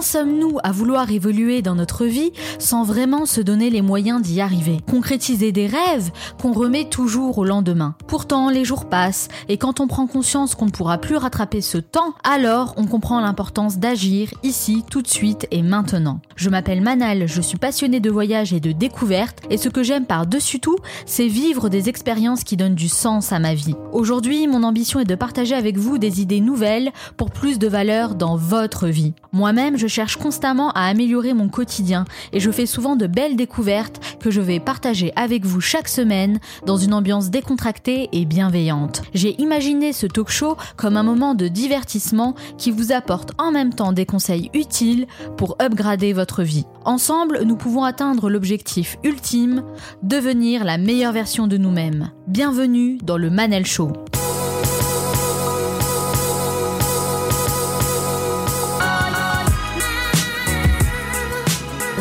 Sommes-nous 0.00 0.58
à 0.62 0.72
vouloir 0.72 1.10
évoluer 1.10 1.62
dans 1.62 1.74
notre 1.74 2.04
vie 2.04 2.32
sans 2.58 2.84
vraiment 2.84 3.26
se 3.26 3.40
donner 3.40 3.70
les 3.70 3.82
moyens 3.82 4.20
d'y 4.20 4.40
arriver? 4.40 4.78
Concrétiser 4.88 5.52
des 5.52 5.66
rêves 5.66 6.10
qu'on 6.40 6.52
remet 6.52 6.84
toujours 6.88 7.38
au 7.38 7.44
lendemain. 7.44 7.94
Pourtant, 8.06 8.50
les 8.50 8.64
jours 8.64 8.86
passent 8.86 9.28
et 9.48 9.56
quand 9.56 9.80
on 9.80 9.86
prend 9.86 10.06
conscience 10.06 10.54
qu'on 10.54 10.66
ne 10.66 10.70
pourra 10.70 10.98
plus 10.98 11.16
rattraper 11.16 11.60
ce 11.60 11.78
temps, 11.78 12.14
alors 12.24 12.74
on 12.76 12.86
comprend 12.86 13.20
l'importance 13.20 13.78
d'agir 13.78 14.28
ici, 14.42 14.84
tout 14.90 15.02
de 15.02 15.08
suite 15.08 15.46
et 15.50 15.62
maintenant. 15.62 16.20
Je 16.36 16.50
m'appelle 16.50 16.82
Manal, 16.82 17.26
je 17.26 17.40
suis 17.40 17.58
passionnée 17.58 18.00
de 18.00 18.10
voyage 18.10 18.52
et 18.52 18.60
de 18.60 18.72
découverte 18.72 19.40
et 19.50 19.56
ce 19.56 19.68
que 19.68 19.82
j'aime 19.82 20.06
par-dessus 20.06 20.60
tout, 20.60 20.76
c'est 21.06 21.28
vivre 21.28 21.68
des 21.68 21.88
expériences 21.88 22.44
qui 22.44 22.56
donnent 22.56 22.74
du 22.74 22.88
sens 22.88 23.32
à 23.32 23.38
ma 23.38 23.54
vie. 23.54 23.74
Aujourd'hui, 23.92 24.46
mon 24.46 24.62
ambition 24.62 25.00
est 25.00 25.04
de 25.04 25.14
partager 25.14 25.54
avec 25.54 25.78
vous 25.78 25.98
des 25.98 26.20
idées 26.20 26.40
nouvelles 26.40 26.92
pour 27.16 27.30
plus 27.30 27.58
de 27.58 27.66
valeur 27.66 28.14
dans 28.14 28.36
votre 28.36 28.86
vie. 28.86 29.14
Moi-même, 29.32 29.76
je 29.76 29.85
cherche 29.86 30.16
constamment 30.16 30.70
à 30.70 30.86
améliorer 30.86 31.34
mon 31.34 31.48
quotidien 31.48 32.04
et 32.32 32.40
je 32.40 32.50
fais 32.50 32.66
souvent 32.66 32.96
de 32.96 33.06
belles 33.06 33.36
découvertes 33.36 34.00
que 34.20 34.30
je 34.30 34.40
vais 34.40 34.60
partager 34.60 35.12
avec 35.16 35.44
vous 35.44 35.60
chaque 35.60 35.88
semaine 35.88 36.38
dans 36.64 36.76
une 36.76 36.94
ambiance 36.94 37.30
décontractée 37.30 38.08
et 38.12 38.24
bienveillante. 38.24 39.02
J'ai 39.14 39.40
imaginé 39.40 39.92
ce 39.92 40.06
talk 40.06 40.30
show 40.30 40.56
comme 40.76 40.96
un 40.96 41.02
moment 41.02 41.34
de 41.34 41.48
divertissement 41.48 42.34
qui 42.58 42.70
vous 42.70 42.92
apporte 42.92 43.32
en 43.38 43.52
même 43.52 43.74
temps 43.74 43.92
des 43.92 44.06
conseils 44.06 44.50
utiles 44.54 45.06
pour 45.36 45.56
upgrader 45.60 46.12
votre 46.12 46.42
vie. 46.42 46.64
Ensemble, 46.84 47.42
nous 47.44 47.56
pouvons 47.56 47.84
atteindre 47.84 48.30
l'objectif 48.30 48.98
ultime, 49.04 49.62
devenir 50.02 50.64
la 50.64 50.78
meilleure 50.78 51.12
version 51.12 51.46
de 51.46 51.56
nous-mêmes. 51.56 52.10
Bienvenue 52.26 52.98
dans 53.02 53.16
le 53.16 53.30
Manel 53.30 53.66
Show. 53.66 53.92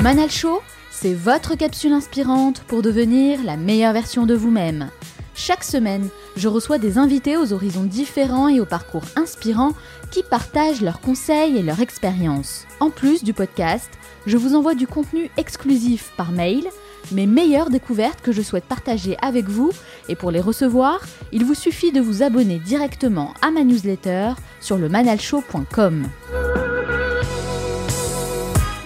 Manal 0.05 0.29
Show, 0.29 0.61
c'est 0.91 1.15
votre 1.15 1.55
capsule 1.55 1.91
inspirante 1.91 2.61
pour 2.67 2.83
devenir 2.83 3.43
la 3.43 3.57
meilleure 3.57 3.91
version 3.91 4.27
de 4.27 4.35
vous-même. 4.35 4.91
Chaque 5.33 5.63
semaine, 5.63 6.09
je 6.37 6.47
reçois 6.47 6.77
des 6.77 6.99
invités 6.99 7.37
aux 7.37 7.53
horizons 7.53 7.85
différents 7.85 8.47
et 8.47 8.59
aux 8.59 8.67
parcours 8.67 9.05
inspirants 9.15 9.73
qui 10.11 10.21
partagent 10.21 10.83
leurs 10.83 11.01
conseils 11.01 11.57
et 11.57 11.63
leurs 11.63 11.81
expériences. 11.81 12.67
En 12.79 12.91
plus 12.91 13.23
du 13.23 13.33
podcast, 13.33 13.89
je 14.27 14.37
vous 14.37 14.53
envoie 14.53 14.75
du 14.75 14.85
contenu 14.85 15.31
exclusif 15.37 16.11
par 16.15 16.31
mail, 16.31 16.65
mes 17.11 17.25
meilleures 17.25 17.71
découvertes 17.71 18.21
que 18.21 18.31
je 18.31 18.43
souhaite 18.43 18.65
partager 18.65 19.17
avec 19.23 19.45
vous 19.45 19.71
et 20.07 20.15
pour 20.15 20.29
les 20.29 20.39
recevoir, 20.39 20.99
il 21.31 21.45
vous 21.45 21.55
suffit 21.55 21.91
de 21.91 21.99
vous 21.99 22.21
abonner 22.21 22.59
directement 22.59 23.33
à 23.41 23.49
ma 23.49 23.63
newsletter 23.63 24.33
sur 24.61 24.77
le 24.77 24.87
manalshow.com. 24.87 26.05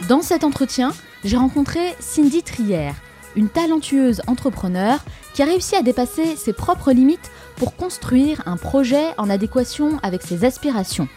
Dans 0.09 0.23
cet 0.23 0.43
entretien, 0.43 0.91
j'ai 1.23 1.37
rencontré 1.37 1.93
Cindy 1.99 2.41
Trier, 2.41 2.93
une 3.35 3.47
talentueuse 3.47 4.23
entrepreneur 4.25 4.97
qui 5.35 5.43
a 5.43 5.45
réussi 5.45 5.75
à 5.75 5.83
dépasser 5.83 6.35
ses 6.35 6.51
propres 6.51 6.91
limites 6.91 7.29
pour 7.57 7.75
construire 7.75 8.41
un 8.47 8.57
projet 8.57 9.05
en 9.19 9.29
adéquation 9.29 9.99
avec 10.01 10.23
ses 10.23 10.45
aspirations. 10.45 11.07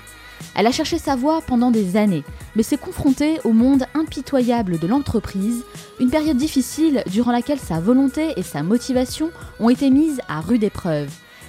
Elle 0.54 0.66
a 0.66 0.72
cherché 0.72 0.98
sa 0.98 1.16
voie 1.16 1.40
pendant 1.40 1.70
des 1.70 1.96
années, 1.96 2.22
mais 2.54 2.62
s'est 2.62 2.76
confrontée 2.76 3.38
au 3.44 3.52
monde 3.52 3.86
impitoyable 3.94 4.78
de 4.78 4.86
l'entreprise, 4.86 5.64
une 5.98 6.10
période 6.10 6.36
difficile 6.36 7.02
durant 7.06 7.32
laquelle 7.32 7.60
sa 7.60 7.80
volonté 7.80 8.34
et 8.36 8.42
sa 8.42 8.62
motivation 8.62 9.30
ont 9.58 9.70
été 9.70 9.88
mises 9.88 10.20
à 10.28 10.42
rude 10.42 10.64
épreuve. 10.64 11.08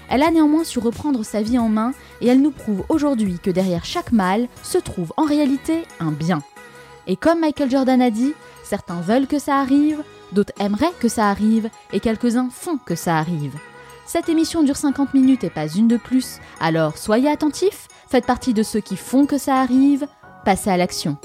Elle 0.09 0.23
a 0.23 0.31
néanmoins 0.31 0.63
su 0.63 0.80
reprendre 0.80 1.25
sa 1.25 1.41
vie 1.41 1.59
en 1.59 1.67
main 1.67 1.91
et 2.22 2.28
elle 2.28 2.41
nous 2.41 2.52
prouve 2.52 2.85
aujourd'hui 2.88 3.38
que 3.44 3.52
derrière 3.52 3.83
chaque 3.83 4.13
mal 4.13 4.47
se 4.61 4.78
trouve 4.78 5.11
en 5.17 5.25
réalité 5.25 5.83
un 6.00 6.13
bien. 6.13 6.41
Et 7.08 7.16
comme 7.16 7.40
Michael 7.40 7.70
Jordan 7.70 8.02
a 8.02 8.09
dit, 8.09 8.34
certains 8.64 9.02
veulent 9.02 9.28
que 9.28 9.40
ça 9.40 9.58
arrive, 9.58 10.02
d'autres 10.32 10.54
aimeraient 10.59 10.94
que 11.00 11.08
ça 11.08 11.30
arrive, 11.30 11.69
et 11.91 12.00
quelques-uns 12.00 12.50
font 12.50 12.78
que 12.78 12.96
ça 12.96 13.18
arrive. 13.18 13.56
Cette 14.06 14.30
émission 14.30 14.64
dure 14.64 14.75
50 14.75 15.13
minutes 15.13 15.44
et 15.44 15.50
pas 15.50 15.68
une 15.68 15.88
de 15.88 15.97
plus, 15.97 16.40
alors 16.59 16.97
soyez 16.97 17.30
attentifs, 17.30 17.88
faites 18.09 18.25
partie 18.25 18.53
de 18.53 18.63
ceux 18.63 18.81
qui 18.81 18.97
font 18.97 19.25
que 19.25 19.38
ça 19.38 19.56
arrive, 19.56 20.08
passez 20.46 20.69
à 20.69 20.78
l'action 20.78 21.18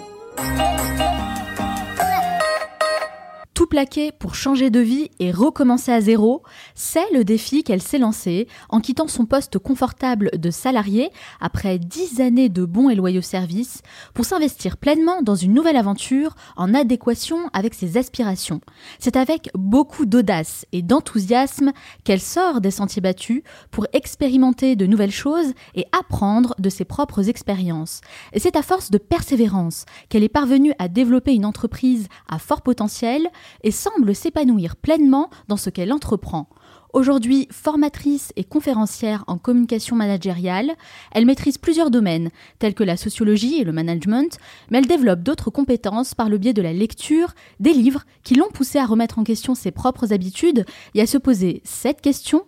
tout 3.59 3.67
plaquer 3.67 4.13
pour 4.13 4.37
changer 4.37 4.71
de 4.71 4.79
vie 4.79 5.11
et 5.19 5.33
recommencer 5.33 5.91
à 5.91 6.01
zéro, 6.01 6.45
c'est 6.77 7.11
le 7.13 7.25
défi 7.25 7.65
qu'elle 7.65 7.83
s'est 7.83 7.99
lancé 7.99 8.47
en 8.69 8.79
quittant 8.79 9.09
son 9.09 9.27
poste 9.27 9.59
confortable 9.59 10.31
de 10.39 10.53
salarié 10.53 11.11
après 11.41 11.81
dix 11.81 12.21
années 12.21 12.51
de 12.51 12.65
bons 12.65 12.89
et 12.89 12.95
loyaux 12.95 13.21
services 13.21 13.83
pour 14.15 14.27
s'investir 14.27 14.77
pleinement 14.77 15.23
dans 15.23 15.35
une 15.35 15.55
nouvelle 15.55 15.75
aventure 15.75 16.37
en 16.57 16.73
adéquation 16.73 17.51
avec 17.53 17.75
ses 17.75 17.97
aspirations. 17.97 18.61
C'est 19.01 19.17
avec 19.17 19.51
beaucoup 19.55 20.07
d'audace 20.07 20.65
et 20.71 20.83
d'enthousiasme 20.83 21.73
qu'elle 22.05 22.21
sort 22.21 22.61
des 22.61 22.71
sentiers 22.71 23.03
battus 23.03 23.43
pour 23.73 23.89
expérimenter 23.93 24.77
de 24.77 24.87
nouvelles 24.87 25.11
choses 25.11 25.53
et 25.75 25.85
apprendre 25.91 26.55
de 26.61 26.69
ses 26.69 26.85
propres 26.85 27.29
expériences. 27.29 28.03
Et 28.33 28.39
c'est 28.39 28.55
à 28.55 28.63
force 28.63 28.93
de 28.93 28.99
persévérance 28.99 29.85
qu'elle 30.11 30.23
est 30.23 30.29
parvenue 30.29 30.75
à 30.79 30.87
développer 30.87 31.35
une 31.35 31.45
entreprise 31.45 32.07
à 32.29 32.39
fort 32.39 32.63
potentiel 32.63 33.29
et 33.63 33.71
semble 33.71 34.15
s'épanouir 34.15 34.77
pleinement 34.77 35.31
dans 35.49 35.57
ce 35.57 35.71
qu'elle 35.71 35.93
entreprend. 35.93 36.49
Aujourd'hui 36.95 37.49
formatrice 37.51 38.33
et 38.37 38.45
conférencière 38.45 39.23
en 39.27 39.37
communication 39.37 39.95
managériale, 39.95 40.75
elle 41.13 41.27
maîtrise 41.27 41.59
plusieurs 41.59 41.91
domaines, 41.91 42.31
tels 42.59 42.75
que 42.75 42.85
la 42.85 42.97
sociologie 42.97 43.61
et 43.61 43.65
le 43.65 43.73
management, 43.73 44.39
mais 44.71 44.79
elle 44.79 44.87
développe 44.87 45.23
d'autres 45.23 45.51
compétences 45.51 46.15
par 46.15 46.31
le 46.31 46.39
biais 46.39 46.55
de 46.55 46.63
la 46.63 46.73
lecture, 46.73 47.35
des 47.61 47.75
livres 47.75 48.05
qui 48.23 48.35
l'ont 48.35 48.49
poussée 48.49 48.79
à 48.79 48.87
remettre 48.87 49.19
en 49.19 49.25
question 49.25 49.55
ses 49.55 49.71
propres 49.71 50.15
habitudes 50.15 50.65
et 50.95 51.03
à 51.03 51.07
se 51.07 51.19
poser 51.19 51.61
cette 51.65 52.01
question 52.01 52.47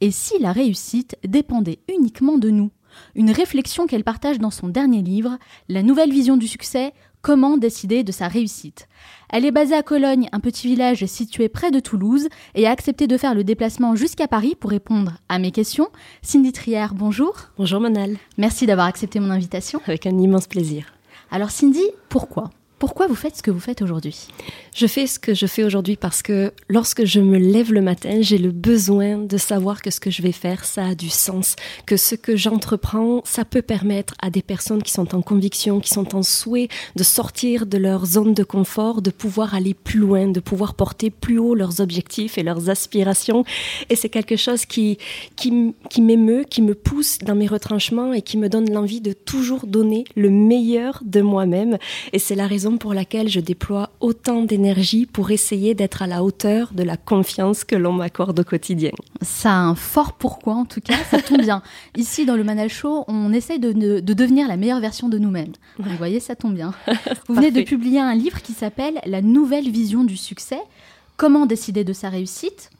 et 0.00 0.10
si 0.10 0.38
la 0.38 0.52
réussite 0.52 1.16
dépendait 1.26 1.78
uniquement 1.88 2.38
de 2.38 2.50
nous? 2.50 2.70
Une 3.14 3.30
réflexion 3.30 3.86
qu'elle 3.86 4.04
partage 4.04 4.38
dans 4.38 4.50
son 4.50 4.68
dernier 4.68 5.02
livre, 5.02 5.38
La 5.68 5.82
nouvelle 5.82 6.12
vision 6.12 6.36
du 6.36 6.48
succès, 6.48 6.92
comment 7.26 7.56
décider 7.56 8.04
de 8.04 8.12
sa 8.12 8.28
réussite. 8.28 8.86
Elle 9.30 9.44
est 9.44 9.50
basée 9.50 9.74
à 9.74 9.82
Cologne, 9.82 10.28
un 10.30 10.38
petit 10.38 10.68
village 10.68 11.04
situé 11.06 11.48
près 11.48 11.72
de 11.72 11.80
Toulouse, 11.80 12.28
et 12.54 12.68
a 12.68 12.70
accepté 12.70 13.08
de 13.08 13.16
faire 13.16 13.34
le 13.34 13.42
déplacement 13.42 13.96
jusqu'à 13.96 14.28
Paris 14.28 14.54
pour 14.54 14.70
répondre 14.70 15.14
à 15.28 15.40
mes 15.40 15.50
questions. 15.50 15.88
Cindy 16.22 16.52
Trière, 16.52 16.94
bonjour. 16.94 17.34
Bonjour 17.58 17.80
Manal. 17.80 18.16
Merci 18.38 18.66
d'avoir 18.66 18.86
accepté 18.86 19.18
mon 19.18 19.30
invitation. 19.30 19.80
Avec 19.88 20.06
un 20.06 20.16
immense 20.16 20.46
plaisir. 20.46 20.84
Alors 21.32 21.50
Cindy, 21.50 21.82
pourquoi? 22.08 22.50
Pourquoi 22.78 23.06
vous 23.06 23.14
faites 23.14 23.36
ce 23.36 23.42
que 23.42 23.50
vous 23.50 23.60
faites 23.60 23.80
aujourd'hui? 23.80 24.28
Je 24.74 24.86
fais 24.86 25.06
ce 25.06 25.18
que 25.18 25.32
je 25.32 25.46
fais 25.46 25.64
aujourd'hui 25.64 25.96
parce 25.96 26.20
que 26.20 26.52
lorsque 26.68 27.06
je 27.06 27.20
me 27.20 27.38
lève 27.38 27.72
le 27.72 27.80
matin, 27.80 28.18
j'ai 28.20 28.36
le 28.36 28.50
besoin 28.50 29.16
de 29.16 29.38
savoir 29.38 29.80
que 29.80 29.90
ce 29.90 29.98
que 29.98 30.10
je 30.10 30.20
vais 30.20 30.32
faire, 30.32 30.66
ça 30.66 30.88
a 30.88 30.94
du 30.94 31.08
sens, 31.08 31.56
que 31.86 31.96
ce 31.96 32.14
que 32.14 32.36
j'entreprends, 32.36 33.22
ça 33.24 33.46
peut 33.46 33.62
permettre 33.62 34.14
à 34.20 34.28
des 34.28 34.42
personnes 34.42 34.82
qui 34.82 34.92
sont 34.92 35.14
en 35.14 35.22
conviction, 35.22 35.80
qui 35.80 35.88
sont 35.88 36.14
en 36.14 36.22
souhait 36.22 36.68
de 36.96 37.02
sortir 37.02 37.64
de 37.64 37.78
leur 37.78 38.04
zone 38.04 38.34
de 38.34 38.44
confort, 38.44 39.00
de 39.00 39.10
pouvoir 39.10 39.54
aller 39.54 39.72
plus 39.72 40.00
loin, 40.00 40.28
de 40.28 40.40
pouvoir 40.40 40.74
porter 40.74 41.08
plus 41.08 41.38
haut 41.38 41.54
leurs 41.54 41.80
objectifs 41.80 42.36
et 42.36 42.42
leurs 42.42 42.68
aspirations. 42.68 43.44
Et 43.88 43.96
c'est 43.96 44.10
quelque 44.10 44.36
chose 44.36 44.66
qui, 44.66 44.98
qui, 45.36 45.50
m'émeut, 46.02 46.44
qui 46.44 46.60
me 46.60 46.74
pousse 46.74 47.18
dans 47.18 47.34
mes 47.34 47.46
retranchements 47.46 48.12
et 48.12 48.20
qui 48.20 48.36
me 48.36 48.50
donne 48.50 48.70
l'envie 48.70 49.00
de 49.00 49.14
toujours 49.14 49.66
donner 49.66 50.04
le 50.14 50.28
meilleur 50.28 51.00
de 51.02 51.22
moi-même. 51.22 51.78
Et 52.12 52.18
c'est 52.18 52.34
la 52.34 52.46
raison 52.46 52.65
pour 52.72 52.92
laquelle 52.92 53.28
je 53.28 53.40
déploie 53.40 53.90
autant 54.00 54.42
d'énergie 54.42 55.06
pour 55.06 55.30
essayer 55.30 55.74
d'être 55.74 56.02
à 56.02 56.06
la 56.06 56.24
hauteur 56.24 56.72
de 56.74 56.82
la 56.82 56.96
confiance 56.96 57.64
que 57.64 57.76
l'on 57.76 57.92
m'accorde 57.92 58.40
au 58.40 58.44
quotidien. 58.44 58.90
Ça 59.22 59.52
a 59.52 59.58
un 59.58 59.74
fort 59.74 60.14
pourquoi, 60.14 60.54
en 60.54 60.64
tout 60.64 60.80
cas, 60.80 60.96
ça 61.10 61.22
tombe 61.22 61.42
bien. 61.42 61.62
Ici, 61.96 62.26
dans 62.26 62.36
le 62.36 62.44
Manal 62.44 62.68
Show, 62.68 63.04
on 63.08 63.32
essaye 63.32 63.58
de, 63.58 63.72
de 63.72 64.12
devenir 64.12 64.48
la 64.48 64.56
meilleure 64.56 64.80
version 64.80 65.08
de 65.08 65.18
nous-mêmes. 65.18 65.52
Vous 65.78 65.96
voyez, 65.96 66.20
ça 66.20 66.34
tombe 66.34 66.54
bien. 66.54 66.74
Vous 67.28 67.34
venez 67.34 67.50
de 67.50 67.62
publier 67.62 68.00
un 68.00 68.14
livre 68.14 68.42
qui 68.42 68.52
s'appelle 68.52 69.00
La 69.06 69.22
nouvelle 69.22 69.70
vision 69.70 70.04
du 70.04 70.16
succès. 70.16 70.60
Comment 71.16 71.46
décider 71.46 71.84
de 71.84 71.92
sa 71.92 72.08
réussite? 72.08 72.70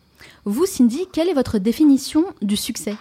Vous, 0.44 0.67
Cindy, 0.67 1.06
quelle 1.12 1.29
est 1.29 1.35
votre 1.35 1.59
définition 1.59 2.25
du 2.43 2.56
succès? 2.56 2.94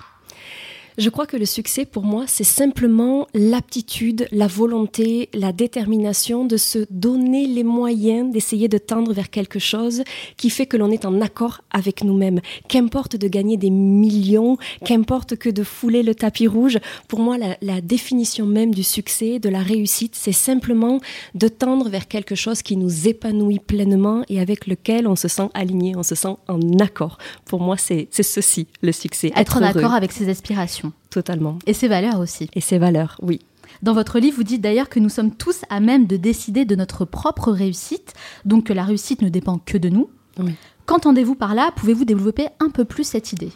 Je 0.98 1.10
crois 1.10 1.26
que 1.26 1.38
le 1.38 1.46
succès 1.46 1.86
pour 1.86 2.04
moi, 2.04 2.26
c'est 2.28 2.44
simplement 2.44 3.28
l'aptitude, 3.34 4.28
la 4.32 4.48
volonté, 4.48 5.30
la 5.34 5.52
détermination 5.52 6.46
de 6.46 6.58
se 6.58 6.86
donner 6.90 7.48
les 7.48 7.64
moyens 7.64 8.32
d'essayer 8.32 8.68
de 8.68 8.78
tendre 8.78 9.14
vers 9.14 9.30
quelque 9.30 9.60
chose 9.60 10.04
qui 10.38 10.50
fait 10.50 10.66
que 10.66 10.78
l'on 10.78 10.92
est 10.92 11.06
en 11.06 11.22
accord 11.22 11.62
avec 11.72 12.04
nous-mêmes. 12.04 12.40
Qu'importe 12.68 13.16
de 13.16 13.28
gagner 13.28 13.58
des 13.58 13.70
millions, 13.70 14.58
qu'importe 14.84 15.36
que 15.36 15.50
de 15.50 15.64
fouler 15.64 16.04
le 16.04 16.16
tapis 16.16 16.48
rouge, 16.48 16.80
pour 17.08 17.20
moi, 17.20 17.38
la, 17.38 17.58
la 17.62 17.82
définition 17.82 18.46
même 18.46 18.74
du 18.74 18.84
succès, 18.84 19.40
de 19.40 19.50
la 19.50 19.60
réussite, 19.60 20.16
c'est 20.16 20.32
simplement 20.32 21.00
de 21.34 21.48
tendre 21.48 21.90
vers 21.90 22.08
quelque 22.08 22.36
chose 22.36 22.62
qui 22.62 22.78
nous 22.78 23.08
épanouit 23.08 23.60
pleinement 23.60 24.24
et 24.30 24.40
avec 24.40 24.68
lequel 24.68 25.08
on 25.08 25.16
se 25.16 25.28
sent 25.28 25.50
aligné, 25.54 25.96
on 25.96 26.04
se 26.04 26.16
sent 26.16 26.36
en 26.48 26.60
accord. 26.80 27.18
Pour 27.46 27.60
moi, 27.60 27.78
c'est 27.78 28.08
ceci, 28.12 28.68
le 28.82 28.92
succès. 28.92 29.32
Être, 29.36 29.58
en 29.58 29.62
accord 29.62 29.94
avec 29.94 30.12
ses 30.12 30.30
aspirations. 30.30 30.85
Totalement. 31.10 31.60
Et 31.66 31.74
ses 31.74 31.88
valeurs 31.88 32.20
aussi. 32.20 32.50
Et 32.54 32.62
ses 32.62 32.78
valeurs, 32.78 33.18
oui. 33.22 33.40
Dans 33.82 33.94
votre 33.94 34.20
livre, 34.20 34.38
vous 34.38 34.44
dites 34.44 34.62
d'ailleurs 34.62 34.90
que 34.90 35.00
nous 35.00 35.10
sommes 35.10 35.32
tous 35.32 35.62
à 35.70 35.80
même 35.80 36.08
de 36.08 36.18
décider 36.18 36.66
de 36.66 36.76
notre 36.76 37.06
propre 37.06 37.52
réussite, 37.52 38.14
donc 38.46 38.66
que 38.66 38.74
la 38.74 38.84
réussite 38.84 39.22
ne 39.22 39.30
dépend 39.30 39.60
que 39.60 39.78
de 39.78 39.90
nous. 39.90 40.10
Qu'entendez-vous 40.86 41.36
par 41.36 41.56
là? 41.56 41.72
Pouvez-vous 41.76 42.06
développer 42.06 42.48
un 42.60 42.70
peu 42.70 42.86
plus 42.86 43.04
cette 43.04 43.34
idée? 43.34 43.52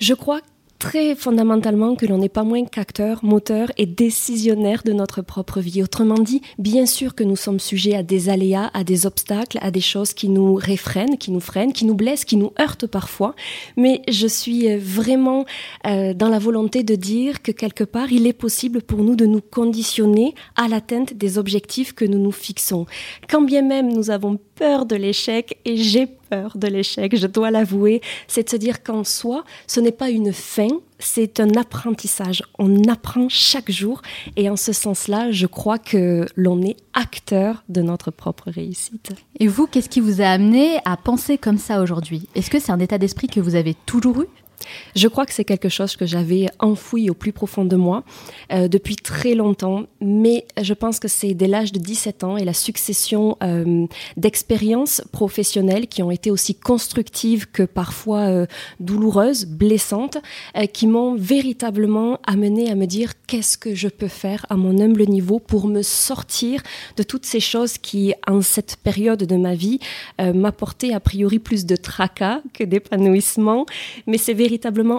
Je 0.00 0.14
crois 0.14 0.40
très 0.84 1.14
fondamentalement 1.14 1.94
que 1.94 2.04
l'on 2.04 2.18
n'est 2.18 2.28
pas 2.28 2.44
moins 2.44 2.66
qu'acteur, 2.66 3.24
moteur 3.24 3.72
et 3.78 3.86
décisionnaire 3.86 4.82
de 4.84 4.92
notre 4.92 5.22
propre 5.22 5.60
vie. 5.60 5.82
Autrement 5.82 6.18
dit, 6.18 6.42
bien 6.58 6.84
sûr 6.84 7.14
que 7.14 7.24
nous 7.24 7.36
sommes 7.36 7.58
sujets 7.58 7.94
à 7.94 8.02
des 8.02 8.28
aléas, 8.28 8.70
à 8.74 8.84
des 8.84 9.06
obstacles, 9.06 9.58
à 9.62 9.70
des 9.70 9.80
choses 9.80 10.12
qui 10.12 10.28
nous 10.28 10.52
réfrènent, 10.52 11.16
qui 11.16 11.30
nous 11.30 11.40
freinent, 11.40 11.72
qui 11.72 11.86
nous 11.86 11.94
blessent, 11.94 12.26
qui 12.26 12.36
nous 12.36 12.52
heurtent 12.60 12.86
parfois. 12.86 13.34
Mais 13.78 14.02
je 14.10 14.26
suis 14.26 14.76
vraiment 14.76 15.46
euh, 15.86 16.12
dans 16.12 16.28
la 16.28 16.38
volonté 16.38 16.82
de 16.82 16.96
dire 16.96 17.40
que 17.40 17.50
quelque 17.50 17.84
part, 17.84 18.12
il 18.12 18.26
est 18.26 18.34
possible 18.34 18.82
pour 18.82 18.98
nous 18.98 19.16
de 19.16 19.24
nous 19.24 19.40
conditionner 19.40 20.34
à 20.54 20.68
l'atteinte 20.68 21.14
des 21.14 21.38
objectifs 21.38 21.94
que 21.94 22.04
nous 22.04 22.18
nous 22.18 22.30
fixons. 22.30 22.84
Quand 23.30 23.40
bien 23.40 23.62
même 23.62 23.90
nous 23.90 24.10
avons 24.10 24.38
peur 24.54 24.86
de 24.86 24.96
l'échec 24.96 25.58
et 25.64 25.76
j'ai 25.76 26.06
peur 26.06 26.56
de 26.56 26.66
l'échec, 26.66 27.16
je 27.16 27.26
dois 27.26 27.50
l'avouer, 27.50 28.00
c'est 28.28 28.44
de 28.44 28.48
se 28.48 28.56
dire 28.56 28.82
qu'en 28.82 29.04
soi, 29.04 29.44
ce 29.66 29.80
n'est 29.80 29.92
pas 29.92 30.10
une 30.10 30.32
fin, 30.32 30.68
c'est 30.98 31.40
un 31.40 31.50
apprentissage. 31.56 32.42
On 32.58 32.84
apprend 32.88 33.28
chaque 33.28 33.70
jour 33.70 34.00
et 34.36 34.48
en 34.48 34.56
ce 34.56 34.72
sens-là, 34.72 35.30
je 35.30 35.46
crois 35.46 35.78
que 35.78 36.26
l'on 36.36 36.62
est 36.62 36.76
acteur 36.94 37.64
de 37.68 37.82
notre 37.82 38.10
propre 38.10 38.50
réussite. 38.50 39.12
Et 39.40 39.46
vous, 39.46 39.66
qu'est-ce 39.66 39.88
qui 39.88 40.00
vous 40.00 40.20
a 40.20 40.26
amené 40.26 40.78
à 40.84 40.96
penser 40.96 41.38
comme 41.38 41.58
ça 41.58 41.82
aujourd'hui? 41.82 42.28
Est-ce 42.34 42.50
que 42.50 42.60
c'est 42.60 42.72
un 42.72 42.80
état 42.80 42.98
d'esprit 42.98 43.26
que 43.26 43.40
vous 43.40 43.54
avez 43.56 43.74
toujours 43.86 44.22
eu? 44.22 44.26
Je 44.94 45.08
crois 45.08 45.26
que 45.26 45.32
c'est 45.32 45.44
quelque 45.44 45.68
chose 45.68 45.96
que 45.96 46.06
j'avais 46.06 46.48
enfoui 46.58 47.10
au 47.10 47.14
plus 47.14 47.32
profond 47.32 47.64
de 47.64 47.76
moi 47.76 48.04
euh, 48.52 48.68
depuis 48.68 48.96
très 48.96 49.34
longtemps, 49.34 49.84
mais 50.00 50.46
je 50.60 50.74
pense 50.74 50.98
que 50.98 51.08
c'est 51.08 51.34
dès 51.34 51.46
l'âge 51.46 51.72
de 51.72 51.78
17 51.78 52.24
ans 52.24 52.36
et 52.36 52.44
la 52.44 52.52
succession 52.52 53.36
euh, 53.42 53.86
d'expériences 54.16 55.02
professionnelles 55.12 55.86
qui 55.86 56.02
ont 56.02 56.10
été 56.10 56.30
aussi 56.30 56.54
constructives 56.54 57.50
que 57.50 57.62
parfois 57.62 58.20
euh, 58.20 58.46
douloureuses, 58.80 59.46
blessantes, 59.46 60.18
qui 60.72 60.86
m'ont 60.86 61.14
véritablement 61.14 62.18
amené 62.26 62.70
à 62.70 62.74
me 62.74 62.86
dire 62.86 63.12
qu'est-ce 63.26 63.58
que 63.58 63.74
je 63.74 63.88
peux 63.88 64.08
faire 64.08 64.46
à 64.48 64.56
mon 64.56 64.80
humble 64.80 65.04
niveau 65.06 65.38
pour 65.38 65.66
me 65.66 65.82
sortir 65.82 66.62
de 66.96 67.02
toutes 67.02 67.26
ces 67.26 67.40
choses 67.40 67.78
qui, 67.78 68.14
en 68.26 68.40
cette 68.40 68.76
période 68.76 69.24
de 69.24 69.36
ma 69.36 69.54
vie, 69.54 69.78
m'apportaient 70.18 70.92
a 70.92 71.00
priori 71.00 71.38
plus 71.38 71.66
de 71.66 71.76
tracas 71.76 72.40
que 72.52 72.64
d'épanouissement, 72.64 73.66
mais 74.06 74.18
c'est 74.18 74.34
véritablement 74.34 74.53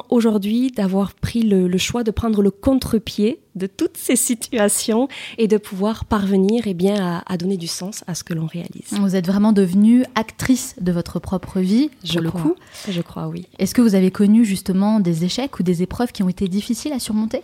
aujourd'hui 0.10 0.72
d'avoir 0.72 1.14
pris 1.14 1.42
le, 1.42 1.78
choix 1.78 2.04
de 2.04 2.12
prendre 2.12 2.42
le 2.42 2.52
contre-pied 2.52 3.42
de 3.56 3.68
toutes 3.68 3.98
ces 3.98 4.16
situations 4.16 5.08
et 5.38 5.48
de 5.48 5.58
pouvoir 5.58 6.06
parvenir 6.06 6.68
et 6.68 6.72
eh 6.72 6.74
bien, 6.74 7.24
à, 7.26 7.38
donner 7.38 7.58
du 7.58 7.68
sens 7.68 8.04
à 8.08 8.16
ce 8.16 8.24
que 8.24 8.34
l'on 8.34 8.48
réalise. 8.48 8.92
Vous 8.92 9.16
êtes 9.16 9.28
vraiment 9.28 9.54
devenue 9.54 10.04
actrice 10.16 10.76
de 10.82 10.92
votre 10.92 11.20
propre 11.20 11.60
vie, 11.60 11.90
je 12.04 12.20
le 12.20 12.30
crois. 12.30 12.42
coup. 12.42 12.56
Je 12.90 13.02
crois, 13.02 13.28
oui. 13.28 13.48
Est-ce 13.60 13.74
que 13.74 13.82
vous 13.82 13.96
avez 13.96 14.12
connu 14.12 14.44
justement 14.44 15.00
des 15.00 15.24
échecs 15.24 15.60
ou 15.60 15.64
des 15.64 15.84
épreuves 15.84 16.12
qui 16.12 16.24
ont 16.24 16.30
été 16.30 16.48
difficiles 16.48 16.94
à 16.94 17.00
surmonter? 17.00 17.42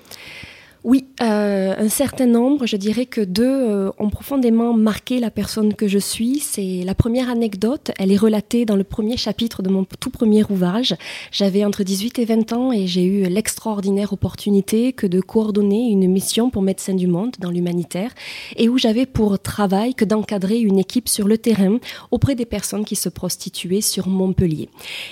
Oui, 0.84 1.06
euh, 1.22 1.76
un 1.78 1.90
certain 1.90 2.26
nombre, 2.26 2.66
je 2.66 2.76
dirais 2.76 3.06
que 3.06 3.22
deux 3.22 3.44
euh, 3.44 3.92
ont 4.00 4.10
profondément 4.10 4.74
marqué 4.74 5.20
la 5.20 5.30
personne 5.30 5.76
que 5.76 5.88
je 5.88 6.00
suis. 6.00 6.40
C'est 6.40 6.82
la 6.84 6.96
première 6.96 7.30
anecdote, 7.30 7.92
elle 8.00 8.12
est 8.12 8.18
relatée 8.18 8.66
dans 8.66 8.76
le 8.76 8.84
premier 8.84 9.16
chapitre 9.16 9.62
de 9.62 9.70
mon 9.70 9.86
tout 10.00 10.10
premier 10.10 10.44
ouvrage. 10.50 10.96
J'avais 11.32 11.66
entre 11.66 11.84
18 11.84 12.18
et 12.18 12.26
20 12.26 12.54
ans 12.54 12.72
et 12.72 12.88
j'ai 12.88 13.04
eu 13.04 13.26
l'extraordinaire 13.26 14.12
opportunité 14.12 14.92
que 14.92 15.06
de 15.06 15.22
coordonner 15.22 15.90
une 15.90 16.12
mission 16.12 16.50
pour 16.50 16.64
Médecins 16.64 16.96
du 16.96 17.06
Monde 17.06 17.36
dans 17.38 17.52
l'humanitaire 17.52 18.12
et 18.56 18.68
où 18.68 18.80
j'avais 18.80 19.06
pour 19.06 19.38
travail 19.38 19.94
que 19.94 20.06
d'encadrer 20.06 20.58
une 20.58 20.80
équipe 20.80 21.10
sur 21.10 21.28
le 21.28 21.38
terrain 21.38 21.78
auprès 22.10 22.34
des 22.34 22.46
personnes 22.46 22.86
qui 22.86 22.96
se 22.96 23.10
prostituaient 23.10 23.82
sur 23.82 24.08
Montpellier. 24.08 24.70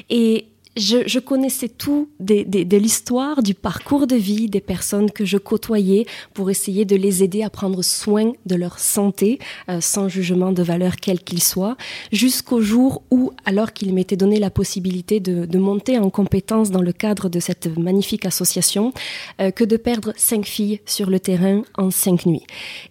Et 0.10 0.48
je, 0.80 1.20
connaissais 1.20 1.70
tout 1.70 2.10
de, 2.20 2.78
l'histoire, 2.78 3.44
du 3.44 3.54
parcours 3.54 4.08
de 4.08 4.16
vie 4.16 4.48
des 4.48 4.62
personnes 4.62 5.12
que 5.12 5.26
je 5.26 5.38
côtoyais 5.38 6.06
pour 6.34 6.50
essayer 6.50 6.86
de 6.86 6.96
les 6.96 7.24
aider 7.24 7.44
à 7.44 7.50
prendre 7.50 7.82
soin 7.84 8.32
de 8.46 8.56
leur 8.56 8.80
santé, 8.80 9.40
euh, 9.70 9.82
sans 9.82 10.08
jugement 10.08 10.52
de 10.52 10.64
valeur 10.64 10.96
quel 10.96 11.20
qu'il 11.20 11.44
soit, 11.44 11.76
jusqu'au 12.12 12.62
jour 12.62 13.04
où, 13.12 13.32
alors 13.46 13.74
qu'il 13.74 13.94
m'était 13.94 14.16
donné 14.16 14.40
la 14.40 14.50
possibilité 14.50 15.20
de, 15.20 15.60
monter 15.60 16.00
en 16.00 16.10
compétence 16.10 16.72
dans 16.72 16.82
le 16.82 16.94
cadre 16.94 17.28
de 17.28 17.42
cette 17.42 17.78
magnifique 17.78 18.26
association, 18.26 18.94
euh, 19.42 19.52
que 19.52 19.66
de 19.66 19.76
perdre 19.76 20.14
cinq 20.16 20.46
filles 20.46 20.80
sur 20.86 21.10
le 21.10 21.20
terrain 21.20 21.64
en 21.78 21.92
cinq 21.92 22.26
nuits. 22.26 22.46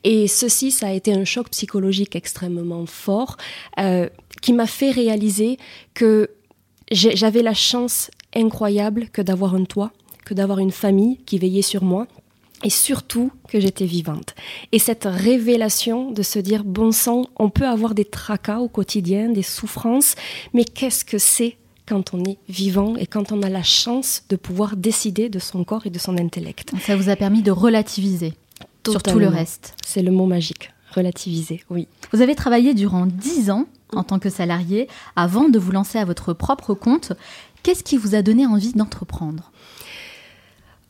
Et 0.04 0.28
ceci, 0.28 0.70
ça 0.70 0.88
a 0.88 0.92
été 0.92 1.14
un 1.14 1.24
choc 1.24 1.48
psychologique 1.48 2.14
extrêmement 2.14 2.84
fort. 2.84 3.38
Euh, 3.78 4.08
qui 4.40 4.52
m'a 4.52 4.66
fait 4.66 4.90
réaliser 4.90 5.58
que 5.94 6.30
j'avais 6.90 7.42
la 7.42 7.54
chance 7.54 8.10
incroyable 8.34 9.08
que 9.10 9.22
d'avoir 9.22 9.54
un 9.54 9.64
toit, 9.64 9.92
que 10.24 10.34
d'avoir 10.34 10.58
une 10.58 10.70
famille 10.70 11.18
qui 11.26 11.38
veillait 11.38 11.62
sur 11.62 11.82
moi 11.82 12.06
et 12.64 12.70
surtout 12.70 13.30
que 13.48 13.60
j'étais 13.60 13.84
vivante. 13.84 14.34
Et 14.72 14.78
cette 14.78 15.04
révélation 15.04 16.10
de 16.10 16.22
se 16.22 16.38
dire, 16.38 16.64
bon 16.64 16.92
sang, 16.92 17.26
on 17.36 17.50
peut 17.50 17.66
avoir 17.66 17.94
des 17.94 18.04
tracas 18.04 18.58
au 18.58 18.68
quotidien, 18.68 19.28
des 19.28 19.42
souffrances, 19.42 20.14
mais 20.54 20.64
qu'est-ce 20.64 21.04
que 21.04 21.18
c'est 21.18 21.56
quand 21.86 22.12
on 22.12 22.24
est 22.24 22.38
vivant 22.48 22.96
et 22.96 23.06
quand 23.06 23.32
on 23.32 23.42
a 23.42 23.48
la 23.48 23.62
chance 23.62 24.24
de 24.28 24.36
pouvoir 24.36 24.76
décider 24.76 25.28
de 25.28 25.38
son 25.38 25.64
corps 25.64 25.86
et 25.86 25.90
de 25.90 25.98
son 25.98 26.18
intellect? 26.18 26.72
Ça 26.84 26.96
vous 26.96 27.08
a 27.08 27.16
permis 27.16 27.42
de 27.42 27.50
relativiser 27.50 28.34
sur 28.86 29.02
tout 29.02 29.18
le 29.18 29.28
reste. 29.28 29.74
C'est 29.86 30.02
le 30.02 30.10
mot 30.10 30.26
magique, 30.26 30.70
relativiser, 30.94 31.62
oui. 31.70 31.86
Vous 32.12 32.22
avez 32.22 32.34
travaillé 32.34 32.74
durant 32.74 33.06
dix 33.06 33.50
ans 33.50 33.66
en 33.94 34.02
tant 34.02 34.18
que 34.18 34.30
salarié 34.30 34.88
avant 35.16 35.48
de 35.48 35.58
vous 35.58 35.72
lancer 35.72 35.98
à 35.98 36.04
votre 36.04 36.32
propre 36.32 36.74
compte. 36.74 37.12
Qu'est-ce 37.62 37.84
qui 37.84 37.96
vous 37.96 38.14
a 38.14 38.22
donné 38.22 38.46
envie 38.46 38.72
d'entreprendre? 38.72 39.50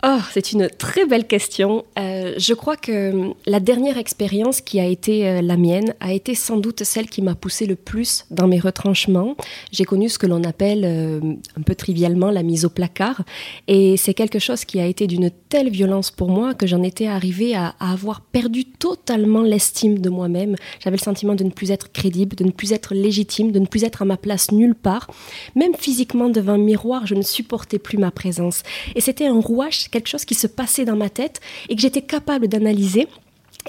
Oh, 0.06 0.19
c'est 0.31 0.53
une 0.53 0.69
très 0.69 1.06
belle 1.06 1.27
question. 1.27 1.85
Euh, 1.99 2.35
je 2.39 2.55
crois 2.55 2.77
que 2.77 3.33
la 3.47 3.59
dernière 3.59 3.99
expérience 3.99 4.61
qui 4.61 4.79
a 4.79 4.85
été 4.85 5.29
euh, 5.29 5.43
la 5.43 5.56
mienne 5.56 5.93
a 5.99 6.12
été 6.12 6.37
sans 6.37 6.56
doute 6.56 6.85
celle 6.85 7.09
qui 7.09 7.21
m'a 7.21 7.35
poussé 7.35 7.67
le 7.67 7.75
plus 7.75 8.25
dans 8.31 8.47
mes 8.47 8.61
retranchements. 8.61 9.35
J'ai 9.73 9.83
connu 9.83 10.09
ce 10.09 10.17
que 10.21 10.29
l'on 10.29 10.45
appelle 10.45 10.85
euh, 10.85 11.21
un 11.59 11.62
peu 11.62 11.75
trivialement 11.75 12.31
la 12.31 12.45
mise 12.45 12.65
au 12.65 12.69
placard. 12.69 13.25
Et 13.67 13.97
c'est 13.97 14.15
quelque 14.15 14.39
chose 14.39 14.65
qui 14.65 14.79
a 14.79 14.87
été 14.87 15.09
d'une 15.09 15.33
telle 15.49 15.69
violence 15.69 16.12
pour 16.12 16.29
moi 16.29 16.55
que 16.55 16.69
j'en 16.69 16.85
étais 16.85 17.09
arrivée 17.09 17.56
à, 17.56 17.75
à, 17.81 17.93
avoir 17.93 18.21
perdu 18.21 18.67
totalement 18.67 19.43
l'estime 19.43 19.99
de 19.99 20.11
moi-même. 20.11 20.55
J'avais 20.79 20.96
le 20.96 21.03
sentiment 21.03 21.34
de 21.34 21.43
ne 21.43 21.51
plus 21.51 21.72
être 21.72 21.91
crédible, 21.91 22.37
de 22.37 22.44
ne 22.44 22.53
plus 22.53 22.72
être 22.72 22.94
légitime, 22.94 23.51
de 23.51 23.58
ne 23.58 23.67
plus 23.67 23.82
être 23.82 24.03
à 24.03 24.05
ma 24.05 24.17
place 24.17 24.53
nulle 24.53 24.77
part. 24.77 25.08
Même 25.56 25.75
physiquement 25.75 26.29
devant 26.29 26.53
un 26.53 26.58
miroir, 26.58 27.05
je 27.05 27.17
ne 27.17 27.22
supportais 27.22 27.81
plus 27.81 27.99
ma 27.99 28.13
présence. 28.13 28.63
Et 28.94 29.01
c'était 29.01 29.27
un 29.27 29.41
rouage 29.41 29.88
quelque 29.91 30.09
chose 30.09 30.25
qui 30.25 30.35
se 30.35 30.47
passait 30.47 30.85
dans 30.85 30.97
ma 30.97 31.11
tête 31.11 31.41
et 31.69 31.77
que 31.77 31.81
j'étais 31.81 32.03
capable 32.03 32.49
d'analyser 32.49 33.09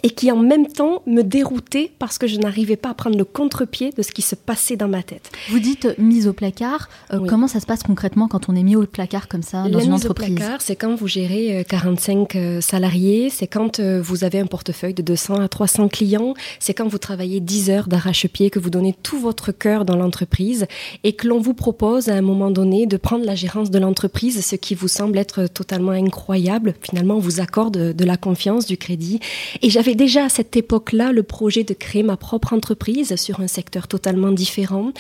et 0.04 0.12
qui 0.12 0.32
en 0.32 0.38
même 0.38 0.68
temps 0.68 1.02
me 1.06 1.24
déroutait 1.24 1.92
parce 2.00 2.18
que 2.18 2.28
je 2.28 2.38
n'arrivais 2.38 2.78
pas 2.78 2.90
à 2.90 2.94
prendre 2.94 3.18
le 3.18 3.26
contre-pied 3.26 3.92
de 3.92 4.02
ce 4.02 4.12
qui 4.12 4.22
se 4.22 4.36
passait 4.36 4.78
dans 4.78 4.88
ma 4.88 5.04
tête. 5.04 5.32
Vous 5.50 5.60
dites 5.60 5.88
mise 5.98 6.28
au 6.28 6.34
placard. 6.34 6.90
Euh, 7.14 7.20
comment 7.28 7.48
ça 7.48 7.60
se 7.60 7.66
passe 7.66 7.84
concrètement 7.84 8.28
quand 8.28 8.50
on 8.50 8.56
est 8.56 8.64
mis 8.64 8.76
au 8.76 8.86
placard 8.86 9.28
comme 9.28 9.44
ça 9.44 9.68
dans 9.68 9.80
une 9.80 9.94
entreprise 9.94 10.32
au 10.32 10.36
placard, 10.36 10.62
c'est 10.62 10.76
quand 10.76 10.96
vous 10.96 11.08
gérez 11.08 11.66
45 11.68 12.36
euh, 12.36 12.40
euh, 12.40 12.62
salariés, 12.62 13.30
c'est 13.30 13.48
quand 13.48 13.80
vous 13.80 14.24
avez 14.24 14.40
un 14.40 14.46
portefeuille 14.46 14.94
de 14.94 15.02
200 15.02 15.36
à 15.42 15.48
300 15.48 15.90
clients, 15.90 16.34
c'est 16.60 16.74
quand 16.74 16.88
vous 16.88 16.98
travaillez 16.98 17.40
10 17.40 17.70
heures 17.70 17.88
d'arrache-pied, 17.88 18.50
que 18.50 18.60
vous 18.60 18.70
donnez 18.70 18.96
tout 19.04 19.20
votre 19.20 19.52
cœur 19.52 19.86
dans 19.86 19.96
l'entreprise 19.96 20.66
et 21.04 21.14
que 21.14 21.28
l'on 21.28 21.40
vous 21.40 21.54
propose 21.54 22.10
à 22.10 22.14
un 22.14 22.22
moment 22.22 22.52
donné 22.52 22.86
de 22.86 22.98
prendre 22.98 23.26
la 23.26 23.36
gérance 23.36 23.70
de 23.70 23.80
l'entreprise, 23.80 24.46
ce 24.46 24.56
qui 24.56 24.76
vous 24.76 24.88
semble 24.88 25.18
être 25.18 25.48
totalement 25.48 25.92
incroyable. 25.92 26.76
Finalement, 26.82 27.16
on 27.16 27.20
vous 27.20 27.42
accorde 27.42 27.94
de 27.94 28.06
la 28.06 28.18
confiance, 28.18 28.66
du 28.66 28.78
crédit. 28.78 29.20
Et 29.62 29.70
j'avais 29.80 29.96
déjà 29.96 30.26
à 30.26 30.30
cette 30.30 30.58
époque-là 30.58 31.14
le 31.14 31.24
projet 31.24 31.64
de 31.64 31.74
créer 31.74 32.04
ma 32.04 32.18
propre 32.18 32.52
entreprise 32.52 33.16
sur 33.16 33.40
un 33.40 33.48
secteur 33.48 33.88
totalement 33.88 34.34
différent. 34.34 34.92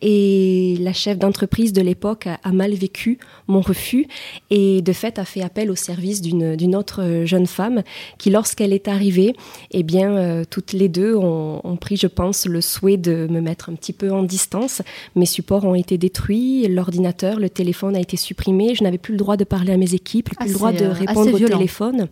Et 0.00 0.76
la 0.78 0.92
chef 0.92 1.18
d'entreprise 1.18 1.72
de 1.72 1.82
l'époque 1.82 2.28
a, 2.28 2.52
mal 2.52 2.72
vécu 2.72 3.18
mon 3.48 3.60
refus 3.60 4.06
et 4.50 4.80
de 4.80 4.92
fait 4.92 5.18
a 5.18 5.24
fait 5.24 5.42
appel 5.42 5.72
au 5.72 5.74
service 5.74 6.20
d'une 6.20 6.76
autre 6.76 7.22
jeune 7.24 7.48
femme 7.48 7.82
qui, 8.18 8.30
lorsqu'elle 8.30 8.72
est 8.72 8.86
arrivée, 8.86 9.34
eh 9.72 9.82
bien, 9.82 10.16
euh, 10.16 10.44
toutes 10.48 10.72
les 10.72 10.88
deux 10.88 11.16
ont, 11.16 11.60
ont, 11.64 11.76
pris, 11.76 11.96
je 11.96 12.06
pense, 12.06 12.46
le 12.46 12.60
souhait 12.60 12.96
de 12.96 13.26
me 13.28 13.40
mettre 13.40 13.70
un 13.70 13.74
petit 13.74 13.92
peu 13.92 14.12
en 14.12 14.22
distance. 14.22 14.82
Mes 15.16 15.26
supports 15.26 15.64
ont 15.64 15.74
été 15.74 15.98
détruits, 15.98 16.68
l'ordinateur, 16.68 17.40
le 17.40 17.50
téléphone 17.50 17.96
a 17.96 18.00
été 18.00 18.16
supprimé, 18.16 18.76
je 18.76 18.84
n'avais 18.84 18.98
plus 18.98 19.14
le 19.14 19.18
droit 19.18 19.36
de 19.36 19.42
parler 19.42 19.72
à 19.72 19.76
mes 19.76 19.94
équipes, 19.94 20.30
plus 20.30 20.46
le 20.46 20.54
droit 20.54 20.70
de 20.70 20.84
euh, 20.84 20.92
répondre 20.92 21.34
au 21.34 21.38
téléphone. 21.38 22.08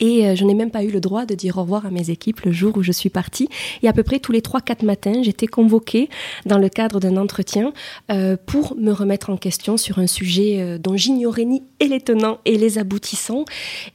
Et 0.00 0.26
euh, 0.26 0.34
je 0.34 0.44
n'ai 0.44 0.54
même 0.54 0.70
pas 0.70 0.84
eu 0.84 0.90
le 0.90 1.00
droit 1.00 1.26
de 1.26 1.34
dire 1.34 1.58
au 1.58 1.62
revoir 1.62 1.86
à 1.86 1.90
mes 1.90 2.10
équipes 2.10 2.40
le 2.42 2.52
jour 2.52 2.76
où 2.76 2.82
je 2.82 2.92
suis 2.92 3.10
partie. 3.10 3.48
Et 3.82 3.88
à 3.88 3.92
peu 3.92 4.02
près 4.02 4.18
tous 4.18 4.32
les 4.32 4.40
3-4 4.40 4.84
matins, 4.84 5.22
j'étais 5.22 5.46
convoquée 5.46 6.08
dans 6.46 6.58
le 6.58 6.68
cadre 6.68 7.00
d'un 7.00 7.16
entretien 7.16 7.72
euh, 8.10 8.36
pour 8.46 8.76
me 8.76 8.92
remettre 8.92 9.30
en 9.30 9.36
question 9.36 9.76
sur 9.76 9.98
un 9.98 10.06
sujet 10.06 10.60
euh, 10.60 10.78
dont 10.78 10.96
j'ignorais 10.96 11.44
ni 11.44 11.62
les 11.80 12.00
tenants 12.00 12.38
et 12.44 12.56
les 12.58 12.78
aboutissants. 12.78 13.44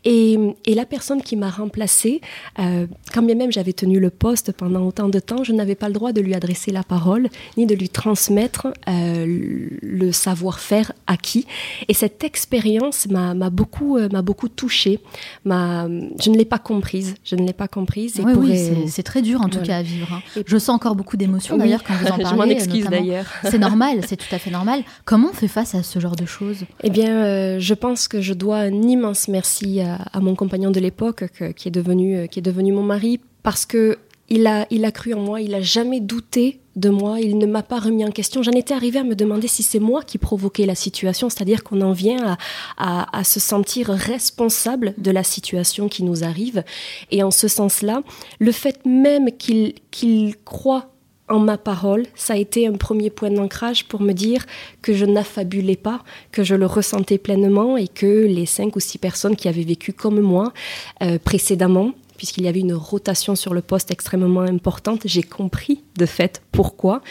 Et, 0.04 0.38
et 0.66 0.74
la 0.75 0.86
personne 0.86 1.22
qui 1.22 1.38
m'a 1.38 1.50
remplacée, 1.50 2.20
quand 2.58 3.22
bien 3.22 3.36
même 3.36 3.51
j'avais 3.51 3.72
tenu 3.72 4.01
le 4.01 4.10
poste 4.10 4.51
pendant 4.51 4.86
autant 4.86 5.08
de 5.08 5.20
temps, 5.20 5.46
je 5.46 5.54
n'avais 5.54 5.75
pas 5.75 5.88
le 5.88 5.94
droit 5.94 6.12
de 6.12 6.20
lui 6.20 6.34
adresser 6.34 6.72
la 6.72 6.84
parole 6.84 7.30
ni 7.56 7.66
de 7.66 7.74
lui 7.74 7.88
transmettre 7.88 8.68
le 8.86 10.12
savoir-faire 10.12 10.92
acquis. 11.08 11.48
Et 11.88 11.94
cette 11.94 12.25
expérience 12.25 13.08
m'a 13.08 13.34
beaucoup, 13.50 13.98
beaucoup 14.22 14.50
touchée, 14.50 15.00
m'a 15.46 15.87
je 16.20 16.29
ne 16.29 16.38
l'ai 16.38 16.46
pas 16.46 16.60
comprise. 16.60 17.15
Je 17.24 17.36
ne 17.36 17.46
l'ai 17.46 17.53
pas 17.53 17.67
comprise. 17.67 18.20
Et 18.20 18.24
oui, 18.24 18.88
c'est 18.88 19.03
très 19.03 19.22
dur 19.22 19.41
en 19.41 19.50
tout 19.50 19.62
cas 19.62 19.77
à 19.77 19.82
vivre. 19.82 20.12
Hein. 20.13 20.41
Je 20.46 20.58
sens 20.58 20.75
encore 20.75 20.96
beaucoup 20.96 21.17
d'émotions 21.17 21.58
d'ailleurs 21.58 21.84
quand 21.84 21.94
vous 21.94 22.06
en 22.08 22.10
parlez. 22.10 22.25
je 22.25 22.36
m'en 22.36 22.44
excuse 22.44 22.86
d'ailleurs. 22.86 23.25
c'est 23.44 23.60
normal, 23.60 24.01
c'est 24.06 24.17
tout 24.17 24.34
à 24.34 24.39
fait 24.39 24.51
normal. 24.51 24.84
Comment 25.06 25.29
on 25.29 25.34
fait 25.34 25.48
face 25.48 25.75
à 25.75 25.84
ce 25.84 26.00
genre 26.00 26.15
de 26.15 26.25
choses? 26.25 26.65
Eh 26.84 26.89
bien, 26.89 27.15
euh, 27.15 27.60
je 27.60 27.74
pense 27.74 28.08
que 28.08 28.22
je 28.22 28.34
dois 28.34 28.58
un 28.58 28.82
immense 28.82 29.27
merci 29.27 29.82
à, 29.82 30.20
mon 30.20 30.36
compagnon 30.36 30.72
de 30.72 30.79
l'époque 30.79 31.25
qui 31.56 31.67
est 31.67 31.72
devenu 31.72 32.15
euh, 32.15 32.27
qui 32.27 32.39
est 32.39 32.41
devenu 32.41 32.72
mon 32.72 32.84
mari 32.84 33.20
parce 33.44 33.65
que 33.65 33.98
il 34.29 34.48
a, 34.48 34.67
il 34.69 34.84
a 34.86 34.91
cru 34.91 35.13
en 35.13 35.19
moi, 35.19 35.41
il 35.41 35.53
a 35.55 35.62
jamais 35.62 36.00
douté 36.00 36.60
de 36.75 36.89
moi, 36.89 37.19
il 37.19 37.38
ne 37.38 37.46
m'a 37.46 37.63
pas 37.63 37.79
remis 37.79 38.05
en 38.05 38.12
question. 38.12 38.43
J'en 38.43 38.51
étais 38.51 38.74
arrivée 38.74 39.00
à 39.00 39.03
me 39.03 39.15
demander 39.15 39.48
si 39.48 39.63
c'est 39.63 39.79
moi 39.79 40.03
qui 40.03 40.17
provoquais 40.17 40.65
la 40.65 40.75
situation, 40.75 41.29
c'est-à-dire 41.29 41.63
qu'on 41.63 41.81
en 41.81 41.91
vient 41.91 42.38
à, 42.77 43.24
se 43.24 43.39
sentir 43.39 43.88
responsable 43.88 44.93
de 44.98 45.12
la 45.12 45.24
situation 45.24 45.89
qui 45.89 46.03
nous 46.03 46.24
arrive. 46.24 46.63
Et 47.10 47.24
en 47.24 47.31
ce 47.31 47.48
sens-là, 47.48 48.03
le 48.39 48.51
fait 48.51 48.86
même 48.86 49.31
qu'il 49.38 49.74
qu'il 49.91 50.36
croit 50.46 50.91
en 51.29 51.39
ma 51.39 51.57
parole, 51.57 52.05
ça 52.15 52.34
a 52.34 52.38
été 52.38 52.67
un 52.67 52.74
premier 52.74 53.10
point 53.10 53.31
d'ancrage 53.31 53.86
pour 53.86 54.01
me 54.01 54.13
dire 54.13 54.46
que 54.81 54.93
je 54.93 55.03
n'affabulais 55.03 55.75
pas, 55.75 56.03
que 56.31 56.43
je 56.43 56.55
le 56.55 56.65
ressentais 56.65 57.17
pleinement 57.17 57.75
et 57.75 57.88
que 57.88 58.25
les 58.25 58.46
cinq 58.46 58.75
ou 58.75 58.79
six 58.79 58.98
personnes 58.98 59.36
qui 59.36 59.50
avaient 59.50 59.63
vécu 59.63 59.91
comme 59.91 60.22
moi 60.22 60.53
euh, 61.01 61.17
précédemment 61.17 61.91
puisqu'il 62.17 62.43
y 62.43 62.47
avait 62.47 62.59
une 62.59 62.74
rotation 62.74 63.36
sur 63.36 63.53
le 63.53 63.62
poste 63.62 63.91
extrêmement 63.91 64.41
importante. 64.41 65.01
J'ai 65.05 65.24
compris 65.24 65.83
de 65.97 66.05
fait 66.05 66.41
pourquoi. 66.51 67.01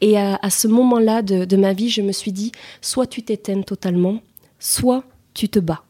Et 0.00 0.18
à, 0.18 0.38
ce 0.50 0.68
moment-là 0.68 1.22
de, 1.22 1.56
ma 1.56 1.72
vie, 1.72 1.88
je 1.88 2.02
me 2.02 2.12
suis 2.12 2.32
dit, 2.32 2.52
soit 2.80 3.06
tu 3.06 3.22
t'éteins 3.22 3.62
totalement, 3.62 4.20
soit 4.58 5.04
tu 5.34 5.48
te 5.48 5.58
bats. 5.58 5.82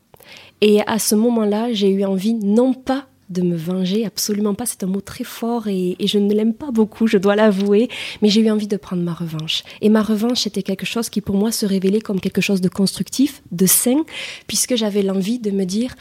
Et 0.60 0.80
à 0.86 0.98
ce 0.98 1.14
moment-là, 1.14 1.72
j'ai 1.72 1.90
eu 1.90 2.04
envie 2.04 2.34
non 2.34 2.74
pas 2.74 3.06
de 3.30 3.42
me 3.42 3.56
venger, 3.56 4.04
absolument 4.04 4.54
pas, 4.54 4.66
c'est 4.66 4.82
un 4.82 4.88
mot 4.88 5.00
très 5.00 5.22
fort 5.22 5.68
et, 5.68 5.94
et 6.00 6.06
je 6.08 6.18
ne 6.18 6.34
l'aime 6.34 6.52
pas 6.52 6.72
beaucoup, 6.72 7.06
je 7.06 7.16
dois 7.16 7.36
l'avouer, 7.36 7.88
mais 8.22 8.28
j'ai 8.28 8.40
eu 8.40 8.50
envie 8.50 8.66
de 8.66 8.76
prendre 8.76 9.02
ma 9.02 9.14
revanche. 9.14 9.62
Et 9.80 9.88
ma 9.88 10.02
revanche 10.02 10.48
était 10.48 10.64
quelque 10.64 10.84
chose 10.84 11.08
qui 11.08 11.20
pour 11.20 11.36
moi 11.36 11.52
se 11.52 11.64
révélait 11.64 12.00
comme 12.00 12.20
quelque 12.20 12.40
chose 12.40 12.60
de 12.60 12.68
constructif, 12.68 13.42
de 13.52 13.66
sain, 13.66 14.02
puisque 14.48 14.74
j'avais 14.74 15.02
l'envie 15.02 15.38
de 15.38 15.52
me 15.52 15.64
dire, 15.64 15.94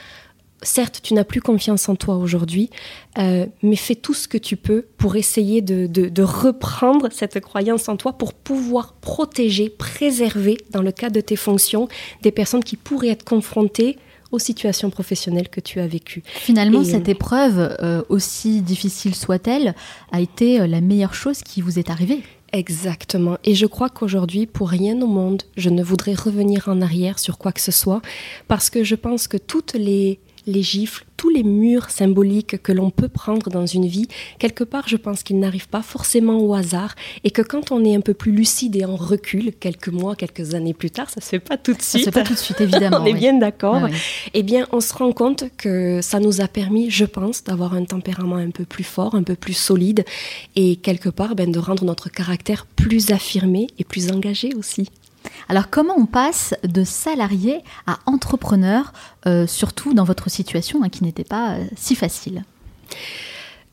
certes, 0.61 0.99
tu 1.01 1.13
n'as 1.13 1.23
plus 1.23 1.41
confiance 1.41 1.89
en 1.89 1.95
toi 1.95 2.15
aujourd'hui, 2.15 2.69
euh, 3.17 3.45
mais 3.63 3.75
fais 3.75 3.95
tout 3.95 4.13
ce 4.13 4.27
que 4.27 4.37
tu 4.37 4.55
peux 4.55 4.85
pour 4.97 5.15
essayer 5.15 5.61
de, 5.61 6.21
reprendre 6.21 7.09
cette 7.11 7.39
croyance 7.39 7.89
en 7.89 7.97
toi 7.97 8.13
pour 8.13 8.33
pouvoir 8.33 8.93
protéger, 8.93 9.69
préserver, 9.69 10.57
dans 10.71 10.81
le 10.81 10.91
cadre 10.91 11.15
de 11.15 11.21
tes 11.21 11.35
fonctions, 11.35 11.87
des 12.21 12.31
personnes 12.31 12.63
qui 12.63 12.75
pourraient 12.75 13.09
être 13.09 13.23
confrontées 13.23 13.97
aux 14.31 14.39
situations 14.39 14.89
professionnelles 14.91 15.49
que 15.49 15.59
tu 15.59 15.79
as 15.79 15.87
vécues. 15.87 16.21
Finalement, 16.25 16.83
cette 16.83 17.09
épreuve, 17.09 17.75
euh, 17.81 18.03
aussi 18.09 18.61
difficile 18.61 19.15
soit-elle, 19.15 19.73
a 20.11 20.21
été 20.21 20.59
euh, 20.59 20.67
la 20.67 20.81
meilleure 20.81 21.15
chose 21.15 21.41
qui 21.41 21.61
vous 21.61 21.79
est 21.79 21.89
arrivée. 21.89 22.21
Exactement. 22.51 23.37
Et 23.43 23.55
je 23.55 23.65
crois 23.65 23.89
qu'aujourd'hui, 23.89 24.45
pour 24.45 24.69
rien 24.69 24.99
au 25.01 25.07
monde, 25.07 25.43
je 25.57 25.69
ne 25.69 25.83
voudrais 25.83 26.13
revenir 26.13 26.67
en 26.67 26.81
arrière 26.81 27.19
sur 27.19 27.37
quoi 27.37 27.51
que 27.51 27.61
ce 27.61 27.71
soit, 27.71 28.01
parce 28.47 28.69
que 28.69 28.83
je 28.83 28.95
pense 28.95 29.27
que 29.27 29.37
toutes 29.37 29.73
les 29.73 30.19
les 30.49 30.63
gifles, 30.63 31.05
tous 31.19 31.29
les 31.29 31.43
murs 31.43 31.89
symboliques 31.89 32.61
que 32.63 32.71
l'on 32.71 32.91
peut 32.91 33.09
prendre 33.09 33.49
dans 33.49 33.65
une 33.65 33.87
vie, 33.87 34.07
quelque 34.39 34.63
part, 34.63 34.87
je 34.87 34.95
pense 34.95 35.21
qu'ils 35.21 35.39
n'arrivent 35.39 35.67
pas 35.67 35.81
forcément 35.81 36.39
au 36.39 36.53
hasard 36.53 36.95
et 37.23 37.31
que 37.31 37.41
quand 37.41 37.71
on 37.71 37.83
est 37.83 37.95
un 37.95 38.01
peu 38.01 38.13
plus 38.13 38.31
lucide 38.31 38.75
et 38.77 38.85
en 38.85 38.95
recul, 38.95 39.51
quelques 39.59 39.89
mois, 39.89 40.15
quelques 40.15 40.55
années 40.55 40.73
plus 40.73 40.91
tard, 40.91 41.09
ça 41.09 41.19
se 41.19 41.27
fait 41.27 41.39
pas 41.39 41.57
tout 41.57 41.73
de 41.73 41.81
suite. 41.81 41.91
Ça 41.91 41.99
se 41.99 42.03
fait 42.05 42.11
pas 42.11 42.23
tout 42.23 42.33
de 42.33 42.39
suite, 42.39 42.61
évidemment. 42.61 42.99
on 43.01 43.05
est 43.05 43.13
bien 43.13 43.37
d'accord. 43.37 43.87
Eh 44.33 44.43
bien, 44.43 44.65
on 44.71 44.79
se 44.79 44.93
rend 44.93 45.11
compte 45.11 45.43
que 45.57 45.99
ça 46.01 46.19
nous 46.19 46.39
a 46.39 46.47
permis, 46.47 46.89
je 46.89 47.05
pense, 47.05 47.43
d'avoir 47.43 47.73
un 47.73 47.83
tempérament 47.83 48.37
un 48.37 48.51
peu 48.51 48.63
plus 48.63 48.85
fort, 48.85 49.15
un 49.15 49.23
peu 49.23 49.35
plus 49.35 49.53
solide 49.53 50.05
et 50.55 50.77
quelque 50.77 51.09
part, 51.09 51.35
ben, 51.35 51.51
de 51.51 51.59
rendre 51.59 51.83
notre 51.83 52.09
caractère 52.09 52.65
plus 52.65 53.11
affirmé 53.11 53.67
et 53.77 53.83
plus 53.83 54.11
engagé 54.11 54.53
aussi. 54.55 54.89
Alors 55.47 55.69
comment 55.69 55.95
on 55.97 56.05
passe 56.05 56.53
de 56.63 56.83
salarié 56.83 57.63
à 57.87 57.99
entrepreneur, 58.05 58.93
euh, 59.25 59.47
surtout 59.47 59.93
dans 59.93 60.03
votre 60.03 60.29
situation 60.29 60.83
hein, 60.83 60.89
qui 60.89 61.03
n'était 61.03 61.23
pas 61.23 61.53
euh, 61.53 61.65
si 61.75 61.95
facile? 61.95 62.43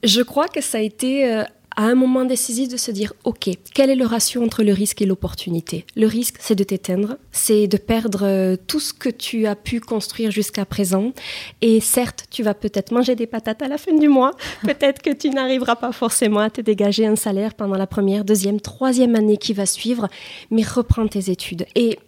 Je 0.04 0.22
crois 0.22 0.48
que 0.48 0.60
ça 0.60 0.78
a 0.78 0.80
été 0.80 1.30
euh, 1.30 1.44
à 1.76 1.84
un 1.84 1.94
moment 1.94 2.24
décisif 2.24 2.68
de 2.68 2.76
se 2.76 2.90
dire, 2.90 3.12
OK, 3.24 3.50
quel 3.74 3.90
est 3.90 3.94
le 3.94 4.06
ratio 4.06 4.42
entre 4.42 4.62
le 4.62 4.72
risque 4.72 5.02
et 5.02 5.06
l'opportunité? 5.06 5.84
Le 5.94 6.06
risque, 6.06 6.36
c'est 6.40 6.54
de 6.54 6.64
t'éteindre, 6.64 7.18
c'est 7.32 7.66
de 7.66 7.76
perdre 7.76 8.20
euh, 8.22 8.56
tout 8.66 8.80
ce 8.80 8.94
que 8.94 9.10
tu 9.10 9.46
as 9.46 9.54
pu 9.54 9.80
construire 9.80 10.30
jusqu'à 10.30 10.64
présent. 10.64 11.12
Et 11.60 11.80
certes, 11.80 12.24
tu 12.30 12.42
vas 12.42 12.54
peut-être 12.54 12.92
manger 12.92 13.14
des 13.14 13.26
patates 13.26 13.60
à 13.60 13.68
la 13.68 13.76
fin 13.76 13.94
du 13.94 14.08
mois, 14.08 14.32
peut-être 14.62 15.02
que 15.02 15.10
tu 15.10 15.28
n'arriveras 15.30 15.76
pas 15.76 15.92
forcément 15.92 16.40
à 16.40 16.50
te 16.50 16.62
dégager 16.62 17.06
un 17.06 17.16
salaire 17.16 17.54
pendant 17.54 17.76
la 17.76 17.86
première, 17.86 18.24
deuxième, 18.24 18.60
troisième 18.60 19.14
année 19.14 19.36
qui 19.36 19.52
va 19.52 19.66
suivre, 19.66 20.08
mais 20.50 20.62
reprends 20.62 21.06
tes 21.06 21.30
études. 21.30 21.66
Et 21.74 21.98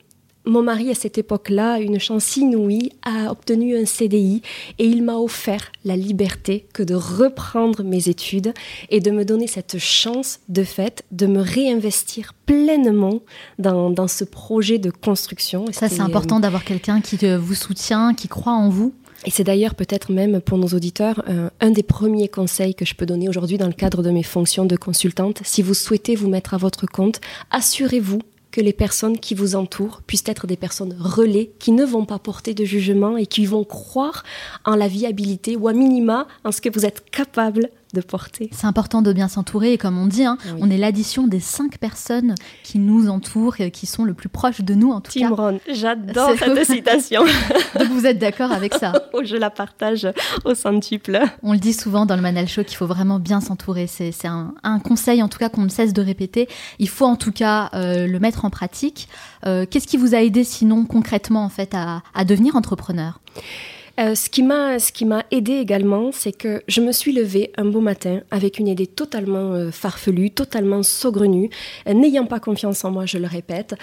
mon 0.45 0.63
mari, 0.63 0.91
à 0.91 0.95
cette 0.95 1.19
époque-là, 1.19 1.79
une 1.79 2.01
chance 2.01 2.37
inouïe, 2.37 2.93
a 3.03 3.31
obtenu 3.31 3.77
un 3.77 3.85
CDI 3.85 4.43
et 4.79 4.87
il 4.87 5.03
m'a 5.03 5.17
offert 5.17 5.73
la 5.85 5.97
liberté 5.97 6.67
que 6.73 6.83
de 6.83 6.95
reprendre 6.95 7.85
mes 7.85 8.09
études 8.09 8.55
et 8.89 9.01
de 9.01 9.11
me 9.11 9.25
donner 9.25 9.47
cette 9.47 9.79
chance 9.79 10.41
de 10.49 10.65
fait 10.65 11.05
de 11.13 11.27
me 11.27 11.41
réinvestir 11.41 12.33
pleinement 12.47 13.21
dans, 13.59 14.09
ce 14.09 14.25
projet 14.25 14.79
de 14.79 14.91
construction. 14.91 15.67
Ça, 15.73 15.89
c'est 15.89 16.01
important 16.01 16.41
d'avoir 16.41 16.65
quelqu'un 16.65 17.01
qui 17.01 17.19
vous 17.37 17.55
soutient, 17.55 18.15
qui 18.15 18.29
croit 18.29 18.53
en 18.53 18.71
vous. 18.71 18.95
Et 19.27 19.31
c'est 19.31 19.45
d'ailleurs 19.45 19.75
peut-être 19.75 20.13
même 20.13 20.41
pour 20.41 20.59
nos 20.59 20.69
auditeurs 20.69 21.25
euh, 21.29 21.51
un 21.61 21.71
des 21.71 21.83
premiers 21.83 22.29
conseils 22.29 22.75
que 22.75 22.85
je 22.85 22.95
peux 22.95 23.05
donner 23.05 23.29
aujourd'hui 23.29 23.59
dans 23.59 23.67
le 23.67 23.73
cadre 23.73 24.03
de 24.03 24.11
mes 24.11 24.23
fonctions 24.23 24.65
de 24.65 24.77
consultante. 24.77 25.41
Si 25.45 25.61
vous 25.61 25.75
souhaitez 25.75 26.15
vous 26.15 26.29
mettre 26.29 26.55
à 26.55 26.57
votre 26.57 26.87
compte, 26.87 27.21
assurez-vous 27.51 28.21
que 28.51 28.61
les 28.61 28.73
personnes 28.73 29.19
qui 29.19 29.35
vous 29.35 29.57
entourent 29.57 30.03
puissent 30.03 30.25
être 30.27 30.47
des 30.47 30.57
personnes 30.57 30.97
relais 30.99 31.53
qui 31.59 31.73
ne 31.73 31.85
vont 31.85 32.05
pas 32.05 32.19
porter 32.19 32.55
de 32.55 32.65
jugement 32.65 33.17
et 33.17 33.27
qui 33.27 33.47
vont 33.47 33.65
croire 33.65 34.23
en 34.65 34.75
la 34.75 34.89
viabilité 34.89 35.57
ou 35.57 35.69
à 35.69 35.73
minima 35.73 36.27
en 36.45 36.53
ce 36.53 36.61
que 36.61 36.71
vous 36.71 36.87
êtes 36.87 37.11
capable 37.11 37.71
de 37.95 38.01
porter. 38.01 38.51
C'est 38.53 38.67
important 38.67 39.03
de 39.03 39.13
bien 39.13 39.29
s'entourer 39.29 39.73
et 39.73 39.79
comme 39.79 39.99
on 39.99 40.07
dit, 40.07 40.25
hein, 40.25 40.37
on 40.61 40.71
est 40.71 40.77
l'addition 40.77 41.27
des 41.27 41.41
cinq 41.41 41.79
personnes 41.79 42.35
qui 42.63 42.79
nous 42.79 43.09
entourent, 43.09 43.61
et 43.61 43.71
qui 43.71 43.87
sont 43.87 44.05
le 44.05 44.15
plus 44.15 44.29
proches 44.29 44.61
de 44.61 44.75
nous 44.75 44.91
en 44.91 45.01
tout 45.01 45.13
Tim 45.13 45.35
cas. 45.35 45.53
j'adore 45.73 46.33
cette 46.39 46.65
citation. 46.67 47.23
Donc 47.79 47.89
vous 47.89 48.07
êtes 48.07 48.19
d'accord 48.19 48.53
avec 48.53 48.75
ça? 48.75 48.93
Oh, 49.15 49.23
Je 49.25 49.37
la 49.37 49.51
partage 49.51 50.07
au 50.45 50.55
centuple. 50.55 51.19
On 51.43 51.53
le 51.53 51.59
dit 51.59 51.73
souvent 51.73 52.07
dans 52.07 52.15
le 52.15 52.23
Manal 52.23 52.47
Show 52.47 52.63
qu'il 52.63 52.77
faut 52.77 52.87
vraiment 52.87 53.19
bien 53.19 53.41
s'entourer. 53.41 53.87
C'est 53.87 54.13
un, 54.27 54.53
conseil 54.85 55.23
en 55.23 55.29
tout 55.29 55.39
cas 55.39 55.49
qu'on 55.49 55.63
ne 55.63 55.69
cesse 55.69 55.93
de 55.93 56.03
répéter. 56.03 56.47
Il 56.79 56.89
faut 56.89 57.07
en 57.07 57.17
tout 57.17 57.33
cas 57.33 57.71
euh, 57.75 58.07
le 58.07 58.19
mettre 58.21 58.45
en 58.45 58.51
pratique. 58.51 59.09
Euh, 59.47 59.67
qu'est-ce 59.69 59.87
qui 59.87 59.97
vous 59.97 60.15
a 60.15 60.19
aidé 60.23 60.45
sinon 60.45 60.85
concrètement 60.85 61.45
en 61.45 61.49
fait 61.49 61.75
à, 61.75 62.03
à 62.15 62.25
devenir 62.25 62.55
entrepreneur? 62.55 63.19
Euh, 63.99 64.15
ce 64.15 64.29
qui 64.29 64.43
m'a 64.43 64.79
ce 64.79 64.93
qui 64.93 65.05
m'a 65.05 65.25
aidé 65.31 65.55
également, 65.55 66.11
c'est 66.13 66.33
que 66.33 66.63
je 66.69 66.81
me 66.81 66.93
suis 66.93 67.13
levée 67.13 67.53
un 67.57 67.65
beau 67.65 67.81
matin 67.81 68.21
avec 68.31 68.59
une 68.59 68.69
idée 68.69 68.87
totalement 68.87 69.53
euh, 69.53 69.71
farfelue, 69.71 70.31
totalement 70.31 70.83
saugrenue, 70.83 71.51
euh, 71.89 71.95
n'ayant 71.95 72.27
pas 72.27 72.41
confiance 72.41 72.85
en 72.85 72.91
moi, 72.91 73.07
je 73.07 73.19
le 73.19 73.27
répète. 73.27 73.75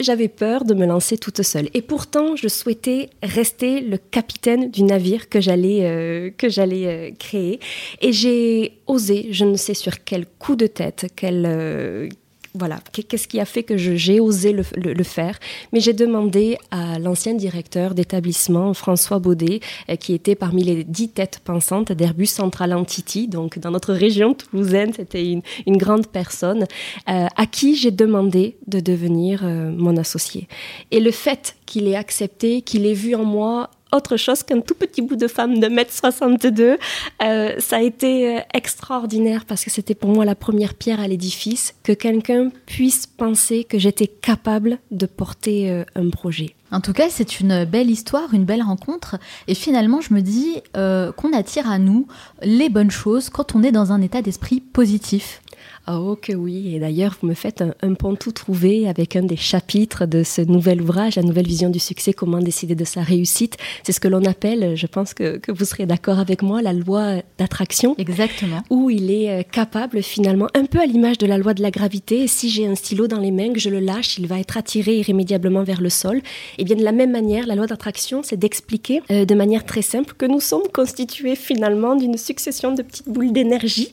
J'avais 0.00 0.28
peur 0.28 0.64
de 0.64 0.74
me 0.74 0.86
lancer 0.86 1.18
toute 1.18 1.42
seule, 1.42 1.68
et 1.74 1.82
pourtant 1.82 2.36
je 2.36 2.48
souhaitais 2.48 3.10
rester 3.22 3.80
le 3.80 3.98
capitaine 3.98 4.70
du 4.70 4.82
navire 4.82 5.28
que 5.28 5.40
j'allais 5.40 6.34
que 6.38 6.48
j'allais 6.48 7.14
créer, 7.18 7.60
et 8.00 8.12
j'ai 8.12 8.78
osé, 8.86 9.28
je 9.30 9.44
ne 9.44 9.56
sais 9.56 9.74
sur 9.74 10.04
quel 10.04 10.26
coup 10.26 10.56
de 10.56 10.66
tête, 10.66 11.06
quel 11.16 12.08
voilà, 12.54 12.80
qu'est-ce 12.92 13.28
qui 13.28 13.40
a 13.40 13.46
fait 13.46 13.62
que 13.62 13.76
j'ai 13.76 14.20
osé 14.20 14.52
le, 14.52 15.02
faire? 15.04 15.38
Mais 15.72 15.80
j'ai 15.80 15.94
demandé 15.94 16.58
à 16.70 16.98
l'ancien 16.98 17.34
directeur 17.34 17.94
d'établissement, 17.94 18.74
François 18.74 19.18
Baudet, 19.18 19.60
euh, 19.88 19.96
qui 19.96 20.12
était 20.12 20.34
parmi 20.34 20.62
les 20.62 20.84
dix 20.84 21.08
têtes 21.08 21.40
pensantes 21.42 21.92
d'Airbus 21.92 22.26
Central 22.26 22.74
Entity, 22.74 23.26
donc 23.26 23.58
dans 23.58 23.70
notre 23.70 23.94
région 23.94 24.34
toulousaine, 24.34 24.92
c'était 24.92 25.40
une, 25.66 25.76
grande 25.78 26.06
personne, 26.06 26.66
euh, 27.08 27.26
à 27.34 27.46
qui 27.46 27.74
j'ai 27.74 27.90
demandé 27.90 28.56
de 28.66 28.80
devenir 28.80 29.40
euh, 29.44 29.70
mon 29.70 29.96
associé. 29.96 30.46
Et 30.90 31.00
le 31.00 31.10
fait 31.10 31.56
qu'il 31.64 31.88
ait 31.88 31.96
accepté, 31.96 32.60
qu'il 32.60 32.86
ait 32.86 32.92
vu 32.92 33.14
en 33.14 33.24
moi 33.24 33.70
autre 33.92 34.16
chose 34.16 34.42
qu'un 34.42 34.60
tout 34.60 34.74
petit 34.74 35.02
bout 35.02 35.16
de 35.16 35.28
femme 35.28 35.60
de 35.60 35.66
1m62. 35.68 36.78
Euh, 37.22 37.54
ça 37.58 37.76
a 37.76 37.80
été 37.80 38.36
euh, 38.36 38.40
extraordinaire 38.54 39.44
parce 39.46 39.64
que 39.64 39.70
c'était 39.70 39.94
pour 39.94 40.10
moi 40.10 40.24
la 40.24 40.34
première 40.34 40.74
pierre 40.74 41.00
à 41.00 41.08
l'édifice, 41.08 41.74
que 41.82 41.92
quelqu'un 41.92 42.50
puisse 42.66 43.06
penser 43.06 43.64
que 43.64 43.78
j'étais 43.78 44.06
capable 44.06 44.78
de 44.90 45.06
porter 45.06 45.70
euh, 45.70 45.84
un 45.94 46.10
projet. 46.10 46.54
En 46.70 46.80
tout 46.80 46.94
cas, 46.94 47.08
c'est 47.10 47.40
une 47.40 47.66
belle 47.66 47.90
histoire, 47.90 48.32
une 48.32 48.46
belle 48.46 48.62
rencontre. 48.62 49.16
Et 49.46 49.54
finalement, 49.54 50.00
je 50.00 50.14
me 50.14 50.22
dis 50.22 50.62
qu'on 50.72 51.32
attire 51.34 51.70
à 51.70 51.78
nous 51.78 52.06
les 52.42 52.70
bonnes 52.70 52.90
choses 52.90 53.28
quand 53.28 53.54
on 53.54 53.62
est 53.62 53.72
dans 53.72 53.92
un 53.92 54.00
état 54.00 54.22
d'esprit 54.22 54.60
positif. 54.60 55.42
Oh 55.88 56.16
que 56.20 56.32
oui, 56.32 56.76
et 56.76 56.78
d'ailleurs 56.78 57.16
vous 57.20 57.26
me 57.26 57.34
faites 57.34 57.64
un, 57.82 57.94
pont 57.94 58.14
tout 58.14 58.30
trouvé 58.30 58.88
avec 58.88 59.16
un 59.16 59.22
des 59.22 59.36
chapitres 59.36 60.06
de 60.06 60.22
ce 60.22 60.40
nouvel 60.40 60.80
ouvrage, 60.80 61.16
la 61.16 61.24
nouvelle 61.24 61.46
vision 61.46 61.70
du 61.70 61.80
succès, 61.80 62.12
comment 62.12 62.38
décider 62.38 62.76
de 62.76 62.84
sa 62.84 63.02
réussite. 63.02 63.56
C'est 63.82 63.90
ce 63.90 63.98
que 63.98 64.06
l'on 64.06 64.24
appelle, 64.24 64.76
je 64.76 64.86
pense 64.86 65.12
que, 65.12 65.38
que 65.38 65.50
vous 65.50 65.64
serez 65.64 65.84
d'accord 65.86 66.20
avec 66.20 66.42
moi, 66.42 66.62
la 66.62 66.72
loi 66.72 67.16
d'attraction. 67.36 67.96
Exactement. 67.98 68.62
Où 68.70 68.90
il 68.90 69.10
est 69.10 69.40
euh, 69.40 69.42
capable 69.42 70.04
finalement, 70.04 70.46
un 70.54 70.66
peu 70.66 70.78
à 70.78 70.86
l'image 70.86 71.18
de 71.18 71.26
la 71.26 71.36
loi 71.36 71.52
de 71.52 71.62
la 71.62 71.72
gravité, 71.72 72.28
si 72.28 72.48
j'ai 72.48 72.64
un 72.64 72.76
stylo 72.76 73.08
dans 73.08 73.18
les 73.18 73.32
mains, 73.32 73.52
que 73.52 73.58
je 73.58 73.68
le 73.68 73.80
lâche, 73.80 74.18
il 74.18 74.28
va 74.28 74.38
être 74.38 74.56
attiré 74.56 74.98
irrémédiablement 74.98 75.64
vers 75.64 75.80
le 75.80 75.90
sol. 75.90 76.18
Et 76.18 76.22
eh 76.58 76.64
bien 76.64 76.76
de 76.76 76.84
la 76.84 76.92
même 76.92 77.10
manière, 77.10 77.48
la 77.48 77.56
loi 77.56 77.66
d'attraction, 77.66 78.22
c'est 78.22 78.38
d'expliquer 78.38 79.02
euh, 79.10 79.24
de 79.24 79.34
manière 79.34 79.64
très 79.64 79.82
simple 79.82 80.14
que 80.16 80.26
nous 80.26 80.40
sommes 80.40 80.68
constitués 80.72 81.34
finalement 81.34 81.96
d'une 81.96 82.16
succession 82.16 82.72
de 82.72 82.82
petites 82.82 83.08
boules 83.08 83.32
d'énergie. 83.32 83.90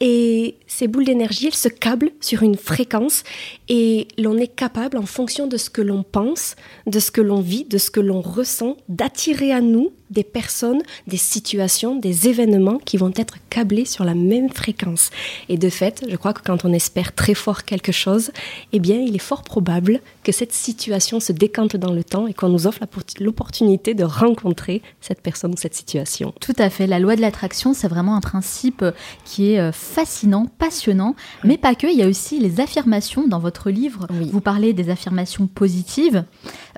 Et 0.00 0.56
ces 0.66 0.86
boules 0.86 1.06
d'énergie 1.06 1.29
elle 1.30 1.54
se 1.54 1.68
câble 1.68 2.10
sur 2.20 2.42
une 2.42 2.56
fréquence 2.56 3.22
et 3.68 4.08
l'on 4.18 4.36
est 4.36 4.54
capable, 4.54 4.98
en 4.98 5.06
fonction 5.06 5.46
de 5.46 5.56
ce 5.56 5.70
que 5.70 5.82
l'on 5.82 6.02
pense, 6.02 6.56
de 6.86 6.98
ce 6.98 7.10
que 7.10 7.20
l'on 7.20 7.40
vit, 7.40 7.64
de 7.64 7.78
ce 7.78 7.90
que 7.90 8.00
l'on 8.00 8.20
ressent, 8.20 8.76
d'attirer 8.88 9.52
à 9.52 9.60
nous 9.60 9.92
des 10.10 10.24
personnes, 10.24 10.82
des 11.06 11.16
situations, 11.16 11.94
des 11.94 12.28
événements 12.28 12.78
qui 12.78 12.96
vont 12.96 13.12
être 13.14 13.36
câblés 13.48 13.84
sur 13.84 14.04
la 14.04 14.14
même 14.14 14.50
fréquence. 14.50 15.10
Et 15.48 15.56
de 15.56 15.68
fait, 15.68 16.04
je 16.08 16.16
crois 16.16 16.32
que 16.32 16.42
quand 16.42 16.64
on 16.64 16.72
espère 16.72 17.14
très 17.14 17.34
fort 17.34 17.64
quelque 17.64 17.92
chose, 17.92 18.32
eh 18.72 18.80
bien, 18.80 18.98
il 18.98 19.14
est 19.14 19.18
fort 19.18 19.42
probable 19.42 20.00
que 20.30 20.36
cette 20.36 20.52
situation 20.52 21.18
se 21.18 21.32
décante 21.32 21.74
dans 21.74 21.92
le 21.92 22.04
temps 22.04 22.28
et 22.28 22.34
qu'on 22.34 22.48
nous 22.48 22.68
offre 22.68 22.78
l'opportunité 23.18 23.94
de 23.94 24.04
rencontrer 24.04 24.80
cette 25.00 25.20
personne 25.22 25.52
ou 25.52 25.56
cette 25.56 25.74
situation. 25.74 26.32
Tout 26.40 26.54
à 26.56 26.70
fait. 26.70 26.86
La 26.86 27.00
loi 27.00 27.16
de 27.16 27.20
l'attraction, 27.20 27.74
c'est 27.74 27.88
vraiment 27.88 28.14
un 28.14 28.20
principe 28.20 28.84
qui 29.24 29.52
est 29.52 29.58
euh, 29.58 29.72
fascinant, 29.72 30.46
passionnant, 30.58 31.16
mais 31.42 31.58
pas 31.58 31.74
que. 31.74 31.88
Il 31.88 31.98
y 31.98 32.02
a 32.04 32.06
aussi 32.06 32.38
les 32.38 32.60
affirmations 32.60 33.26
dans 33.26 33.40
votre 33.40 33.70
livre. 33.70 34.06
Vous 34.08 34.40
parlez 34.40 34.72
des 34.72 34.88
affirmations 34.88 35.48
positives. 35.48 36.24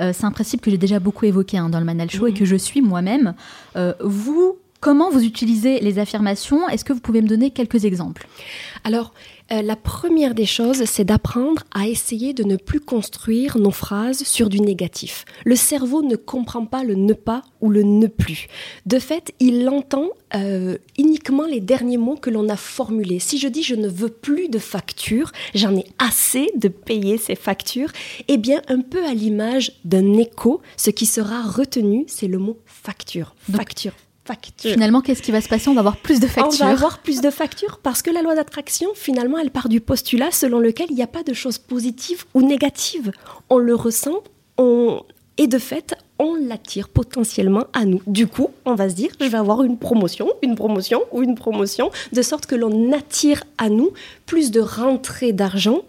Euh, 0.00 0.12
c'est 0.14 0.24
un 0.24 0.32
principe 0.32 0.62
que 0.62 0.70
j'ai 0.70 0.78
déjà 0.78 0.98
beaucoup 0.98 1.26
évoqué 1.26 1.58
hein, 1.58 1.68
dans 1.68 1.78
le 1.78 1.84
Manal 1.84 2.10
Show 2.10 2.28
et 2.28 2.32
que 2.32 2.46
je 2.46 2.56
suis 2.56 2.80
moi-même. 2.80 3.34
Euh, 3.76 3.92
vous, 4.00 4.56
comment 4.80 5.10
vous 5.10 5.22
utilisez 5.22 5.80
les 5.80 5.98
affirmations? 5.98 6.66
Est-ce 6.70 6.86
que 6.86 6.94
vous 6.94 7.00
pouvez 7.00 7.20
me 7.20 7.28
donner 7.28 7.50
quelques 7.50 7.84
exemples? 7.84 8.26
Alors, 8.84 9.12
euh, 9.52 9.62
la 9.62 9.76
première 9.76 10.34
des 10.34 10.46
choses, 10.46 10.84
c'est 10.84 11.04
d'apprendre 11.04 11.62
à 11.72 11.86
essayer 11.86 12.32
de 12.32 12.44
ne 12.44 12.56
plus 12.56 12.80
construire 12.80 13.58
nos 13.58 13.70
phrases 13.70 14.22
sur 14.24 14.48
du 14.48 14.60
négatif. 14.60 15.24
Le 15.44 15.56
cerveau 15.56 16.02
ne 16.02 16.16
comprend 16.16 16.64
pas 16.64 16.84
le 16.84 16.94
ne 16.94 17.12
pas 17.12 17.42
ou 17.60 17.68
le 17.68 17.82
ne 17.82 18.06
plus. 18.06 18.46
De 18.86 18.98
fait, 18.98 19.32
il 19.40 19.68
entend 19.68 20.08
euh, 20.34 20.78
uniquement 20.98 21.46
les 21.46 21.60
derniers 21.60 21.98
mots 21.98 22.16
que 22.16 22.30
l'on 22.30 22.48
a 22.48 22.56
formulés. 22.56 23.18
Si 23.18 23.38
je 23.38 23.48
dis 23.48 23.62
je 23.62 23.74
ne 23.74 23.88
veux 23.88 24.08
plus 24.08 24.48
de 24.48 24.58
factures, 24.58 25.32
j'en 25.54 25.76
ai 25.76 25.84
assez 25.98 26.50
de 26.56 26.68
payer 26.68 27.18
ces 27.18 27.34
factures, 27.34 27.92
eh 28.28 28.38
bien, 28.38 28.62
un 28.68 28.80
peu 28.80 29.04
à 29.04 29.14
l'image 29.14 29.72
d'un 29.84 30.14
écho, 30.14 30.62
ce 30.76 30.90
qui 30.90 31.06
sera 31.06 31.42
retenu, 31.42 32.04
c'est 32.08 32.28
le 32.28 32.38
mot 32.38 32.58
facture. 32.66 33.34
Facture. 33.50 33.92
Finalement, 34.72 35.00
qu'est-ce 35.00 35.22
qui 35.22 35.32
va 35.32 35.40
se 35.40 35.48
passer? 35.48 35.68
On 35.68 35.74
va 35.74 35.80
avoir 35.80 35.96
plus 35.96 36.20
de 36.20 36.26
factures. 36.26 36.62
On 36.62 36.64
va 36.64 36.70
avoir 36.70 36.98
plus 37.00 37.20
de 37.20 37.30
factures 37.30 37.78
parce 37.82 38.02
que 38.02 38.10
la 38.10 38.22
loi 38.22 38.34
d'attraction, 38.34 38.88
finalement, 38.94 39.38
elle 39.38 39.50
part 39.50 39.68
du 39.68 39.80
postulat 39.80 40.30
selon 40.30 40.60
lequel 40.60 40.86
il 40.90 40.96
n'y 40.96 41.02
a 41.02 41.08
pas 41.08 41.22
de 41.22 41.32
choses 41.32 41.58
positives 41.58 42.24
ou 42.34 42.42
négatives. 42.42 43.10
On 43.50 43.58
le 43.58 43.74
ressent, 43.74 44.22
on... 44.58 45.02
et 45.38 45.48
de 45.48 45.58
fait, 45.58 45.94
on 46.18 46.36
l'attire 46.36 46.88
potentiellement 46.88 47.64
à 47.72 47.84
nous. 47.84 48.00
Du 48.06 48.28
coup, 48.28 48.50
on 48.64 48.76
va 48.76 48.88
se 48.88 48.94
dire, 48.94 49.10
je 49.20 49.26
vais 49.26 49.38
avoir 49.38 49.64
une 49.64 49.76
promotion, 49.76 50.28
une 50.42 50.54
promotion 50.54 51.02
ou 51.10 51.22
une 51.22 51.34
promotion, 51.34 51.90
de 52.12 52.22
sorte 52.22 52.46
que 52.46 52.54
l'on 52.54 52.92
attire 52.92 53.42
à 53.58 53.68
nous 53.68 53.90
plus 54.26 54.52
de 54.52 54.60
rentrées 54.60 55.32
d'argent 55.32 55.80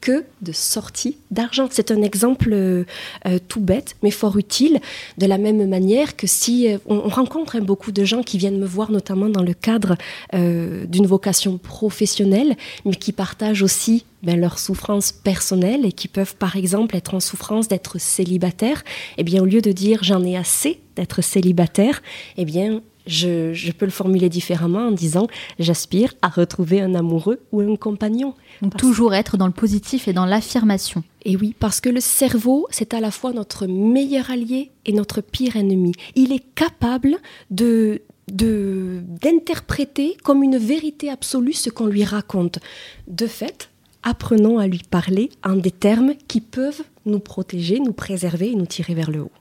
que 0.00 0.24
de 0.42 0.52
sortie 0.52 1.18
d'argent. 1.30 1.68
C'est 1.70 1.90
un 1.90 2.02
exemple 2.02 2.50
euh, 2.52 2.84
euh, 3.26 3.38
tout 3.48 3.60
bête, 3.60 3.96
mais 4.02 4.10
fort 4.10 4.36
utile, 4.36 4.80
de 5.18 5.26
la 5.26 5.38
même 5.38 5.68
manière 5.68 6.16
que 6.16 6.26
si 6.26 6.68
euh, 6.68 6.78
on, 6.86 7.08
rencontre 7.08 7.56
hein, 7.56 7.60
beaucoup 7.60 7.92
de 7.92 8.04
gens 8.04 8.22
qui 8.22 8.38
viennent 8.38 8.58
me 8.58 8.66
voir, 8.66 8.90
notamment 8.90 9.28
dans 9.28 9.42
le 9.42 9.54
cadre 9.54 9.96
d'une 10.32 11.06
vocation 11.06 11.58
professionnelle, 11.58 12.56
mais 12.84 12.94
qui 12.94 13.12
partagent 13.12 13.62
aussi 13.62 14.04
ben, 14.22 14.40
leur 14.40 14.58
souffrance 14.58 15.12
personnelle 15.12 15.84
et 15.84 15.92
qui 15.92 16.08
peuvent 16.08 16.36
par 16.36 16.56
exemple 16.56 16.96
être 16.96 17.14
en 17.14 17.20
souffrance 17.20 17.68
d'être 17.68 17.98
célibataire, 17.98 18.82
eh 19.16 19.24
bien 19.24 19.42
au 19.42 19.46
lieu 19.46 19.60
de 19.60 19.72
dire 19.72 20.02
j'en 20.02 20.24
ai 20.24 20.36
assez 20.36 20.80
d'être 20.96 21.22
célibataire, 21.22 22.02
eh 22.36 22.44
bien 22.44 22.82
je, 23.08 23.72
peux 23.72 23.86
le 23.86 23.90
formuler 23.90 24.28
différemment 24.28 24.88
en 24.88 24.90
disant 24.90 25.26
j'aspire 25.58 26.14
à 26.22 26.28
retrouver 26.28 26.80
un 26.80 26.94
amoureux 26.94 27.40
ou 27.52 27.60
un 27.60 27.76
compagnon. 27.76 28.34
Donc 28.62 28.76
toujours 28.76 29.14
être 29.14 29.36
dans 29.36 29.46
le 29.46 29.52
positif 29.52 30.08
et 30.08 30.12
dans 30.12 30.26
l'affirmation. 30.26 31.02
Et 31.24 31.36
oui, 31.36 31.54
parce 31.58 31.80
que 31.80 31.88
le 31.88 32.00
cerveau, 32.00 32.66
c'est 32.70 32.94
à 32.94 33.00
la 33.00 33.10
fois 33.10 33.32
notre 33.32 33.66
meilleur 33.66 34.30
allié 34.30 34.70
et 34.84 34.92
notre 34.92 35.20
pire 35.20 35.56
ennemi. 35.56 35.92
Il 36.14 36.32
est 36.32 36.44
capable 36.54 37.16
de 37.50 38.02
d'interpréter 38.30 40.18
comme 40.22 40.42
une 40.42 40.58
vérité 40.58 41.08
absolue 41.08 41.54
ce 41.54 41.70
qu'on 41.70 41.86
lui 41.86 42.04
raconte. 42.04 42.58
De 43.06 43.26
fait, 43.26 43.70
apprenons 44.02 44.58
à 44.58 44.66
lui 44.66 44.82
parler 44.90 45.30
en 45.44 45.56
des 45.56 45.70
termes 45.70 46.14
qui 46.28 46.40
peuvent 46.40 46.82
nous 47.06 47.20
protéger, 47.20 47.80
nous 47.80 47.92
préserver 47.92 48.50
et 48.50 48.54
nous 48.54 48.66
tirer 48.66 48.94
vers 48.94 49.10
le 49.10 49.22
haut. 49.22 49.32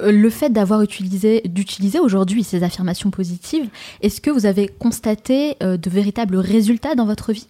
Euh, 0.00 0.12
le 0.12 0.30
fait 0.30 0.50
d'avoir 0.50 0.82
utilisé, 0.82 1.42
d'utiliser 1.44 1.98
aujourd'hui 1.98 2.44
ces 2.44 2.62
affirmations 2.62 3.10
positives, 3.10 3.68
est-ce 4.02 4.20
que 4.20 4.30
vous 4.30 4.46
avez 4.46 4.68
constaté 4.68 5.56
euh, 5.62 5.76
de 5.76 5.90
véritables 5.90 6.36
résultats 6.36 6.94
dans 6.94 7.06
votre 7.06 7.32
vie? 7.32 7.46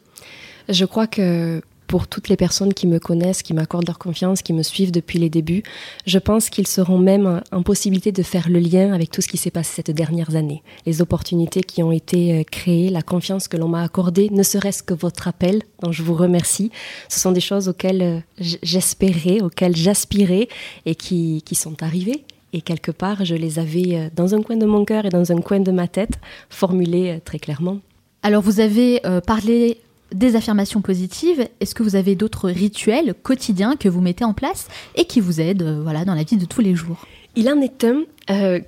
Je 0.68 0.84
crois 0.84 1.06
que 1.06 1.62
pour 1.90 2.06
toutes 2.06 2.28
les 2.28 2.36
personnes 2.36 2.72
qui 2.72 2.86
me 2.86 2.98
connaissent, 2.98 3.42
qui 3.42 3.52
m'accordent 3.52 3.88
leur 3.88 3.98
confiance, 3.98 4.42
qui 4.42 4.52
me 4.52 4.62
suivent 4.62 4.92
depuis 4.92 5.18
les 5.18 5.28
débuts, 5.28 5.64
je 6.06 6.18
pense 6.18 6.48
qu'ils 6.48 6.68
seront 6.68 6.98
même 6.98 7.42
en 7.50 7.62
possibilité 7.62 8.12
de 8.12 8.22
faire 8.22 8.48
le 8.48 8.60
lien 8.60 8.92
avec 8.92 9.10
tout 9.10 9.20
ce 9.20 9.28
qui 9.28 9.36
s'est 9.36 9.50
passé 9.50 9.82
ces 9.84 9.92
dernières 9.92 10.36
années. 10.36 10.62
Les 10.86 11.02
opportunités 11.02 11.62
qui 11.62 11.82
ont 11.82 11.92
été 11.92 12.38
euh, 12.38 12.44
créées, 12.44 12.90
la 12.90 13.02
confiance 13.02 13.48
que 13.48 13.56
l'on 13.56 13.68
m'a 13.68 13.82
accordée, 13.82 14.30
ne 14.30 14.44
serait-ce 14.44 14.84
que 14.84 14.94
votre 14.94 15.26
appel, 15.26 15.62
dont 15.82 15.90
je 15.90 16.02
vous 16.04 16.14
remercie. 16.14 16.70
Ce 17.08 17.18
sont 17.18 17.32
des 17.32 17.40
choses 17.40 17.68
auxquelles 17.68 18.22
j'espérais, 18.38 19.42
auxquelles 19.42 19.76
j'aspirais 19.76 20.48
et 20.86 20.94
qui, 20.94 21.42
qui 21.44 21.56
sont 21.56 21.82
arrivées 21.82 22.24
et 22.52 22.62
quelque 22.62 22.90
part, 22.90 23.24
je 23.24 23.34
les 23.34 23.58
avais 23.58 23.94
euh, 23.94 24.08
dans 24.14 24.34
un 24.34 24.42
coin 24.42 24.56
de 24.56 24.66
mon 24.66 24.84
cœur 24.84 25.06
et 25.06 25.08
dans 25.08 25.32
un 25.32 25.40
coin 25.40 25.60
de 25.60 25.70
ma 25.70 25.88
tête, 25.88 26.18
formulées 26.48 27.16
euh, 27.16 27.20
très 27.24 27.38
clairement. 27.38 27.78
Alors, 28.22 28.42
vous 28.42 28.60
avez 28.60 29.00
euh, 29.06 29.20
parlé 29.20 29.78
des 30.12 30.36
affirmations 30.36 30.80
positives. 30.80 31.46
Est-ce 31.60 31.74
que 31.74 31.82
vous 31.82 31.96
avez 31.96 32.14
d'autres 32.14 32.50
rituels 32.50 33.14
quotidiens 33.22 33.76
que 33.76 33.88
vous 33.88 34.00
mettez 34.00 34.24
en 34.24 34.34
place 34.34 34.68
et 34.94 35.04
qui 35.04 35.20
vous 35.20 35.40
aident 35.40 35.80
voilà, 35.82 36.04
dans 36.04 36.14
la 36.14 36.22
vie 36.22 36.36
de 36.36 36.44
tous 36.44 36.60
les 36.60 36.74
jours? 36.74 37.06
Il 37.36 37.48
en 37.48 37.60
est 37.60 37.84
un 37.84 38.02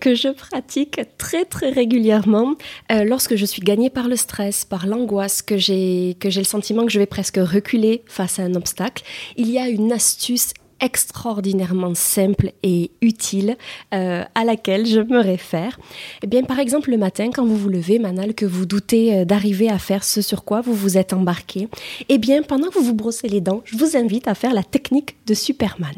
que 0.00 0.14
je 0.14 0.28
pratique 0.28 1.00
très 1.18 1.44
très 1.44 1.70
régulièrement 1.70 2.54
lorsque 2.90 3.36
je 3.36 3.44
suis 3.44 3.62
gagnée 3.62 3.90
par 3.90 4.08
le 4.08 4.16
stress, 4.16 4.64
par 4.64 4.86
l'angoisse, 4.86 5.42
que 5.42 5.56
j'ai 5.56 6.16
que 6.20 6.30
j'ai 6.30 6.40
le 6.40 6.46
sentiment 6.46 6.84
que 6.84 6.92
je 6.92 6.98
vais 6.98 7.06
presque 7.06 7.38
reculer 7.38 8.02
face 8.06 8.38
à 8.38 8.42
un 8.42 8.54
obstacle. 8.54 9.02
Il 9.36 9.50
y 9.50 9.58
a 9.58 9.68
une 9.68 9.92
astuce 9.92 10.52
extraordinairement 10.82 11.94
simple 11.94 12.52
et 12.62 12.90
utile 13.00 13.56
euh, 13.94 14.24
à 14.34 14.44
laquelle 14.44 14.84
je 14.84 15.00
me 15.00 15.20
réfère. 15.20 15.78
Eh 16.22 16.26
bien, 16.26 16.42
par 16.42 16.58
exemple, 16.58 16.90
le 16.90 16.98
matin, 16.98 17.30
quand 17.32 17.46
vous 17.46 17.56
vous 17.56 17.68
levez, 17.68 17.98
Manal, 17.98 18.34
que 18.34 18.44
vous 18.44 18.66
doutez 18.66 19.16
euh, 19.16 19.24
d'arriver 19.24 19.70
à 19.70 19.78
faire 19.78 20.04
ce 20.04 20.20
sur 20.20 20.44
quoi 20.44 20.60
vous 20.60 20.74
vous 20.74 20.98
êtes 20.98 21.12
embarqué, 21.12 21.68
eh 22.08 22.18
bien, 22.18 22.42
pendant 22.42 22.68
que 22.68 22.74
vous 22.74 22.84
vous 22.84 22.94
brossez 22.94 23.28
les 23.28 23.40
dents, 23.40 23.62
je 23.64 23.76
vous 23.76 23.96
invite 23.96 24.28
à 24.28 24.34
faire 24.34 24.52
la 24.52 24.64
technique 24.64 25.16
de 25.26 25.34
Superman. 25.34 25.94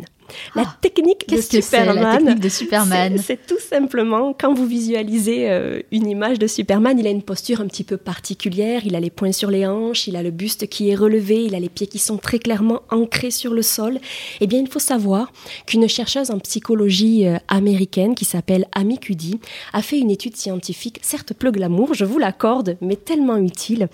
La 0.55 0.63
ah, 0.67 0.77
technique 0.81 1.29
de 1.29 1.41
Superman. 1.41 2.39
de 2.39 2.49
Superman? 2.49 3.19
C'est 3.19 3.47
tout 3.47 3.59
simplement 3.59 4.33
quand 4.33 4.55
vous 4.55 4.67
visualisez 4.67 5.51
euh, 5.51 5.81
une 5.91 6.09
image 6.09 6.39
de 6.39 6.47
Superman, 6.47 6.99
il 6.99 7.07
a 7.07 7.11
une 7.11 7.23
posture 7.23 7.61
un 7.61 7.67
petit 7.67 7.85
peu 7.85 7.97
particulière, 7.97 8.83
il 8.85 8.95
a 8.95 9.01
les 9.01 9.11
poings 9.11 9.33
sur 9.33 9.51
les 9.51 9.67
hanches, 9.67 10.07
il 10.07 10.17
a 10.17 10.23
le 10.23 10.31
buste 10.31 10.69
qui 10.69 10.91
est 10.91 10.95
relevé, 10.95 11.45
il 11.45 11.55
a 11.55 11.61
les 11.61 11.69
pieds 11.69 11.87
qui 11.87 11.99
sont 11.99 12.17
très 12.17 12.39
clairement 12.39 12.83
ancrés 12.91 13.31
sur 13.31 13.55
le 13.55 13.63
sol. 13.63 13.99
Eh 14.41 14.47
bien, 14.47 14.61
il 14.61 14.69
faut 14.69 14.79
savoir 14.79 15.33
qu'une 15.67 15.89
chercheuse 15.89 16.31
en 16.31 16.39
psychologie 16.39 17.27
euh, 17.27 17.37
américaine 17.49 18.15
qui 18.15 18.25
s'appelle 18.25 18.67
Amy 18.73 18.99
Cuddy 18.99 19.41
a 19.73 19.83
fait 19.83 19.99
une 19.99 20.11
étude 20.11 20.37
scientifique, 20.37 20.99
certes 21.03 21.35
peu 21.35 21.51
glamour, 21.51 21.95
je 21.95 22.05
vous 22.05 22.19
l'accorde, 22.19 22.77
mais 22.81 22.97
tellement 22.97 23.37
utile 23.37 23.89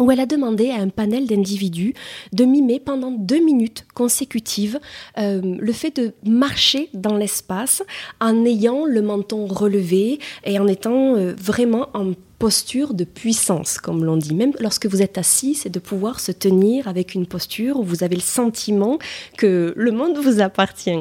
où 0.00 0.10
elle 0.10 0.20
a 0.20 0.26
demandé 0.26 0.70
à 0.70 0.76
un 0.76 0.88
panel 0.88 1.26
d'individus 1.26 1.94
de 2.32 2.44
mimer 2.44 2.80
pendant 2.80 3.10
deux 3.10 3.42
minutes 3.42 3.86
consécutives 3.94 4.80
euh, 5.18 5.40
le 5.58 5.72
fait 5.72 5.94
de 5.96 6.12
marcher 6.24 6.88
dans 6.94 7.16
l'espace 7.16 7.82
en 8.20 8.44
ayant 8.44 8.84
le 8.86 9.02
menton 9.02 9.46
relevé 9.46 10.18
et 10.44 10.58
en 10.58 10.66
étant 10.66 11.16
euh, 11.16 11.34
vraiment 11.38 11.88
en 11.94 12.12
posture 12.38 12.92
de 12.92 13.04
puissance, 13.04 13.78
comme 13.78 14.04
l'on 14.04 14.16
dit. 14.16 14.34
Même 14.34 14.52
lorsque 14.60 14.86
vous 14.86 15.00
êtes 15.00 15.16
assis, 15.16 15.54
c'est 15.54 15.70
de 15.70 15.78
pouvoir 15.78 16.20
se 16.20 16.32
tenir 16.32 16.88
avec 16.88 17.14
une 17.14 17.26
posture 17.26 17.78
où 17.78 17.82
vous 17.82 18.02
avez 18.02 18.16
le 18.16 18.22
sentiment 18.22 18.98
que 19.38 19.72
le 19.76 19.92
monde 19.92 20.18
vous 20.18 20.40
appartient. 20.40 21.00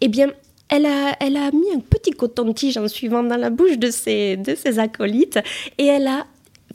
Eh 0.00 0.08
bien, 0.08 0.28
elle 0.68 0.86
a, 0.86 1.16
elle 1.20 1.36
a 1.36 1.50
mis 1.52 1.70
un 1.74 1.80
petit 1.80 2.10
coton-tige 2.10 2.76
en 2.76 2.88
suivant 2.88 3.22
dans 3.22 3.36
la 3.36 3.50
bouche 3.50 3.78
de 3.78 3.90
ses, 3.90 4.36
de 4.36 4.54
ses 4.54 4.78
acolytes 4.78 5.38
et 5.78 5.86
elle 5.86 6.06
a 6.06 6.26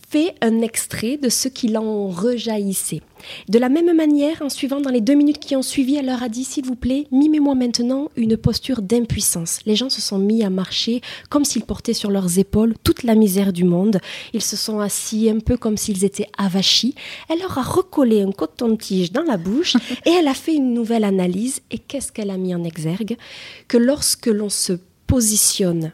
fait 0.09 0.33
un 0.41 0.61
extrait 0.61 1.17
de 1.17 1.29
ce 1.29 1.47
qui 1.47 1.67
l'en 1.67 2.07
rejaillissait. 2.07 3.01
De 3.47 3.59
la 3.59 3.69
même 3.69 3.95
manière, 3.95 4.41
en 4.41 4.49
suivant 4.49 4.79
dans 4.79 4.89
les 4.89 5.01
deux 5.01 5.13
minutes 5.13 5.39
qui 5.39 5.55
ont 5.55 5.61
suivi, 5.61 5.95
elle 5.97 6.07
leur 6.07 6.23
a 6.23 6.29
dit, 6.29 6.43
s'il 6.43 6.65
vous 6.65 6.75
plaît, 6.75 7.05
mimez-moi 7.11 7.53
maintenant 7.53 8.09
une 8.15 8.35
posture 8.35 8.81
d'impuissance. 8.81 9.59
Les 9.65 9.75
gens 9.75 9.89
se 9.89 10.01
sont 10.01 10.17
mis 10.17 10.43
à 10.43 10.49
marcher 10.49 11.01
comme 11.29 11.45
s'ils 11.45 11.63
portaient 11.63 11.93
sur 11.93 12.09
leurs 12.09 12.39
épaules 12.39 12.73
toute 12.83 13.03
la 13.03 13.13
misère 13.13 13.53
du 13.53 13.65
monde. 13.65 13.99
Ils 14.33 14.41
se 14.41 14.55
sont 14.55 14.79
assis 14.79 15.29
un 15.29 15.39
peu 15.39 15.57
comme 15.57 15.77
s'ils 15.77 16.03
étaient 16.03 16.29
avachis. 16.37 16.95
Elle 17.29 17.39
leur 17.39 17.57
a 17.57 17.63
recollé 17.63 18.21
un 18.21 18.31
coton-tige 18.31 19.11
dans 19.11 19.23
la 19.23 19.37
bouche 19.37 19.75
et 20.05 20.11
elle 20.11 20.27
a 20.27 20.33
fait 20.33 20.55
une 20.55 20.73
nouvelle 20.73 21.03
analyse. 21.03 21.61
Et 21.69 21.77
qu'est-ce 21.77 22.11
qu'elle 22.11 22.31
a 22.31 22.37
mis 22.37 22.55
en 22.55 22.63
exergue? 22.63 23.17
Que 23.67 23.77
lorsque 23.77 24.27
l'on 24.27 24.49
se 24.49 24.73
positionne 25.05 25.91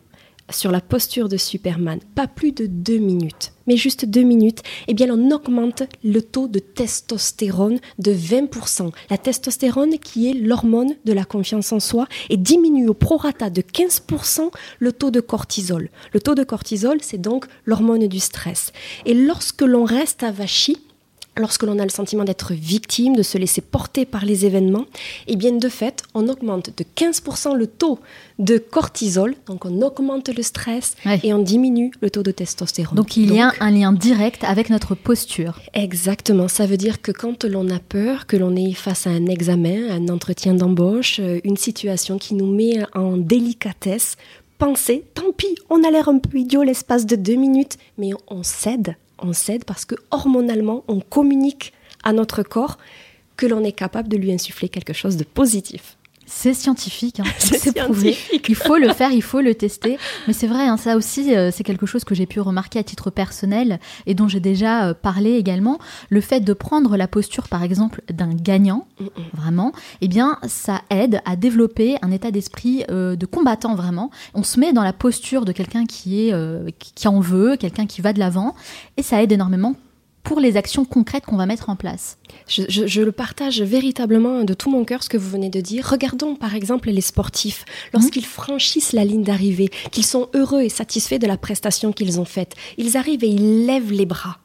sur 0.49 0.71
la 0.71 0.79
posture 0.79 1.27
de 1.27 1.37
Superman, 1.37 1.99
pas 2.13 2.27
plus 2.27 2.51
de 2.51 2.67
deux 2.67 2.99
minutes, 2.99 3.54
mais 3.67 3.77
juste 3.77 4.05
deux 4.05 4.23
minutes, 4.23 4.61
eh 4.87 4.93
bien 4.93 5.09
on 5.09 5.31
augmente 5.31 5.83
le 6.03 6.21
taux 6.21 6.47
de 6.47 6.59
testostérone 6.59 7.79
de 7.99 8.13
20%. 8.13 8.91
La 9.09 9.17
testostérone 9.17 9.97
qui 9.99 10.29
est 10.29 10.33
l'hormone 10.33 10.95
de 11.05 11.13
la 11.13 11.25
confiance 11.25 11.71
en 11.71 11.79
soi 11.79 12.07
et 12.29 12.37
diminue 12.37 12.87
au 12.87 12.93
prorata 12.93 13.49
de 13.49 13.61
15% 13.61 14.51
le 14.79 14.91
taux 14.91 15.11
de 15.11 15.19
cortisol. 15.19 15.89
Le 16.13 16.19
taux 16.19 16.35
de 16.35 16.43
cortisol, 16.43 16.97
c'est 17.01 17.21
donc 17.21 17.45
l'hormone 17.65 18.07
du 18.07 18.19
stress. 18.19 18.71
Et 19.05 19.13
lorsque 19.13 19.61
l'on 19.61 19.85
reste 19.85 20.23
avachi, 20.23 20.77
lorsque 21.37 21.63
l'on 21.63 21.79
a 21.79 21.83
le 21.83 21.89
sentiment 21.89 22.23
d'être 22.23 22.53
victime, 22.53 23.15
de 23.15 23.23
se 23.23 23.37
laisser 23.37 23.61
porter 23.61 24.05
par 24.05 24.25
les 24.25 24.45
événements, 24.45 24.85
eh 25.27 25.35
bien 25.35 25.51
de 25.51 25.69
fait, 25.69 26.03
on 26.13 26.27
augmente 26.27 26.71
de 26.77 26.85
15% 26.95 27.55
le 27.55 27.67
taux 27.67 27.99
de 28.39 28.57
cortisol, 28.57 29.35
donc 29.47 29.65
on 29.65 29.81
augmente 29.81 30.29
le 30.29 30.43
stress 30.43 30.95
et 31.23 31.33
on 31.33 31.39
diminue 31.39 31.91
le 32.01 32.09
taux 32.09 32.23
de 32.23 32.31
testostérone. 32.31 32.95
Donc 32.95 33.17
il 33.17 33.33
y 33.33 33.39
a 33.39 33.53
un 33.59 33.71
lien 33.71 33.93
direct 33.93 34.43
avec 34.43 34.69
notre 34.69 34.95
posture. 34.95 35.59
Exactement, 35.73 36.47
ça 36.47 36.65
veut 36.65 36.77
dire 36.77 37.01
que 37.01 37.11
quand 37.11 37.43
l'on 37.45 37.69
a 37.69 37.79
peur, 37.79 38.27
que 38.27 38.37
l'on 38.37 38.55
est 38.55 38.73
face 38.73 39.07
à 39.07 39.11
un 39.11 39.27
examen, 39.27 39.89
un 39.89 40.09
entretien 40.09 40.53
d'embauche, 40.53 41.19
euh, 41.19 41.39
une 41.43 41.57
situation 41.57 42.17
qui 42.17 42.33
nous 42.33 42.51
met 42.51 42.79
en 42.93 43.17
délicatesse, 43.17 44.17
pensez, 44.57 45.03
tant 45.13 45.31
pis, 45.35 45.55
on 45.69 45.83
a 45.83 45.91
l'air 45.91 46.09
un 46.09 46.19
peu 46.19 46.37
idiot 46.37 46.63
l'espace 46.63 47.05
de 47.05 47.15
deux 47.15 47.35
minutes, 47.35 47.77
mais 47.97 48.11
on 48.27 48.43
cède 48.43 48.95
on 49.25 49.33
cède 49.33 49.65
parce 49.65 49.85
que 49.85 49.95
hormonalement, 50.11 50.83
on 50.87 50.99
communique 50.99 51.73
à 52.03 52.13
notre 52.13 52.43
corps 52.43 52.77
que 53.37 53.45
l'on 53.45 53.63
est 53.63 53.71
capable 53.71 54.07
de 54.07 54.17
lui 54.17 54.31
insuffler 54.31 54.69
quelque 54.69 54.93
chose 54.93 55.17
de 55.17 55.23
positif. 55.23 55.97
C'est 56.25 56.53
scientifique, 56.53 57.19
hein. 57.19 57.23
c'est 57.37 57.75
prouvé. 57.75 58.17
Il 58.47 58.55
faut 58.55 58.77
le 58.77 58.91
faire, 58.93 59.11
il 59.11 59.21
faut 59.21 59.41
le 59.41 59.53
tester. 59.55 59.97
Mais 60.27 60.33
c'est 60.33 60.47
vrai, 60.47 60.67
hein, 60.67 60.77
ça 60.77 60.97
aussi, 60.97 61.35
euh, 61.35 61.51
c'est 61.51 61.63
quelque 61.63 61.85
chose 61.85 62.03
que 62.03 62.15
j'ai 62.15 62.25
pu 62.25 62.39
remarquer 62.39 62.79
à 62.79 62.83
titre 62.83 63.09
personnel 63.09 63.79
et 64.07 64.15
dont 64.15 64.27
j'ai 64.27 64.39
déjà 64.39 64.87
euh, 64.87 64.93
parlé 64.93 65.33
également. 65.33 65.77
Le 66.09 66.21
fait 66.21 66.39
de 66.39 66.53
prendre 66.53 66.97
la 66.97 67.07
posture, 67.07 67.47
par 67.47 67.63
exemple, 67.63 68.01
d'un 68.11 68.33
gagnant, 68.33 68.87
vraiment, 69.33 69.71
eh 70.01 70.07
bien, 70.07 70.39
ça 70.47 70.81
aide 70.89 71.21
à 71.25 71.35
développer 71.35 71.97
un 72.01 72.11
état 72.11 72.31
d'esprit 72.31 72.83
euh, 72.89 73.15
de 73.15 73.25
combattant, 73.25 73.75
vraiment. 73.75 74.09
On 74.33 74.43
se 74.43 74.59
met 74.59 74.73
dans 74.73 74.83
la 74.83 74.93
posture 74.93 75.45
de 75.45 75.51
quelqu'un 75.51 75.85
qui 75.85 76.27
est, 76.27 76.33
qui 76.79 77.07
en 77.07 77.19
veut, 77.19 77.55
quelqu'un 77.55 77.85
qui 77.85 78.01
va 78.01 78.13
de 78.13 78.19
l'avant, 78.19 78.55
et 78.97 79.03
ça 79.03 79.21
aide 79.21 79.31
énormément 79.31 79.75
pour 80.25 80.39
les 80.39 80.57
actions 80.57 80.83
concrètes 80.83 81.25
qu'on 81.25 81.37
va 81.37 81.45
mettre 81.45 81.69
en 81.69 81.77
place. 81.77 82.17
Je, 82.47 83.01
le 83.01 83.11
partage 83.11 83.61
véritablement 83.61 84.43
de 84.43 84.53
tout 84.53 84.69
mon 84.69 84.83
cœur 84.83 85.03
ce 85.03 85.09
que 85.09 85.17
vous 85.17 85.29
venez 85.29 85.49
de 85.49 85.61
dire. 85.61 85.87
Regardons 85.87 86.35
par 86.35 86.55
exemple 86.55 86.89
les 86.89 87.01
sportifs, 87.01 87.63
lorsqu'ils 87.93 88.25
franchissent 88.25 88.91
la 88.91 89.05
ligne 89.05 89.23
d'arrivée, 89.23 89.69
qu'ils 89.91 90.05
sont 90.05 90.27
heureux 90.33 90.61
et 90.61 90.69
satisfaits 90.69 91.19
de 91.19 91.27
la 91.27 91.37
prestation 91.37 91.93
qu'ils 91.93 92.19
ont 92.19 92.25
faite, 92.25 92.55
ils 92.77 92.97
arrivent 92.97 93.23
et 93.23 93.29
ils 93.29 93.65
lèvent 93.65 93.91
les 93.91 94.05
bras. 94.05 94.39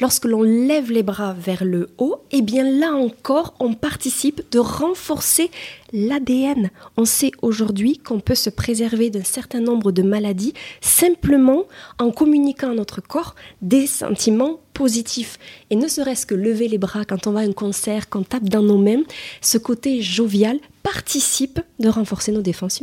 Lorsque 0.00 0.24
l'on 0.24 0.42
lève 0.42 0.90
les 0.90 1.02
bras 1.02 1.34
vers 1.34 1.64
le 1.64 1.90
haut, 1.98 2.22
eh 2.32 2.42
bien 2.42 2.68
là 2.68 2.92
encore, 2.94 3.54
on 3.60 3.74
participe 3.74 4.42
de 4.50 4.58
renforcer 4.58 5.50
l'ADN. 5.92 6.70
On 6.96 7.04
sait 7.04 7.32
aujourd'hui 7.42 7.98
qu'on 7.98 8.20
peut 8.20 8.34
se 8.34 8.50
préserver 8.50 9.10
d'un 9.10 9.24
certain 9.24 9.60
nombre 9.60 9.92
de 9.92 10.02
maladies 10.02 10.54
simplement 10.80 11.64
en 11.98 12.10
communiquant 12.10 12.70
à 12.70 12.74
notre 12.74 13.00
corps 13.00 13.34
des 13.62 13.86
sentiments 13.86 14.60
positifs. 14.76 15.38
Et 15.70 15.76
ne 15.76 15.88
serait-ce 15.88 16.26
que 16.26 16.34
lever 16.34 16.68
les 16.68 16.78
bras 16.78 17.04
quand 17.04 17.26
on 17.26 17.32
va 17.32 17.40
à 17.40 17.44
un 17.44 17.52
concert, 17.52 18.08
quand 18.10 18.20
on 18.20 18.24
tape 18.24 18.48
dans 18.48 18.62
nos 18.62 18.78
mains, 18.78 19.02
ce 19.40 19.56
côté 19.56 20.02
jovial 20.02 20.58
participe 20.82 21.58
de 21.80 21.88
renforcer 21.88 22.30
nos 22.30 22.42
défenses 22.42 22.80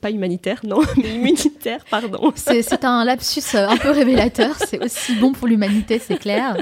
pas 0.00 0.10
humanitaires, 0.10 0.60
non, 0.64 0.80
mais 0.96 1.14
immunitaires, 1.14 1.84
pardon. 1.88 2.32
C'est 2.34 2.84
un 2.84 3.04
lapsus 3.04 3.54
un 3.54 3.76
peu 3.76 3.90
révélateur, 3.90 4.56
c'est 4.58 4.82
aussi 4.84 5.14
bon 5.16 5.32
pour 5.32 5.46
l'humanité, 5.46 6.00
c'est 6.04 6.16
clair. 6.16 6.56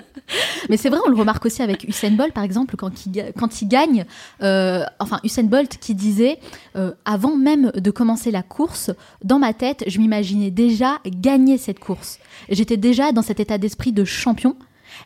Mais 0.68 0.76
c'est 0.76 0.90
vrai, 0.90 0.98
on 1.06 1.08
le 1.08 1.16
remarque 1.16 1.46
aussi 1.46 1.62
avec 1.62 1.84
Usain 1.88 2.10
Bolt, 2.10 2.34
par 2.34 2.44
exemple, 2.44 2.76
quand 2.76 3.06
il, 3.06 3.32
quand 3.38 3.62
il 3.62 3.68
gagne, 3.68 4.04
euh, 4.42 4.84
enfin 4.98 5.20
Usain 5.24 5.41
Bolt 5.48 5.78
qui 5.78 5.94
disait, 5.94 6.38
euh, 6.76 6.92
avant 7.04 7.36
même 7.36 7.70
de 7.74 7.90
commencer 7.90 8.30
la 8.30 8.42
course, 8.42 8.90
dans 9.24 9.38
ma 9.38 9.52
tête, 9.52 9.84
je 9.86 9.98
m'imaginais 9.98 10.50
déjà 10.50 10.98
gagner 11.06 11.58
cette 11.58 11.78
course. 11.78 12.18
J'étais 12.48 12.76
déjà 12.76 13.12
dans 13.12 13.22
cet 13.22 13.40
état 13.40 13.58
d'esprit 13.58 13.92
de 13.92 14.04
champion. 14.04 14.56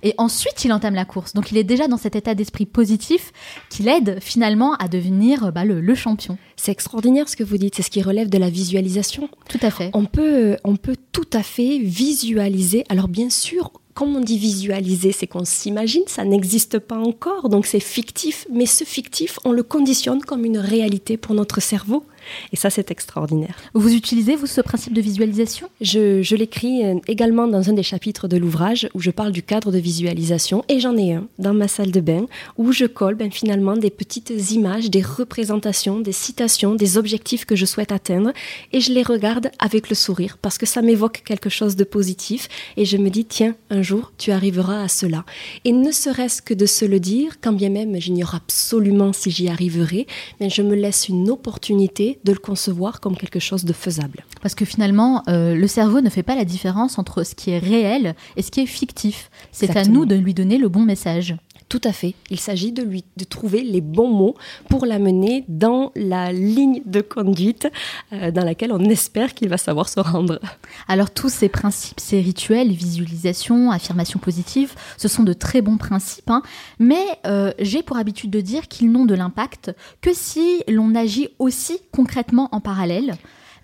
Et 0.02 0.14
ensuite, 0.18 0.64
il 0.64 0.72
entame 0.72 0.94
la 0.94 1.04
course. 1.04 1.32
Donc, 1.32 1.52
il 1.52 1.58
est 1.58 1.64
déjà 1.64 1.88
dans 1.88 1.96
cet 1.96 2.16
état 2.16 2.34
d'esprit 2.34 2.66
positif 2.66 3.32
qui 3.70 3.82
l'aide 3.82 4.18
finalement 4.20 4.74
à 4.74 4.88
devenir 4.88 5.52
bah, 5.52 5.64
le, 5.64 5.94
champion. 5.94 6.38
C'est 6.56 6.72
extraordinaire 6.72 7.28
ce 7.28 7.36
que 7.36 7.44
vous 7.44 7.56
dites. 7.56 7.76
C'est 7.76 7.82
ce 7.82 7.90
qui 7.90 8.02
relève 8.02 8.28
de 8.28 8.38
la 8.38 8.50
visualisation. 8.50 9.28
Tout 9.48 9.60
à 9.62 9.70
fait. 9.70 9.90
On 9.94 10.04
peut, 10.04 10.56
on 10.64 10.76
peut 10.76 10.96
tout 11.12 11.28
à 11.32 11.42
fait 11.42 11.78
visualiser. 11.78 12.84
Alors, 12.88 13.08
bien 13.08 13.30
sûr, 13.30 13.70
quand 13.96 14.06
on 14.06 14.20
dit 14.20 14.36
visualiser, 14.36 15.10
c'est 15.10 15.26
qu'on 15.26 15.46
s'imagine, 15.46 16.02
ça 16.06 16.22
n'existe 16.22 16.78
pas 16.78 16.98
encore, 16.98 17.48
donc 17.48 17.64
c'est 17.64 17.80
fictif, 17.80 18.46
mais 18.52 18.66
ce 18.66 18.84
fictif, 18.84 19.38
on 19.46 19.52
le 19.52 19.62
conditionne 19.62 20.20
comme 20.20 20.44
une 20.44 20.58
réalité 20.58 21.16
pour 21.16 21.34
notre 21.34 21.62
cerveau. 21.62 22.04
Et 22.52 22.56
ça, 22.56 22.70
c'est 22.70 22.90
extraordinaire. 22.90 23.56
Vous 23.74 23.94
utilisez, 23.94 24.36
vous, 24.36 24.46
ce 24.46 24.60
principe 24.60 24.92
de 24.92 25.00
visualisation? 25.00 25.68
Je, 25.80 26.34
l'écris 26.34 26.84
euh, 26.84 26.94
également 27.08 27.46
dans 27.48 27.70
un 27.70 27.72
des 27.72 27.82
chapitres 27.82 28.28
de 28.28 28.36
l'ouvrage 28.36 28.88
où 28.94 29.00
je 29.00 29.10
parle 29.10 29.32
du 29.32 29.42
cadre 29.42 29.72
de 29.72 29.78
visualisation. 29.78 30.64
Et 30.68 30.80
j'en 30.80 30.96
ai 30.96 31.14
un 31.14 31.26
dans 31.38 31.54
ma 31.54 31.68
salle 31.68 31.90
de 31.90 32.00
bain 32.00 32.26
où 32.56 32.72
je 32.72 32.84
colle 32.84 33.14
ben, 33.14 33.30
finalement 33.30 33.76
des 33.76 33.90
petites 33.90 34.32
images, 34.52 34.90
des 34.90 35.02
représentations, 35.02 36.00
des 36.00 36.12
citations, 36.12 36.74
des 36.74 36.98
objectifs 36.98 37.44
que 37.44 37.56
je 37.56 37.66
souhaite 37.66 37.92
atteindre. 37.92 38.32
Et 38.72 38.80
je 38.80 38.92
les 38.92 39.02
regarde 39.02 39.50
avec 39.58 39.88
le 39.88 39.94
sourire 39.94 40.38
parce 40.40 40.58
que 40.58 40.66
ça 40.66 40.82
m'évoque 40.82 41.22
quelque 41.24 41.50
chose 41.50 41.76
de 41.76 41.84
positif. 41.84 42.48
Et 42.76 42.84
je 42.84 42.96
me 42.96 43.10
dis, 43.10 43.24
tiens, 43.24 43.54
un 43.70 43.82
jour, 43.82 44.12
tu 44.18 44.30
arriveras 44.30 44.82
à 44.82 44.88
cela. 44.88 45.24
Et 45.64 45.72
ne 45.72 45.90
serait-ce 45.90 46.42
que 46.42 46.54
de 46.54 46.66
se 46.66 46.84
le 46.84 47.00
dire, 47.00 47.40
quand 47.40 47.52
bien 47.52 47.70
même 47.70 47.96
j'ignore 48.00 48.34
absolument 48.34 49.12
si 49.12 49.30
j'y 49.30 49.48
arriverai, 49.48 50.06
mais 50.40 50.50
je 50.50 50.62
me 50.62 50.74
laisse 50.74 51.08
une 51.08 51.30
opportunité 51.30 52.15
de 52.24 52.32
le 52.32 52.38
concevoir 52.38 53.00
comme 53.00 53.16
quelque 53.16 53.38
chose 53.38 53.64
de 53.64 53.72
faisable. 53.72 54.24
Parce 54.42 54.54
que 54.54 54.64
finalement, 54.64 55.22
euh, 55.28 55.54
le 55.54 55.66
cerveau 55.66 56.00
ne 56.00 56.10
fait 56.10 56.22
pas 56.22 56.34
la 56.34 56.44
différence 56.44 56.98
entre 56.98 57.24
ce 57.24 57.34
qui 57.34 57.50
est 57.50 57.58
réel 57.58 58.14
et 58.36 58.42
ce 58.42 58.50
qui 58.50 58.60
est 58.60 58.66
fictif. 58.66 59.30
C'est 59.52 59.76
à 59.76 59.84
nous 59.84 60.06
de 60.06 60.14
lui 60.14 60.34
donner 60.34 60.58
le 60.58 60.68
bon 60.68 60.82
message. 60.82 61.36
Tout 61.68 61.80
à 61.82 61.92
fait. 61.92 62.14
Il 62.30 62.38
s'agit 62.38 62.70
de 62.70 62.82
lui 62.82 63.04
de 63.16 63.24
trouver 63.24 63.62
les 63.62 63.80
bons 63.80 64.08
mots 64.08 64.36
pour 64.68 64.86
l'amener 64.86 65.44
dans 65.48 65.90
la 65.96 66.32
ligne 66.32 66.80
de 66.86 67.00
conduite 67.00 67.68
euh, 68.12 68.30
dans 68.30 68.44
laquelle 68.44 68.70
on 68.70 68.84
espère 68.84 69.34
qu'il 69.34 69.48
va 69.48 69.58
savoir 69.58 69.88
se 69.88 69.98
rendre. 69.98 70.38
Alors 70.86 71.10
tous 71.10 71.28
ces 71.28 71.48
principes, 71.48 71.98
ces 71.98 72.20
rituels, 72.20 72.70
visualisation, 72.70 73.72
affirmation 73.72 74.20
positive, 74.20 74.74
ce 74.96 75.08
sont 75.08 75.24
de 75.24 75.32
très 75.32 75.60
bons 75.60 75.76
principes, 75.76 76.30
hein. 76.30 76.42
mais 76.78 77.04
euh, 77.26 77.52
j'ai 77.58 77.82
pour 77.82 77.96
habitude 77.96 78.30
de 78.30 78.40
dire 78.40 78.68
qu'ils 78.68 78.92
n'ont 78.92 79.04
de 79.04 79.14
l'impact 79.14 79.74
que 80.00 80.14
si 80.14 80.62
l'on 80.68 80.94
agit 80.94 81.30
aussi 81.40 81.80
concrètement 81.90 82.48
en 82.52 82.60
parallèle. 82.60 83.16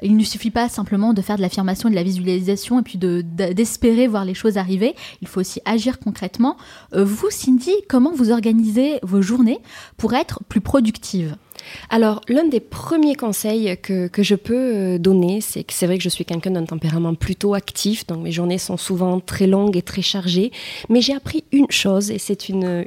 Il 0.02 0.16
ne 0.16 0.24
suffit 0.24 0.50
pas 0.50 0.68
simplement 0.68 1.12
de 1.12 1.22
faire 1.22 1.36
de 1.36 1.42
l'affirmation 1.42 1.88
et 1.88 1.92
de 1.92 1.96
la 1.96 2.02
visualisation 2.02 2.80
et 2.80 2.82
puis 2.82 2.98
d'espérer 2.98 4.06
voir 4.06 4.24
les 4.24 4.34
choses 4.34 4.58
arriver. 4.58 4.94
Il 5.20 5.28
faut 5.28 5.40
aussi 5.40 5.60
agir 5.64 5.98
concrètement. 5.98 6.56
Euh, 6.94 7.04
vous, 7.04 7.30
Cindy, 7.30 7.74
comment 7.88 8.12
vous 8.12 8.30
organisez 8.30 8.98
vos 9.02 9.22
journées 9.22 9.58
pour 9.96 10.14
être 10.14 10.40
plus 10.48 10.60
productive? 10.60 11.36
Alors, 11.90 12.20
l'un 12.28 12.44
des 12.44 12.60
premiers 12.60 13.14
conseils 13.14 13.76
que, 13.80 14.08
que 14.08 14.22
je 14.22 14.34
peux 14.34 14.54
euh, 14.54 14.98
donner, 14.98 15.40
c'est 15.40 15.64
que 15.64 15.72
c'est 15.72 15.86
vrai 15.86 15.96
que 15.96 16.02
je 16.02 16.08
suis 16.08 16.24
quelqu'un 16.24 16.50
d'un 16.50 16.64
tempérament 16.64 17.14
plutôt 17.14 17.54
actif, 17.54 18.06
donc 18.06 18.24
mes 18.24 18.32
journées 18.32 18.58
sont 18.58 18.76
souvent 18.76 19.20
très 19.20 19.46
longues 19.46 19.76
et 19.76 19.82
très 19.82 20.02
chargées, 20.02 20.50
mais 20.88 21.00
j'ai 21.00 21.14
appris 21.14 21.44
une 21.52 21.70
chose, 21.70 22.10
et 22.10 22.18
c'est 22.18 22.48
une, 22.48 22.84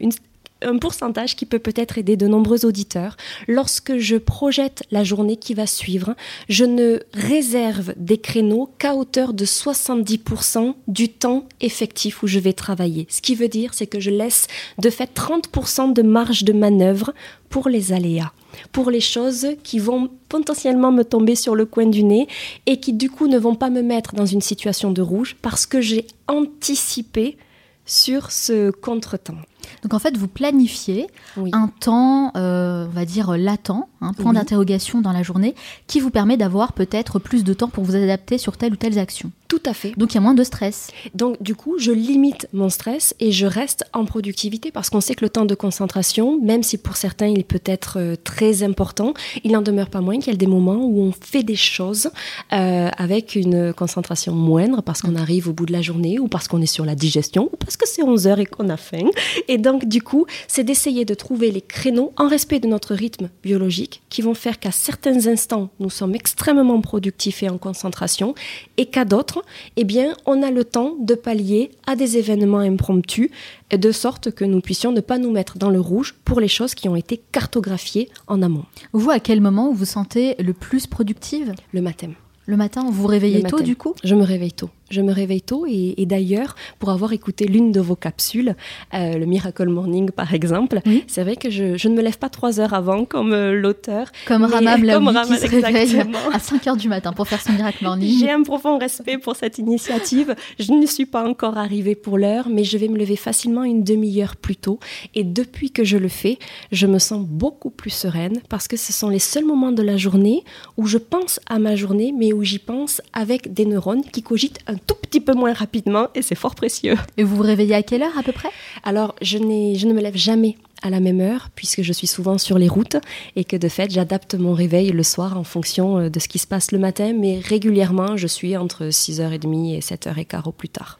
un 0.65 0.78
pourcentage 0.78 1.36
qui 1.36 1.45
peut 1.45 1.60
peut-être 1.60 1.97
aider 1.97 2.17
de 2.17 2.28
nombreux 2.28 2.65
auditeurs. 2.65 3.17
Lorsque 3.47 3.97
je 3.97 4.17
projette 4.17 4.84
la 4.91 5.04
journée 5.04 5.38
qui 5.38 5.54
va 5.54 5.67
suivre, 5.67 6.15
je 6.49 6.65
ne 6.65 6.99
réserve 7.13 7.93
des 7.97 8.17
créneaux 8.17 8.69
qu'à 8.78 8.95
hauteur 8.95 9.34
de 9.34 9.45
70% 9.45 10.75
du 10.88 11.10
temps 11.10 11.45
effectif 11.62 12.23
où 12.23 12.28
je 12.28 12.39
vais 12.39 12.54
travailler. 12.54 13.08
Ce 13.10 13.21
qui 13.21 13.36
veut 13.36 13.47
dire, 13.47 13.73
c'est 13.73 13.88
que 13.88 13.99
je 13.99 14.10
laisse 14.10 14.47
de 14.80 14.89
fait 14.89 15.10
30% 15.15 15.93
de 15.93 16.01
marge 16.01 16.43
de 16.43 16.54
manœuvre 16.54 17.13
pour 17.49 17.69
les 17.69 17.93
aléas 17.93 18.32
pour 18.71 18.89
les 18.89 19.01
choses 19.01 19.47
qui 19.63 19.80
vont 19.80 20.10
potentiellement 20.30 20.91
me 20.91 21.04
tomber 21.04 21.36
sur 21.36 21.56
le 21.56 21.65
coin 21.65 21.88
du 21.88 22.04
nez 22.04 22.28
et 22.65 22.80
qui 22.80 22.93
du 22.93 23.10
coup 23.10 23.28
ne 23.28 23.38
vont 23.38 23.56
pas 23.56 23.69
me 23.69 23.82
mettre 23.82 24.15
dans 24.15 24.25
une 24.25 24.41
situation 24.41 24.91
de 24.91 25.01
rouge 25.01 25.36
parce 25.41 25.65
que 25.65 25.82
j'ai 25.82 26.08
anticipé 26.28 27.38
sur 27.86 28.32
ce 28.32 28.71
contretemps. 28.71 29.38
Donc 29.84 29.93
en 29.93 29.99
fait, 29.99 30.17
vous 30.17 30.28
planifiez 30.28 31.08
un 31.51 31.67
temps, 31.80 32.32
euh, 32.36 32.86
on 32.86 32.95
va 32.95 33.06
dire, 33.06 33.38
latent, 33.38 33.88
un 34.01 34.13
point 34.13 34.34
d'interrogation 34.34 35.01
dans 35.01 35.12
la 35.12 35.23
journée, 35.23 35.56
qui 35.88 35.99
vous 35.99 36.12
permet 36.12 36.38
d'avoir 36.38 36.73
peut-être 36.73 37.19
plus 37.19 37.43
de 37.43 37.54
temps 37.54 37.69
pour 37.69 37.84
vous 37.84 37.95
adapter 37.95 38.38
sur 38.38 38.58
telle 38.58 38.73
ou 38.73 38.78
telle 38.78 38.97
action. 38.99 39.32
Tout 39.47 39.62
à 39.65 39.73
fait. 39.73 39.93
Donc 39.95 40.12
il 40.12 40.15
y 40.15 40.17
a 40.17 40.21
moins 40.21 40.34
de 40.34 40.43
stress. 40.43 40.89
Donc 41.13 41.41
du 41.41 41.54
coup, 41.54 41.78
je 41.78 41.91
limite 41.91 42.47
mon 42.51 42.69
stress 42.69 43.13
et 43.19 43.32
je 43.32 43.45
reste 43.45 43.86
en 43.93 44.06
productivité 44.06 44.71
parce 44.71 44.89
qu'on 44.89 45.01
sait 45.01 45.13
que 45.13 45.23
le 45.23 45.30
temps 45.30 45.45
de 45.45 45.54
concentration, 45.54 46.39
même 46.41 46.63
si 46.63 46.78
pour 46.78 46.97
certains 46.97 47.28
il 47.28 47.43
peut 47.43 47.62
être 47.63 47.97
euh, 47.99 48.15
très 48.23 48.63
important, 48.63 49.13
il 49.43 49.51
n'en 49.51 49.62
demeure 49.62 49.89
pas 49.89 50.01
moins 50.01 50.17
qu'il 50.17 50.34
y 50.34 50.36
a 50.36 50.38
des 50.38 50.47
moments 50.47 50.84
où 50.84 50.99
on 50.99 51.12
fait 51.12 51.43
des 51.43 51.56
choses 51.56 52.10
euh, 52.54 52.89
avec 52.97 53.36
une 53.36 53.71
concentration 53.73 54.34
moindre 54.34 54.82
parce 54.82 55.01
qu'on 55.01 55.15
arrive 55.15 55.47
au 55.47 55.54
bout 55.54 55.67
de 55.67 55.73
la 55.73 55.82
journée 55.82 56.17
ou 56.17 56.28
parce 56.28 56.47
qu'on 56.47 56.62
est 56.62 56.65
sur 56.65 56.84
la 56.84 56.95
digestion 56.95 57.49
ou 57.54 57.56
parce 57.58 57.78
que 57.78 57.88
c'est 57.88 58.01
11 58.01 58.28
heures 58.28 58.39
et 58.39 58.45
qu'on 58.45 58.69
a 58.69 58.78
faim. 58.78 59.10
Et 59.47 59.54
donc 59.57 59.85
du 59.85 60.01
coup, 60.01 60.25
c'est 60.47 60.63
d'essayer 60.63 61.05
de 61.05 61.13
trouver 61.13 61.51
les 61.51 61.61
créneaux 61.61 62.13
en 62.17 62.27
respect 62.27 62.59
de 62.59 62.67
notre 62.67 62.95
rythme 62.95 63.29
biologique 63.43 64.01
qui 64.09 64.21
vont 64.21 64.33
faire 64.33 64.59
qu'à 64.59 64.71
certains 64.71 65.27
instants, 65.27 65.69
nous 65.79 65.89
sommes 65.89 66.15
extrêmement 66.15 66.81
productifs 66.81 67.43
et 67.43 67.49
en 67.49 67.57
concentration 67.57 68.35
et 68.77 68.87
qu'à 68.87 69.05
d'autres, 69.05 69.43
eh 69.75 69.83
bien, 69.83 70.15
on 70.25 70.41
a 70.43 70.51
le 70.51 70.63
temps 70.63 70.95
de 70.99 71.15
pallier 71.15 71.71
à 71.87 71.95
des 71.95 72.17
événements 72.17 72.59
impromptus, 72.59 73.29
de 73.71 73.91
sorte 73.91 74.31
que 74.31 74.45
nous 74.45 74.61
puissions 74.61 74.91
ne 74.91 75.01
pas 75.01 75.17
nous 75.17 75.31
mettre 75.31 75.57
dans 75.57 75.69
le 75.69 75.79
rouge 75.79 76.15
pour 76.25 76.39
les 76.39 76.47
choses 76.47 76.75
qui 76.75 76.87
ont 76.87 76.95
été 76.95 77.21
cartographiées 77.31 78.09
en 78.27 78.41
amont. 78.41 78.65
Vous, 78.93 79.09
à 79.09 79.19
quel 79.19 79.41
moment 79.41 79.69
vous 79.69 79.75
vous 79.75 79.85
sentez 79.85 80.35
le 80.41 80.53
plus 80.53 80.87
productive? 80.87 81.53
Le 81.71 81.81
matin. 81.81 82.11
Le 82.47 82.57
matin, 82.57 82.83
vous 82.83 82.91
vous 82.91 83.07
réveillez 83.07 83.41
tôt 83.43 83.61
du 83.61 83.75
coup? 83.75 83.95
Je 84.03 84.13
me 84.13 84.23
réveille 84.23 84.51
tôt. 84.51 84.69
Je 84.89 85.01
me 85.01 85.11
réveille 85.11 85.41
tôt 85.41 85.65
et, 85.67 86.05
d'ailleurs, 86.05 86.55
pour 86.79 86.89
avoir 86.89 87.13
écouté 87.13 87.45
l'une 87.45 87.71
de 87.71 87.79
vos 87.79 87.95
capsules, 87.95 88.55
euh, 88.93 89.17
le 89.17 89.25
Miracle 89.25 89.67
Morning 89.67 90.11
par 90.11 90.33
exemple, 90.33 90.79
c'est 91.07 91.23
vrai 91.23 91.35
que 91.35 91.49
je, 91.49 91.87
ne 91.87 91.95
me 91.95 92.01
lève 92.01 92.17
pas 92.17 92.29
trois 92.29 92.59
heures 92.59 92.73
avant 92.73 93.05
comme 93.05 93.33
euh, 93.33 93.59
l'auteur. 93.59 94.11
Comme 94.27 94.43
Ramam 94.43 94.81
qui 95.25 95.37
se 95.37 95.47
réveille 95.47 96.03
à 96.33 96.39
5 96.39 96.67
heures 96.67 96.77
du 96.77 96.87
matin 96.87 97.13
pour 97.13 97.27
faire 97.27 97.41
son 97.41 97.53
Miracle 97.53 97.79
Morning. 97.83 98.19
J'ai 98.19 98.29
un 98.29 98.43
profond 98.43 98.77
respect 98.77 99.17
pour 99.17 99.35
cette 99.35 99.57
initiative. 99.57 100.35
Je 100.59 100.71
ne 100.71 100.85
suis 100.85 101.05
pas 101.05 101.27
encore 101.27 101.57
arrivée 101.57 101.95
pour 101.95 102.17
l'heure, 102.17 102.47
mais 102.49 102.63
je 102.63 102.77
vais 102.77 102.87
me 102.87 102.97
lever 102.97 103.15
facilement 103.15 103.63
une 103.63 103.83
demi-heure 103.83 104.35
plus 104.35 104.55
tôt. 104.55 104.79
Et 105.15 105.23
depuis 105.23 105.71
que 105.71 105.83
je 105.83 105.97
le 105.97 106.09
fais, 106.09 106.37
je 106.71 106.85
me 106.85 106.99
sens 106.99 107.25
beaucoup 107.25 107.71
plus 107.71 107.89
sereine 107.89 108.39
parce 108.49 108.67
que 108.67 108.77
ce 108.77 108.93
sont 108.93 109.09
les 109.09 109.19
seuls 109.19 109.45
moments 109.45 109.71
de 109.71 109.81
la 109.81 109.97
journée 109.97 110.43
où 110.77 110.85
je 110.85 110.97
pense 110.97 111.39
à 111.47 111.59
ma 111.59 111.75
journée, 111.75 112.13
mais 112.15 112.33
où 112.33 112.43
j'y 112.43 112.59
pense 112.59 113.01
avec 113.13 113.53
des 113.53 113.65
neurones 113.65 114.03
qui 114.03 114.21
cogitent 114.21 114.59
un 114.67 114.74
tout 114.77 114.95
petit 115.01 115.19
peu 115.19 115.33
moins 115.33 115.53
rapidement 115.53 116.07
et 116.15 116.21
c'est 116.21 116.35
fort 116.35 116.55
précieux. 116.55 116.95
Et 117.17 117.23
vous 117.23 117.35
vous 117.35 117.43
réveillez 117.43 117.75
à 117.75 117.83
quelle 117.83 118.03
heure 118.03 118.17
à 118.17 118.23
peu 118.23 118.31
près? 118.31 118.49
Alors, 118.83 119.15
je, 119.21 119.38
je 119.38 119.88
ne 119.88 119.93
me 119.93 120.01
lève 120.01 120.17
jamais 120.17 120.57
à 120.81 120.89
la 120.89 120.99
même 120.99 121.21
heure 121.21 121.49
puisque 121.55 121.81
je 121.81 121.93
suis 121.93 122.07
souvent 122.07 122.38
sur 122.38 122.57
les 122.57 122.67
routes 122.67 122.97
et 123.35 123.43
que 123.43 123.55
de 123.55 123.67
fait 123.67 123.89
j'adapte 123.91 124.35
mon 124.35 124.53
réveil 124.53 124.91
le 124.91 125.03
soir 125.03 125.38
en 125.38 125.43
fonction 125.43 125.97
euh, 125.97 126.09
de 126.09 126.19
ce 126.19 126.27
qui 126.27 126.38
se 126.38 126.45
passe 126.45 126.71
le 126.71 126.79
matin 126.79 127.13
mais 127.17 127.39
régulièrement 127.39 128.17
je 128.17 128.27
suis 128.27 128.55
entre 128.55 128.85
6h30 128.85 129.75
et 129.75 129.79
7h15 129.79 130.47
au 130.47 130.51
plus 130.51 130.69
tard. 130.69 130.99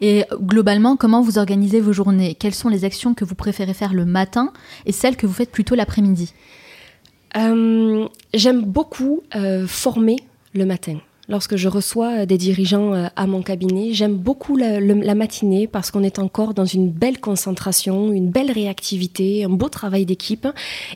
Et 0.00 0.24
globalement, 0.34 0.96
comment 0.96 1.22
vous 1.22 1.38
organisez 1.38 1.80
vos 1.80 1.92
journées? 1.92 2.34
Quelles 2.34 2.54
sont 2.54 2.68
les 2.68 2.84
actions 2.84 3.14
que 3.14 3.24
vous 3.24 3.36
préférez 3.36 3.72
faire 3.72 3.94
le 3.94 4.04
matin 4.04 4.52
et 4.84 4.90
celles 4.90 5.16
que 5.16 5.26
vous 5.26 5.32
faites 5.32 5.52
plutôt 5.52 5.76
l'après-midi? 5.76 6.34
Euh, 7.36 8.08
J'aime 8.34 8.62
beaucoup 8.64 9.22
euh, 9.36 9.66
former 9.66 10.16
le 10.54 10.66
matin 10.66 10.98
lorsque 11.32 11.56
je 11.56 11.68
reçois 11.68 12.26
des 12.26 12.38
dirigeants 12.38 12.94
euh, 12.94 13.08
à 13.16 13.26
mon 13.26 13.42
cabinet. 13.42 13.94
J'aime 13.94 14.14
beaucoup 14.14 14.56
la, 14.56 15.14
matinée 15.14 15.66
parce 15.66 15.90
qu'on 15.90 16.02
est 16.02 16.18
encore 16.18 16.54
dans 16.54 16.66
une 16.66 16.90
belle 16.90 17.18
concentration, 17.18 18.12
une 18.12 18.30
belle 18.30 18.52
réactivité, 18.52 19.44
un 19.44 19.48
beau 19.48 19.68
travail 19.68 20.04
d'équipe. 20.04 20.46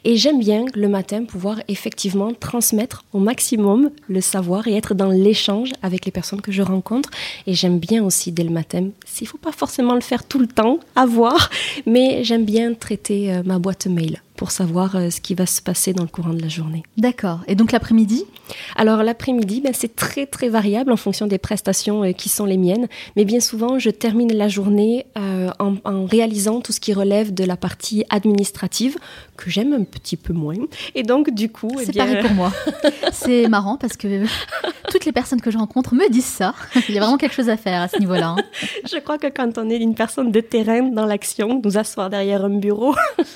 Et 0.04 0.16
j'aime 0.16 0.38
bien 0.38 0.66
le 0.74 0.88
matin 0.88 1.24
pouvoir 1.24 1.60
effectivement 1.68 2.32
transmettre 2.34 3.04
au 3.12 3.18
maximum 3.18 3.90
le 4.08 4.20
savoir 4.20 4.68
et 4.68 4.74
être 4.74 4.94
dans 4.94 5.10
l'échange 5.10 5.70
avec 5.82 6.04
les 6.04 6.12
personnes 6.12 6.42
que 6.42 6.52
je 6.52 6.62
rencontre. 6.62 7.10
Et 7.46 7.54
j'aime 7.54 7.78
bien 7.78 8.04
aussi 8.04 8.30
dès 8.30 8.44
le 8.44 8.50
matin, 8.50 8.88
s'il 9.06 9.24
ne 9.24 9.30
faut 9.30 9.38
pas 9.38 9.52
forcément 9.52 9.94
le 9.94 10.02
faire 10.02 10.24
tout 10.24 10.38
le 10.38 10.46
temps, 10.46 10.78
à 10.94 11.06
voir, 11.06 11.50
mais 11.86 12.22
j'aime 12.24 12.44
bien 12.44 12.74
traiter 12.74 13.32
euh, 13.32 13.42
ma 13.44 13.58
boîte 13.58 13.86
mail 13.86 14.20
pour 14.36 14.50
savoir 14.50 14.96
euh, 14.96 15.10
ce 15.10 15.20
qui 15.20 15.34
va 15.34 15.46
se 15.46 15.62
passer 15.62 15.92
dans 15.92 16.02
le 16.02 16.08
courant 16.08 16.32
de 16.32 16.40
la 16.40 16.48
journée. 16.48 16.82
D'accord. 16.96 17.40
Et 17.46 17.54
donc 17.54 17.72
l'après-midi? 17.72 18.24
Alors 18.76 19.02
l'après-midi, 19.02 19.60
ben, 19.60 19.72
c'est 19.74 19.96
très 19.96 20.26
très 20.26 20.48
variable 20.48 20.92
en 20.92 20.96
fonction 20.96 21.26
des 21.26 21.38
prestations 21.38 22.04
euh, 22.04 22.12
qui 22.12 22.28
sont 22.28 22.44
les 22.44 22.56
miennes. 22.56 22.86
Mais 23.16 23.24
bien 23.24 23.40
souvent, 23.40 23.78
je 23.78 23.90
termine 23.90 24.32
la 24.32 24.48
journée 24.48 25.06
euh, 25.16 25.50
en, 25.58 26.04
réalisant 26.06 26.60
tout 26.60 26.72
ce 26.72 26.80
qui 26.80 26.92
relève 26.92 27.34
de 27.34 27.44
la 27.44 27.56
partie 27.56 28.04
administrative 28.10 28.96
que 29.36 29.50
j'aime 29.50 29.72
un 29.72 29.84
petit 29.84 30.16
peu 30.16 30.32
moins. 30.32 30.54
Et 30.94 31.02
donc 31.02 31.30
du 31.30 31.50
coup, 31.50 31.72
eh 31.80 31.84
c'est 31.84 31.96
pareil 31.96 32.20
pour 32.20 32.32
moi. 32.32 32.52
c'est 33.12 33.48
marrant 33.48 33.76
parce 33.76 33.96
que 33.96 34.24
toutes 34.90 35.04
les 35.04 35.12
personnes 35.12 35.40
que 35.40 35.50
je 35.50 35.58
rencontre 35.58 35.94
me 35.94 36.08
disent 36.10 36.24
ça. 36.24 36.54
Il 36.88 36.94
y 36.94 36.98
a 36.98 37.00
vraiment 37.00 37.16
quelque 37.16 37.34
chose 37.34 37.48
à 37.48 37.56
faire 37.56 37.82
à 37.82 37.88
ce 37.88 37.98
niveau-là. 37.98 38.36
Hein. 38.38 38.42
Je 38.90 38.98
crois 38.98 39.18
que 39.18 39.26
quand 39.26 39.58
on 39.58 39.68
est 39.70 39.76
une 39.76 39.94
personne 39.94 40.30
de 40.30 40.40
terrain 40.40 40.82
dans 40.82 41.06
l'action, 41.06 41.60
nous 41.62 41.78
asseoir 41.78 42.10
derrière 42.10 42.44
un 42.44 42.58
bureau 42.58 42.94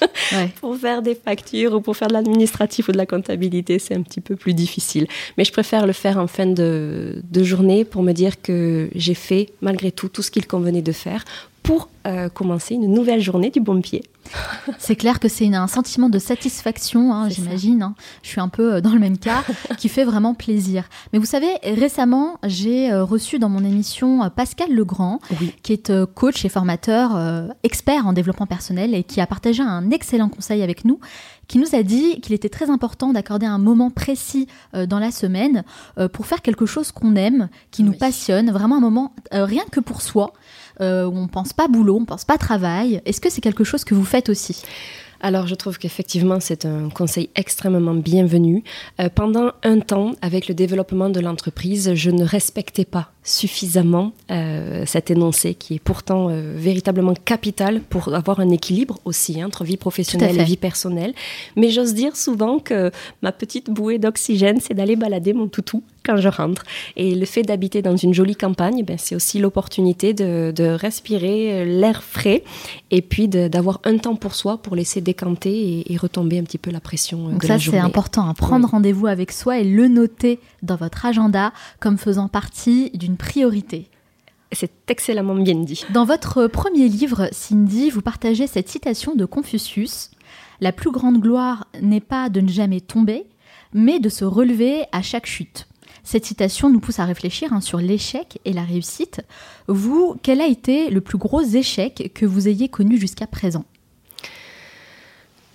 pour 0.61 0.77
faire 0.77 0.90
des 1.01 1.15
factures 1.15 1.75
ou 1.75 1.81
pour 1.81 1.97
faire 1.97 2.09
de 2.09 2.15
l'administratif 2.15 2.89
ou 2.89 2.93
de 2.93 2.97
la 2.97 3.07
comptabilité, 3.07 3.79
c'est 3.79 3.95
un 3.95 4.03
petit 4.03 4.21
peu 4.21 4.37
plus 4.37 4.55
difficile. 4.55 5.07
Mais 5.39 5.45
je 5.45 5.53
préfère 5.53 5.87
le 5.87 5.93
faire 5.93 6.19
en 6.19 6.27
fin 6.27 6.47
de, 6.47 7.23
de 7.23 7.45
journée 7.45 7.85
pour 7.85 8.03
me 8.03 8.13
dire 8.13 8.43
que 8.43 8.91
j'ai 8.95 9.15
fait 9.15 9.51
malgré 9.61 9.93
tout 9.93 10.09
tout 10.09 10.23
ce 10.23 10.31
qu'il 10.31 10.47
convenait 10.47 10.83
de 10.83 10.93
faire 10.93 11.25
pour 11.63 11.89
euh, 12.07 12.31
commencer 12.31 12.75
une 12.75 12.93
nouvelle 12.93 13.21
journée 13.21 13.51
du 13.51 13.61
bon 13.61 13.83
pied. 13.83 14.03
C'est 14.79 14.97
clair 14.97 15.21
que 15.21 15.29
c'est 15.29 15.53
un 15.55 15.67
sentiment 15.67 16.09
de 16.09 16.19
satisfaction, 16.19 17.13
hein, 17.13 17.29
j'imagine. 17.29 17.83
Hein. 17.83 17.95
Je 18.23 18.29
suis 18.29 18.41
un 18.41 18.49
peu 18.49 18.75
euh, 18.75 18.81
dans 18.81 18.93
le 18.93 18.99
même 18.99 19.19
cas, 19.19 19.45
qui 19.77 19.91
fait 19.91 20.05
vraiment 20.05 20.33
plaisir. 20.35 20.85
Mais 21.13 21.19
vous 21.19 21.27
savez, 21.27 21.49
récemment, 21.63 22.39
j'ai 22.45 22.91
euh, 22.91 23.05
reçu 23.05 23.39
dans 23.39 23.51
mon 23.51 23.65
émission 23.65 24.31
Pascal 24.35 24.73
Legrand, 24.73 25.21
qui 25.63 25.75
est 25.75 25.93
coach 26.15 26.45
et 26.45 26.49
formateur 26.49 27.19
expert 27.63 28.07
en 28.07 28.13
développement 28.13 28.47
personnel 28.47 28.95
et 28.95 29.03
qui 29.05 29.21
a 29.21 29.27
partagé 29.27 29.63
un 29.63 29.91
excellent 29.91 30.29
conseil 30.29 30.63
avec 30.63 30.85
nous, 30.85 31.01
qui 31.49 31.59
nous 31.59 31.75
a 31.75 31.83
dit 31.83 32.21
qu'il 32.21 32.33
était 32.33 32.49
très 32.49 32.71
important 32.71 33.13
d'accorder 33.13 33.47
un 33.47 33.59
moment 33.59 33.91
précis 33.91 34.47
dans 34.73 34.99
la 34.99 35.11
semaine 35.11 35.65
pour 36.13 36.27
faire 36.27 36.43
quelque 36.43 36.67
chose 36.67 36.93
qu'on 36.93 37.17
aime, 37.17 37.49
qui 37.71 37.83
nous 37.83 37.93
passionne, 37.93 38.51
vraiment 38.51 38.77
un 38.77 38.81
moment 38.81 39.15
rien 39.33 39.65
que 39.71 39.81
pour 39.81 40.03
soi. 40.03 40.33
Euh, 40.81 41.11
on 41.13 41.29
pense 41.29 41.53
pas 41.53 41.69
boulot, 41.69 41.99
on 42.01 42.05
pense 42.05 42.25
pas 42.25 42.39
travail. 42.39 43.03
Est-ce 43.05 43.21
que 43.21 43.31
c'est 43.31 43.41
quelque 43.41 43.65
chose 43.65 43.85
que 43.85 43.95
vous 43.95 44.05
faites 44.05 44.29
aussi? 44.29 44.63
Alors, 45.23 45.47
je 45.47 45.55
trouve 45.55 45.79
qu'effectivement, 45.79 46.41
c'est 46.41 46.65
un 46.65 46.89
conseil 46.89 47.29
extrêmement 47.35 47.95
bienvenu. 47.95 48.65
Euh, 49.01 49.11
pendant 49.15 49.53
un 49.63 49.81
temps, 49.81 50.13
avec 50.23 50.49
le 50.49 50.55
développement 50.55 51.11
de 51.11 51.21
l'entreprise, 51.21 51.93
je 51.95 52.11
ne 52.11 52.25
respectais 52.25 52.87
pas 52.87 53.11
suffisamment 53.23 54.13
euh, 54.31 54.85
cet 54.87 55.11
énoncé 55.11 55.55
qui 55.55 55.75
est 55.75 55.79
pourtant 55.79 56.29
euh, 56.31 56.55
véritablement 56.57 57.15
capital 57.15 57.81
pour 57.83 58.15
avoir 58.15 58.41
un 58.41 58.49
équilibre 58.49 58.99
aussi 59.05 59.41
hein, 59.41 59.47
entre 59.47 59.65
vie 59.65 59.77
professionnelle 59.77 60.41
et 60.41 60.45
vie 60.45 60.57
personnelle. 60.57 61.13
Mais 61.55 61.71
j'ose 61.71 61.93
dire 61.93 62.17
souvent 62.17 62.59
que 62.59 62.91
ma 63.23 63.33
petite 63.33 63.69
bouée 63.69 63.99
d'oxygène, 63.99 64.59
c'est 64.61 64.75
d'aller 64.75 64.97
balader 64.97 65.35
mon 65.35 65.49
toutou 65.49 65.83
quand 66.05 66.17
je 66.17 66.29
rentre. 66.29 66.65
Et 66.97 67.15
le 67.15 67.27
fait 67.27 67.43
d'habiter 67.43 67.83
dans 67.83 67.97
une 67.97 68.15
jolie 68.15 68.37
campagne, 68.37 68.85
ben, 68.85 68.97
c'est 68.99 69.15
aussi 69.15 69.39
l'opportunité 69.39 70.15
de, 70.15 70.53
de, 70.55 70.65
respirer 70.65 71.61
euh, 71.61 71.65
l'air 71.65 72.03
frais 72.03 72.43
et 72.91 73.03
puis 73.03 73.29
d'avoir 73.29 73.81
un 73.85 73.99
temps 73.99 74.17
pour 74.17 74.35
soi 74.35 74.59
pour 74.59 74.77
laisser 74.77 75.01
décanter 75.01 75.51
et, 75.51 75.93
et 75.93 75.97
retomber 75.97 76.39
un 76.39 76.45
petit 76.45 76.59
peu 76.59 76.71
la 76.71 76.81
pression 76.81 77.29
Donc 77.29 77.43
de 77.43 77.47
ça, 77.47 77.59
c'est 77.59 77.79
important, 77.79 78.27
à 78.27 78.31
hein, 78.31 78.35
prendre 78.35 78.69
rendez-vous 78.69 79.07
avec 79.07 79.33
soi 79.33 79.59
et 79.59 79.65
le 79.65 79.89
noter 79.89 80.39
dans 80.63 80.77
votre 80.77 81.05
agenda 81.05 81.53
comme 81.81 81.99
faisant 81.99 82.29
partie 82.29 82.91
d'une 82.95 83.10
priorité. 83.17 83.89
C'est 84.53 84.73
excellemment 84.89 85.37
bien 85.37 85.55
dit. 85.55 85.85
Dans 85.93 86.05
votre 86.05 86.47
premier 86.49 86.89
livre, 86.89 87.29
Cindy, 87.31 87.91
vous 87.91 88.03
partagez 88.03 88.47
cette 88.47 88.69
citation 88.69 89.15
de 89.15 89.25
Confucius 89.25 90.11
La 90.61 90.73
plus 90.73 90.91
grande 90.91 91.21
gloire 91.21 91.67
n'est 91.81 92.01
pas 92.01 92.29
de 92.29 92.41
ne 92.41 92.49
jamais 92.49 92.81
tomber, 92.81 93.27
mais 93.73 94.01
de 94.01 94.09
se 94.09 94.25
relever 94.25 94.85
à 94.91 95.03
chaque 95.03 95.27
chute. 95.27 95.69
Cette 96.03 96.25
citation 96.25 96.71
nous 96.71 96.81
pousse 96.81 96.99
à 96.99 97.05
réfléchir 97.05 97.53
hein, 97.53 97.61
sur 97.61 97.79
l'échec 97.79 98.41
et 98.45 98.53
la 98.53 98.63
réussite. 98.63 99.21
Vous, 99.69 100.17
quel 100.23 100.41
a 100.41 100.47
été 100.47 100.91
le 100.91 101.01
plus 101.01 101.19
gros 101.19 101.43
échec 101.43 102.11
que 102.15 102.27
vous 102.27 102.49
ayez 102.49 102.69
connu 102.69 102.99
jusqu'à 102.99 103.27
présent? 103.27 103.65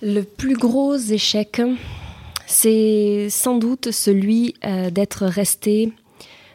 Le 0.02 0.22
plus 0.22 0.56
gros 0.56 0.96
échec, 0.96 1.60
c'est 2.46 3.28
sans 3.28 3.58
doute 3.58 3.90
celui 3.90 4.54
euh, 4.64 4.90
d'être 4.90 5.26
resté 5.26 5.92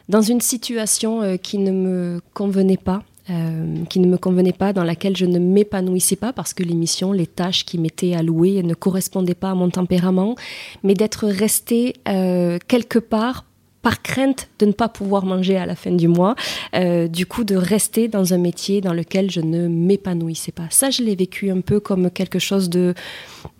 dans 0.08 0.20
une 0.20 0.40
situation 0.40 1.22
euh, 1.22 1.36
qui 1.36 1.58
ne 1.58 1.70
me 1.70 2.20
convenait 2.34 2.76
pas. 2.76 3.02
Euh, 3.30 3.84
qui 3.88 4.00
ne 4.00 4.08
me 4.08 4.18
convenait 4.18 4.52
pas, 4.52 4.72
dans 4.72 4.82
laquelle 4.82 5.16
je 5.16 5.26
ne 5.26 5.38
m'épanouissais 5.38 6.16
pas 6.16 6.32
parce 6.32 6.52
que 6.52 6.64
l'émission, 6.64 7.12
les 7.12 7.28
tâches 7.28 7.64
qui 7.64 7.78
m'étaient 7.78 8.14
allouées 8.14 8.64
ne 8.64 8.74
correspondaient 8.74 9.36
pas 9.36 9.52
à 9.52 9.54
mon 9.54 9.70
tempérament, 9.70 10.34
mais 10.82 10.94
d'être 10.94 11.28
resté 11.28 11.94
quelque 12.04 12.98
part 12.98 13.44
par 13.82 14.02
crainte 14.02 14.48
de 14.58 14.66
ne 14.66 14.72
pas 14.72 14.88
pouvoir 14.88 15.24
manger 15.24 15.56
à 15.56 15.66
la 15.66 15.74
fin 15.74 15.90
du 15.90 16.08
mois, 16.08 16.34
euh, 16.74 17.08
du 17.08 17.26
coup 17.26 17.44
de 17.44 17.56
rester 17.56 18.08
dans 18.08 18.32
un 18.32 18.38
métier 18.38 18.80
dans 18.80 18.92
lequel 18.92 19.30
je 19.30 19.40
ne 19.40 19.68
m'épanouissais 19.68 20.52
pas. 20.52 20.66
Ça, 20.70 20.90
je 20.90 21.02
l'ai 21.02 21.16
vécu 21.16 21.50
un 21.50 21.60
peu 21.60 21.80
comme 21.80 22.10
quelque 22.10 22.38
chose 22.38 22.70
de 22.70 22.94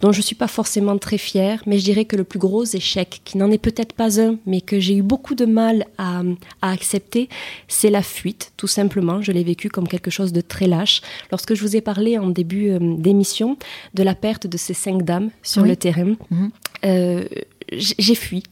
dont 0.01 0.13
je 0.13 0.23
suis 0.23 0.37
pas 0.37 0.47
forcément 0.47 0.97
très 0.97 1.19
fière, 1.19 1.63
mais 1.67 1.79
je 1.79 1.85
dirais 1.85 2.05
que 2.05 2.17
le 2.17 2.25
plus 2.25 2.39
gros 2.39 2.65
échec, 2.65 3.21
qui 3.25 3.37
n'en 3.37 3.51
est 3.51 3.59
peut-être 3.59 3.95
pas 3.95 4.21
un, 4.21 4.37
mais 4.47 4.61
que 4.61 4.79
j'ai 4.79 4.95
eu 4.95 5.03
beaucoup 5.03 5.35
de 5.35 5.45
mal 5.45 5.87
à, 5.99 6.23
accepter, 6.63 7.29
c'est 7.69 7.91
la 7.91 8.03
fuite, 8.03 8.53
tout 8.57 8.69
simplement. 8.69 9.21
Je 9.23 9.33
l'ai 9.33 9.43
vécu 9.43 9.69
comme 9.69 9.89
quelque 9.89 10.11
chose 10.11 10.33
de 10.33 10.41
très 10.41 10.67
lâche. 10.67 11.03
Lorsque 11.31 11.55
je 11.55 11.63
vous 11.63 11.77
ai 11.77 11.81
parlé 11.81 12.19
en 12.19 12.29
début 12.29 12.71
euh, 12.71 12.79
d'émission 12.81 13.57
de 13.95 14.03
la 14.03 14.15
perte 14.15 14.47
de 14.47 14.57
ces 14.57 14.75
cinq 14.75 15.03
dames 15.03 15.31
sur 15.43 15.65
le 15.65 15.77
terrain, 15.77 16.15
mhm. 16.31 16.51
euh, 16.85 17.25
j'ai 17.73 18.15
fui 18.15 18.43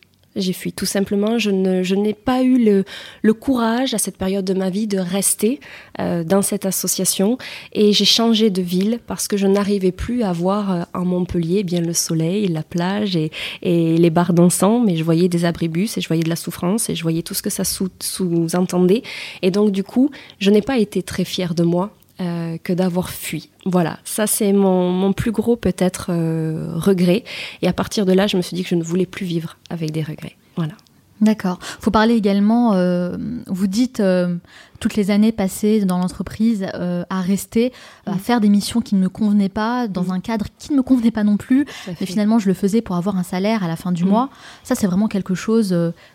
j'ai 0.41 0.53
fui. 0.53 0.73
Tout 0.73 0.87
simplement, 0.87 1.39
je, 1.39 1.51
n'ai 1.51 2.15
pas 2.15 2.43
eu 2.43 2.83
le, 3.23 3.35
courage 3.35 3.95
à 3.95 3.99
cette 3.99 4.17
période 4.17 4.45
de 4.45 4.55
ma 4.55 4.71
vie 4.71 4.87
de 4.87 4.99
rester 4.99 5.61
euh, 6.01 6.25
dans 6.25 6.43
cette 6.43 6.67
association 6.67 7.39
et 7.73 7.93
j'ai 7.93 8.05
changé 8.05 8.51
de 8.51 8.61
ville 8.61 8.99
parce 9.07 9.29
que 9.29 9.37
je 9.37 9.47
n'arrivais 9.47 9.93
plus 9.93 10.23
à 10.23 10.33
voir 10.33 10.73
euh, 10.73 10.83
en 10.95 11.05
Montpellier 11.05 11.59
eh 11.61 11.63
bien 11.63 11.81
le 11.81 11.95
soleil, 11.95 12.49
la 12.49 12.63
plage 12.63 13.17
et, 13.17 13.31
les 13.63 14.11
bars 14.11 14.33
dansants, 14.33 14.81
mais 14.81 14.97
je 14.97 15.05
voyais 15.05 15.29
des 15.29 15.45
abribus 15.45 15.97
et 15.97 16.01
je 16.01 16.09
voyais 16.09 16.23
de 16.23 16.29
la 16.29 16.37
souffrance 16.37 16.91
et 16.91 16.95
je 16.95 17.03
voyais 17.03 17.23
tout 17.23 17.35
ce 17.35 17.43
que 17.43 17.51
ça 17.51 17.65
sous-entendait. 17.65 19.03
et 19.43 19.51
donc, 19.51 19.71
du 19.71 19.85
coup, 19.85 20.11
je 20.39 20.51
n'ai 20.51 20.63
pas 20.63 20.79
été 20.79 21.03
très 21.03 21.25
fière 21.25 21.55
de 21.55 21.63
moi 21.63 21.93
euh, 22.21 22.59
que 22.63 22.73
d'avoir 22.73 23.11
fui. 23.11 23.51
Voilà, 23.65 23.99
ça 24.05 24.27
c'est 24.27 24.53
mon, 24.53 25.13
plus 25.13 25.33
gros 25.33 25.57
peut-être 25.57 26.11
euh, 26.11 26.73
regret. 26.75 27.25
Et 27.63 27.69
à 27.69 27.73
partir 27.73 28.05
de 28.05 28.13
là, 28.13 28.27
je 28.27 28.37
me 28.37 28.43
suis 28.43 28.55
dit 28.55 28.63
que 28.63 28.69
je 28.69 28.75
ne 28.75 28.83
voulais 28.83 29.07
plus 29.07 29.27
vivre 29.27 29.57
avec 29.71 29.91
des 29.91 30.03
regrets. 30.03 30.37
Voilà. 30.57 30.75
D'accord. 31.21 31.59
Faut 31.81 31.91
parler 31.91 32.15
également. 32.15 32.73
Euh, 32.73 33.17
vous 33.47 33.67
dites 33.67 34.01
euh, 34.01 34.37
toutes 34.79 34.97
les 34.97 35.11
années 35.11 35.33
passées 35.33 35.85
dans 35.85 35.99
l'entreprise 35.99 36.67
euh, 36.75 37.05
à 37.11 37.21
rester, 37.21 37.73
à 38.07 38.15
mm. 38.15 38.19
faire 38.19 38.41
des 38.41 38.49
missions 38.49 38.81
qui 38.81 38.95
ne 38.95 39.01
me 39.01 39.11
convenaient 39.11 39.51
pas, 39.51 39.87
dans 39.87 40.05
mm. 40.05 40.11
un 40.13 40.21
cadre 40.21 40.47
qui 40.59 40.73
ne 40.73 40.79
me 40.79 40.83
convenait 40.83 41.11
pas 41.11 41.25
non 41.25 41.37
plus. 41.37 41.67
Mais 41.87 42.07
finalement, 42.07 42.39
je 42.39 42.49
le 42.49 42.55
faisais 42.55 42.81
pour 42.81 42.97
avoir 42.97 43.17
un 43.17 43.23
salaire 43.23 43.63
à 43.63 43.69
la 43.69 43.77
fin 43.77 43.93
du 43.93 44.05
mm. 44.05 44.09
mois. 44.09 44.31
Ça, 44.65 44.75
c'est 44.75 44.87
vraiment 44.87 45.09
quelque 45.09 45.35
chose, 45.35 45.69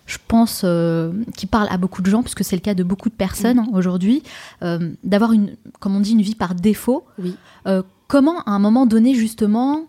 je 0.06 0.18
pense, 0.28 0.66
qui 1.38 1.46
parle 1.46 1.68
à 1.70 1.78
beaucoup 1.78 2.02
de 2.02 2.10
gens, 2.10 2.24
puisque 2.24 2.44
c'est 2.44 2.56
le 2.56 2.62
cas 2.62 2.74
de 2.74 2.84
beaucoup 2.84 3.10
de 3.10 3.16
personnes 3.16 3.60
hein, 3.60 3.68
aujourd'hui, 3.74 4.24
d'avoir 5.04 5.34
une, 5.34 5.56
comme 5.80 5.96
on 5.96 6.00
dit, 6.00 6.14
une 6.14 6.22
vie 6.22 6.36
par 6.36 6.56
défaut. 6.56 7.06
Oui. 7.20 7.36
comment, 8.08 8.42
à 8.42 8.52
un 8.52 8.60
moment 8.60 8.88
donné, 8.88 9.14
justement, 9.14 9.86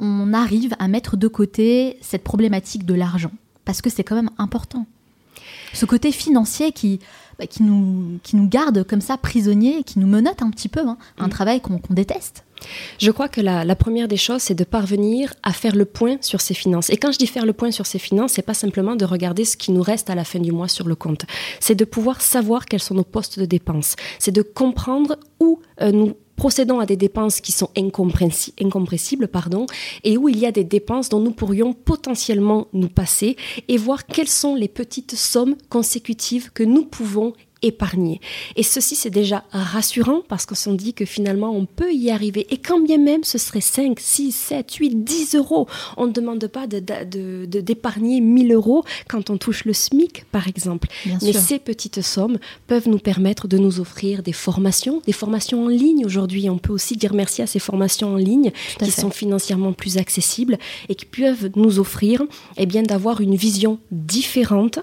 on 0.00 0.34
arrive 0.34 0.74
à 0.78 0.88
mettre 0.88 1.16
de 1.16 1.26
côté 1.26 1.96
cette 2.02 2.22
problématique 2.22 2.84
de 2.84 2.94
l'argent? 2.94 3.32
Parce 3.68 3.82
que 3.82 3.90
c'est 3.90 4.02
quand 4.02 4.14
même 4.14 4.30
important. 4.38 4.86
Ce 5.74 5.84
côté 5.84 6.10
financier 6.10 6.72
qui, 6.72 7.00
bah, 7.38 7.46
qui, 7.46 7.62
nous, 7.62 8.18
qui 8.22 8.34
nous 8.34 8.48
garde 8.48 8.82
comme 8.82 9.02
ça 9.02 9.18
prisonniers, 9.18 9.82
qui 9.82 9.98
nous 9.98 10.06
menote 10.06 10.40
un 10.40 10.48
petit 10.48 10.70
peu, 10.70 10.80
hein. 10.80 10.96
un 11.18 11.26
mm. 11.26 11.30
travail 11.30 11.60
qu'on 11.60 11.78
déteste. 11.90 12.44
Je 12.98 13.10
crois 13.10 13.28
que 13.28 13.42
la, 13.42 13.76
première 13.76 14.08
des 14.08 14.16
choses, 14.16 14.40
c'est 14.40 14.54
de 14.54 14.64
parvenir 14.64 15.34
à 15.42 15.52
faire 15.52 15.76
le 15.76 15.84
point 15.84 16.16
sur 16.22 16.40
ses 16.40 16.54
finances. 16.54 16.88
Et 16.88 16.96
quand 16.96 17.12
je 17.12 17.18
dis 17.18 17.26
faire 17.26 17.44
le 17.44 17.52
point 17.52 17.70
sur 17.70 17.84
ses 17.84 17.98
finances, 17.98 18.32
c'est 18.32 18.42
pas 18.42 18.54
simplement 18.54 18.96
de 18.96 19.04
regarder 19.04 19.44
ce 19.44 19.58
qui 19.58 19.70
nous 19.70 19.82
reste 19.82 20.08
à 20.08 20.14
la 20.14 20.24
fin 20.24 20.38
du 20.38 20.50
mois 20.50 20.68
sur 20.68 20.88
le 20.88 20.94
compte. 20.94 21.26
C'est 21.60 21.74
de 21.74 21.84
pouvoir 21.84 22.22
savoir 22.22 22.64
quels 22.64 22.80
sont 22.80 22.94
nos 22.94 23.04
postes 23.04 23.38
de 23.38 23.44
dépenses. 23.44 23.96
C'est 24.18 24.32
de 24.32 24.40
comprendre 24.40 25.18
où 25.40 25.60
euh, 25.82 25.92
nous 25.92 26.14
procédons 26.38 26.78
à 26.78 26.86
des 26.86 26.96
dépenses 26.96 27.40
qui 27.40 27.52
sont 27.52 27.68
incompressibles 27.76 29.28
et 30.04 30.16
où 30.16 30.28
il 30.28 30.38
y 30.38 30.46
a 30.46 30.52
des 30.52 30.64
dépenses 30.64 31.08
dont 31.08 31.20
nous 31.20 31.32
pourrions 31.32 31.72
potentiellement 31.72 32.68
nous 32.72 32.88
passer 32.88 33.36
et 33.66 33.76
voir 33.76 34.06
quelles 34.06 34.28
sont 34.28 34.54
les 34.54 34.68
petites 34.68 35.16
sommes 35.16 35.56
consécutives 35.68 36.52
que 36.52 36.62
nous 36.62 36.84
pouvons 36.84 37.34
épargner. 37.62 38.20
Et 38.56 38.62
ceci, 38.62 38.94
c'est 38.94 39.10
déjà 39.10 39.44
rassurant 39.50 40.22
parce 40.28 40.46
qu'on 40.46 40.54
se 40.54 40.70
dit 40.70 40.94
que 40.94 41.04
finalement, 41.04 41.50
on 41.50 41.66
peut 41.66 41.92
y 41.92 42.10
arriver. 42.10 42.46
Et 42.50 42.58
quand 42.58 42.80
bien 42.80 42.98
même 42.98 43.24
ce 43.24 43.38
serait 43.38 43.60
5, 43.60 43.98
6, 43.98 44.32
7, 44.32 44.74
8, 44.74 45.04
10 45.04 45.34
euros, 45.34 45.66
on 45.96 46.06
ne 46.06 46.12
demande 46.12 46.46
pas 46.46 46.66
d'épargner 46.66 47.06
de, 47.06 47.60
d'épargner 47.60 48.20
1000 48.20 48.52
euros 48.52 48.84
quand 49.08 49.30
on 49.30 49.36
touche 49.36 49.64
le 49.64 49.72
SMIC, 49.72 50.24
par 50.30 50.48
exemple. 50.48 50.88
Mais 51.22 51.32
ces 51.32 51.58
petites 51.58 52.02
sommes 52.02 52.38
peuvent 52.66 52.88
nous 52.88 52.98
permettre 52.98 53.48
de 53.48 53.58
nous 53.58 53.80
offrir 53.80 54.22
des 54.22 54.32
formations, 54.32 55.02
des 55.06 55.12
formations 55.12 55.64
en 55.64 55.68
ligne 55.68 56.04
aujourd'hui. 56.04 56.48
On 56.50 56.58
peut 56.58 56.72
aussi 56.72 56.96
dire 56.96 57.14
merci 57.14 57.42
à 57.42 57.46
ces 57.46 57.58
formations 57.58 58.14
en 58.14 58.16
ligne 58.16 58.52
qui 58.78 58.90
sont 58.90 59.10
financièrement 59.10 59.72
plus 59.72 59.98
accessibles 59.98 60.58
et 60.88 60.94
qui 60.94 61.06
peuvent 61.06 61.50
nous 61.56 61.78
offrir 61.78 62.22
eh 62.56 62.66
bien, 62.66 62.82
d'avoir 62.82 63.20
une 63.20 63.36
vision 63.36 63.78
différente 63.90 64.78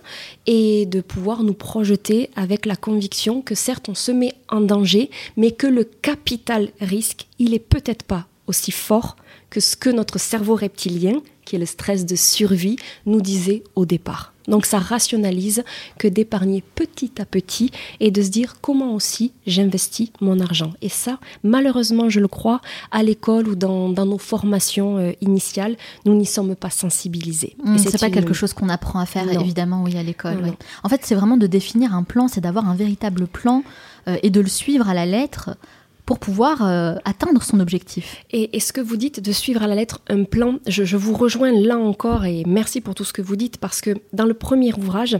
et 0.46 0.86
de 0.86 1.02
pouvoir 1.02 1.44
nous 1.44 1.54
projeter 1.54 2.30
avec 2.36 2.65
la 2.66 2.76
conviction 2.76 3.42
que 3.42 3.56
certes 3.56 3.90
on 3.90 3.96
se 3.96 4.12
met 4.12 4.34
en 4.50 4.62
danger, 4.62 5.10
mais 5.38 5.52
que 5.52 5.68
le 5.68 5.84
capital 5.84 6.70
risque, 6.82 7.28
il 7.40 7.54
est 7.54 7.60
peut-être 7.60 8.04
pas 8.04 8.28
aussi 8.48 8.72
fort 8.72 9.16
que 9.50 9.60
ce 9.60 9.76
que 9.76 9.90
notre 9.90 10.20
cerveau 10.20 10.56
reptilien, 10.56 11.22
qui 11.46 11.56
est 11.56 11.60
le 11.60 11.66
stress 11.66 12.06
de 12.06 12.16
survie, 12.16 12.78
nous 13.06 13.22
disait 13.22 13.64
au 13.76 13.86
départ. 13.86 14.35
Donc 14.48 14.66
ça 14.66 14.80
rationalise 14.80 15.64
que 15.98 16.08
d'épargner 16.08 16.64
petit 16.76 17.12
à 17.20 17.26
petit 17.26 17.72
et 18.00 18.12
de 18.12 18.22
se 18.22 18.30
dire 18.30 18.56
comment 18.62 18.94
aussi 18.94 19.34
j'investis 19.48 20.12
mon 20.22 20.40
argent. 20.40 20.74
Et 20.82 20.90
ça, 20.90 21.20
malheureusement, 21.44 22.10
je 22.10 22.20
le 22.20 22.28
crois, 22.28 22.62
à 22.92 23.04
l'école 23.04 23.48
ou 23.48 23.56
dans, 23.56 23.90
nos 23.90 24.18
formations 24.18 24.98
euh, 24.98 25.12
initiales, 25.22 25.76
nous 26.06 26.16
n'y 26.16 26.26
sommes 26.26 26.56
pas 26.56 26.70
sensibilisés. 26.70 27.56
Mmh, 27.64 27.78
c'est 27.78 28.00
pas 28.00 28.10
quelque 28.10 28.34
chose 28.34 28.54
qu'on 28.54 28.70
apprend 28.70 29.00
à 29.00 29.06
faire, 29.06 29.30
évidemment, 29.32 29.84
oui, 29.84 29.98
à 29.98 30.04
l'école. 30.04 30.54
En 30.84 30.90
fait, 30.90 31.02
c'est 31.04 31.16
vraiment 31.16 31.38
de 31.38 31.48
définir 31.48 31.96
un 31.96 32.04
plan, 32.04 32.28
c'est 32.28 32.42
d'avoir 32.42 32.70
un 32.70 32.76
véritable 32.76 33.28
plan 33.28 33.64
euh, 34.08 34.18
et 34.24 34.30
de 34.30 34.40
le 34.40 34.48
suivre 34.48 34.88
à 34.90 34.94
la 34.94 35.06
lettre 35.06 35.58
pour 36.06 36.20
pouvoir 36.20 36.64
euh, 36.64 36.96
atteindre 37.04 37.42
son 37.44 37.60
objectif. 37.60 38.24
Et, 38.32 38.60
ce 38.60 38.74
que 38.74 38.82
vous 38.82 38.98
dites 38.98 39.20
de 39.20 39.32
suivre 39.32 39.64
à 39.64 39.68
la 39.68 39.76
lettre 39.76 40.02
un 40.08 40.24
plan, 40.24 40.60
je, 40.68 40.96
vous 40.96 41.14
rejoins 41.14 41.52
là 41.52 41.78
encore 41.78 42.26
et 42.26 42.44
merci 42.46 42.82
pour 42.82 42.96
tout 42.96 43.04
ce 43.04 43.14
que 43.14 43.22
vous 43.22 43.36
dites 43.36 43.58
parce 43.58 43.82
que 43.82 43.92
dans 44.14 44.26
le 44.26 44.34
premier 44.34 44.74
ouvrage, 44.74 45.20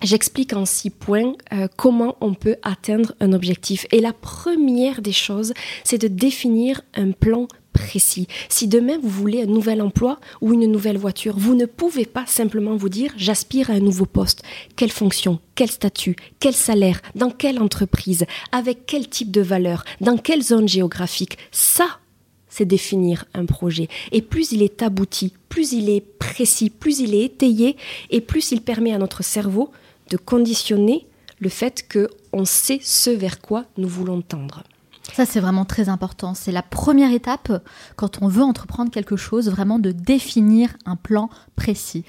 J'explique 0.00 0.52
en 0.52 0.64
six 0.64 0.90
points 0.90 1.32
euh, 1.52 1.66
comment 1.76 2.16
on 2.20 2.32
peut 2.32 2.54
atteindre 2.62 3.14
un 3.18 3.32
objectif. 3.32 3.84
Et 3.90 4.00
la 4.00 4.12
première 4.12 5.02
des 5.02 5.10
choses, 5.10 5.54
c'est 5.82 5.98
de 5.98 6.06
définir 6.06 6.82
un 6.94 7.10
plan 7.10 7.48
précis. 7.78 8.26
Si 8.48 8.66
demain 8.66 8.98
vous 9.00 9.08
voulez 9.08 9.42
un 9.42 9.46
nouvel 9.46 9.80
emploi 9.80 10.18
ou 10.40 10.52
une 10.52 10.70
nouvelle 10.70 10.98
voiture, 10.98 11.38
vous 11.38 11.54
ne 11.54 11.66
pouvez 11.66 12.04
pas 12.04 12.26
simplement 12.26 12.76
vous 12.76 12.88
dire 12.88 13.12
j'aspire 13.16 13.70
à 13.70 13.74
un 13.74 13.80
nouveau 13.80 14.06
poste. 14.06 14.42
Quelle 14.76 14.90
fonction, 14.90 15.38
quel 15.54 15.70
statut, 15.70 16.16
quel 16.40 16.54
salaire, 16.54 17.00
dans 17.14 17.30
quelle 17.30 17.60
entreprise, 17.60 18.26
avec 18.52 18.86
quel 18.86 19.08
type 19.08 19.30
de 19.30 19.40
valeur, 19.40 19.84
dans 20.00 20.18
quelle 20.18 20.42
zone 20.42 20.68
géographique. 20.68 21.38
Ça, 21.52 21.98
c'est 22.48 22.64
définir 22.64 23.24
un 23.34 23.46
projet. 23.46 23.88
Et 24.12 24.22
plus 24.22 24.52
il 24.52 24.62
est 24.62 24.82
abouti, 24.82 25.32
plus 25.48 25.72
il 25.72 25.88
est 25.88 26.00
précis, 26.00 26.70
plus 26.70 27.00
il 27.00 27.14
est 27.14 27.24
étayé, 27.24 27.76
et 28.10 28.20
plus 28.20 28.52
il 28.52 28.62
permet 28.62 28.92
à 28.92 28.98
notre 28.98 29.22
cerveau 29.22 29.70
de 30.10 30.16
conditionner 30.16 31.06
le 31.38 31.48
fait 31.48 31.86
qu'on 31.88 32.44
sait 32.44 32.80
ce 32.82 33.10
vers 33.10 33.40
quoi 33.40 33.64
nous 33.76 33.88
voulons 33.88 34.22
tendre. 34.22 34.64
Ça, 35.14 35.26
c'est 35.26 35.40
vraiment 35.40 35.64
très 35.64 35.88
important. 35.88 36.34
C'est 36.34 36.52
la 36.52 36.62
première 36.62 37.12
étape 37.12 37.52
quand 37.96 38.22
on 38.22 38.28
veut 38.28 38.42
entreprendre 38.42 38.90
quelque 38.90 39.16
chose, 39.16 39.48
vraiment 39.48 39.78
de 39.78 39.90
définir 39.90 40.70
un 40.86 40.96
plan 40.96 41.30
précis. 41.56 42.04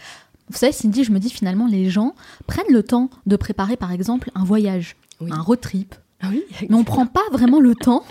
Vous 0.49 0.57
savez, 0.57 0.71
Cindy, 0.71 1.03
je 1.03 1.11
me 1.11 1.19
dis 1.19 1.29
finalement, 1.29 1.67
les 1.67 1.89
gens 1.89 2.15
prennent 2.47 2.71
le 2.71 2.83
temps 2.83 3.09
de 3.25 3.35
préparer, 3.35 3.77
par 3.77 3.91
exemple, 3.91 4.31
un 4.35 4.43
voyage, 4.43 4.95
un 5.29 5.41
road 5.41 5.61
trip. 5.61 5.95
Ah 6.21 6.27
oui, 6.29 6.43
mais 6.69 6.75
on 6.75 6.79
ne 6.79 6.83
prend 6.83 7.05
pas 7.05 7.21
vraiment 7.31 7.59
le 7.59 7.75
temps 7.75 8.03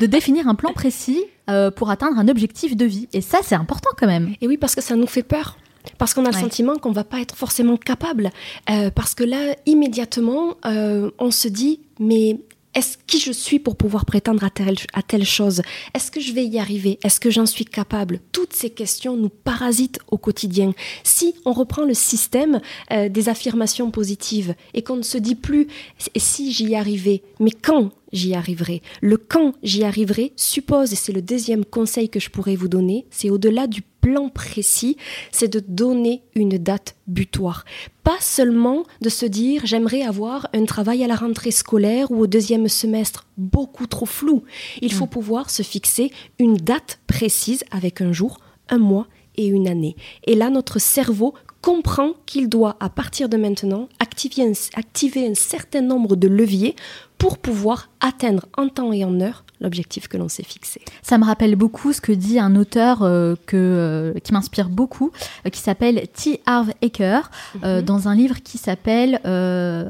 de 0.00 0.06
définir 0.06 0.48
un 0.48 0.54
plan 0.54 0.72
précis 0.72 1.22
euh, 1.48 1.70
pour 1.70 1.90
atteindre 1.90 2.18
un 2.18 2.28
objectif 2.28 2.76
de 2.76 2.84
vie. 2.84 3.08
Et 3.12 3.20
ça, 3.20 3.38
c'est 3.42 3.54
important 3.54 3.90
quand 3.96 4.06
même. 4.06 4.34
Et 4.40 4.48
oui, 4.48 4.56
parce 4.56 4.74
que 4.74 4.80
ça 4.80 4.96
nous 4.96 5.06
fait 5.06 5.22
peur. 5.22 5.58
Parce 5.98 6.14
qu'on 6.14 6.24
a 6.24 6.30
le 6.30 6.36
sentiment 6.36 6.76
qu'on 6.76 6.92
va 6.92 7.04
pas 7.04 7.20
être 7.20 7.34
forcément 7.34 7.76
capable. 7.76 8.30
Euh, 8.70 8.90
parce 8.90 9.14
que 9.14 9.24
là, 9.24 9.56
immédiatement, 9.66 10.54
euh, 10.64 11.10
on 11.18 11.30
se 11.30 11.48
dit, 11.48 11.80
mais 11.98 12.40
est-ce 12.74 12.96
qui 13.06 13.18
je 13.20 13.32
suis 13.32 13.58
pour 13.58 13.76
pouvoir 13.76 14.06
prétendre 14.06 14.44
à 14.44 14.50
telle, 14.50 15.24
chose? 15.24 15.62
Est-ce 15.94 16.10
que 16.10 16.20
je 16.20 16.32
vais 16.32 16.44
y 16.44 16.58
arriver? 16.58 16.98
Est-ce 17.04 17.20
que 17.20 17.30
j'en 17.30 17.46
suis 17.46 17.66
capable? 17.66 18.20
Toutes 18.32 18.54
ces 18.54 18.70
questions 18.70 19.16
nous 19.16 19.28
parasitent 19.28 19.98
au 20.10 20.16
quotidien. 20.16 20.72
Si 21.04 21.34
on 21.44 21.52
reprend 21.52 21.84
le 21.84 21.94
système 21.94 22.60
euh, 22.90 23.08
des 23.08 23.28
affirmations 23.28 23.90
positives 23.90 24.54
et 24.72 24.82
qu'on 24.82 24.96
ne 24.96 25.02
se 25.02 25.18
dit 25.18 25.34
plus 25.34 25.68
si 26.16 26.52
j'y 26.52 26.74
arrivais, 26.74 27.22
mais 27.40 27.50
quand 27.50 27.90
j'y 28.12 28.34
arriverai? 28.34 28.82
Le 29.00 29.16
quand 29.16 29.54
j'y 29.62 29.84
arriverai 29.84 30.32
suppose, 30.36 30.92
et 30.92 30.96
c'est 30.96 31.12
le 31.12 31.22
deuxième 31.22 31.64
conseil 31.64 32.08
que 32.08 32.20
je 32.20 32.30
pourrais 32.30 32.56
vous 32.56 32.68
donner, 32.68 33.06
c'est 33.10 33.30
au-delà 33.30 33.66
du 33.66 33.82
plan 34.02 34.28
précis, 34.28 34.98
c'est 35.30 35.48
de 35.48 35.62
donner 35.66 36.22
une 36.34 36.58
date 36.58 36.96
butoir. 37.06 37.64
Pas 38.02 38.18
seulement 38.20 38.82
de 39.00 39.08
se 39.08 39.24
dire 39.24 39.62
j'aimerais 39.64 40.02
avoir 40.02 40.48
un 40.52 40.66
travail 40.66 41.02
à 41.02 41.06
la 41.06 41.16
rentrée 41.16 41.52
scolaire 41.52 42.10
ou 42.10 42.20
au 42.20 42.26
deuxième 42.26 42.68
semestre, 42.68 43.26
beaucoup 43.38 43.86
trop 43.86 44.04
flou. 44.04 44.42
Il 44.82 44.92
faut 44.92 45.06
mm. 45.06 45.10
pouvoir 45.10 45.50
se 45.50 45.62
fixer 45.62 46.10
une 46.38 46.56
date 46.56 47.00
précise 47.06 47.64
avec 47.70 48.02
un 48.02 48.12
jour, 48.12 48.38
un 48.68 48.78
mois 48.78 49.06
et 49.36 49.46
une 49.46 49.68
année. 49.68 49.96
Et 50.26 50.34
là, 50.34 50.50
notre 50.50 50.78
cerveau 50.78 51.34
comprend 51.62 52.14
qu'il 52.26 52.48
doit, 52.48 52.76
à 52.80 52.90
partir 52.90 53.28
de 53.28 53.36
maintenant, 53.36 53.88
activer 54.00 54.42
un, 54.42 54.52
activer 54.74 55.26
un 55.28 55.34
certain 55.34 55.80
nombre 55.80 56.16
de 56.16 56.26
leviers 56.26 56.74
pour 57.18 57.38
pouvoir 57.38 57.88
atteindre 58.00 58.46
en 58.58 58.68
temps 58.68 58.92
et 58.92 59.04
en 59.04 59.20
heure 59.20 59.44
l'objectif 59.62 60.08
que 60.08 60.16
l'on 60.16 60.28
s'est 60.28 60.42
fixé. 60.42 60.80
Ça 61.02 61.16
me 61.18 61.24
rappelle 61.24 61.56
beaucoup 61.56 61.92
ce 61.92 62.00
que 62.00 62.12
dit 62.12 62.38
un 62.38 62.56
auteur 62.56 63.02
euh, 63.02 63.34
que, 63.46 63.56
euh, 63.56 64.12
qui 64.22 64.32
m'inspire 64.32 64.68
beaucoup, 64.68 65.12
euh, 65.46 65.50
qui 65.50 65.60
s'appelle 65.60 66.06
T. 66.08 66.40
Harv 66.46 66.72
Eker, 66.82 67.30
mhm. 67.54 67.82
dans 67.82 68.08
un 68.08 68.14
livre 68.14 68.42
qui 68.42 68.58
s'appelle 68.58 69.20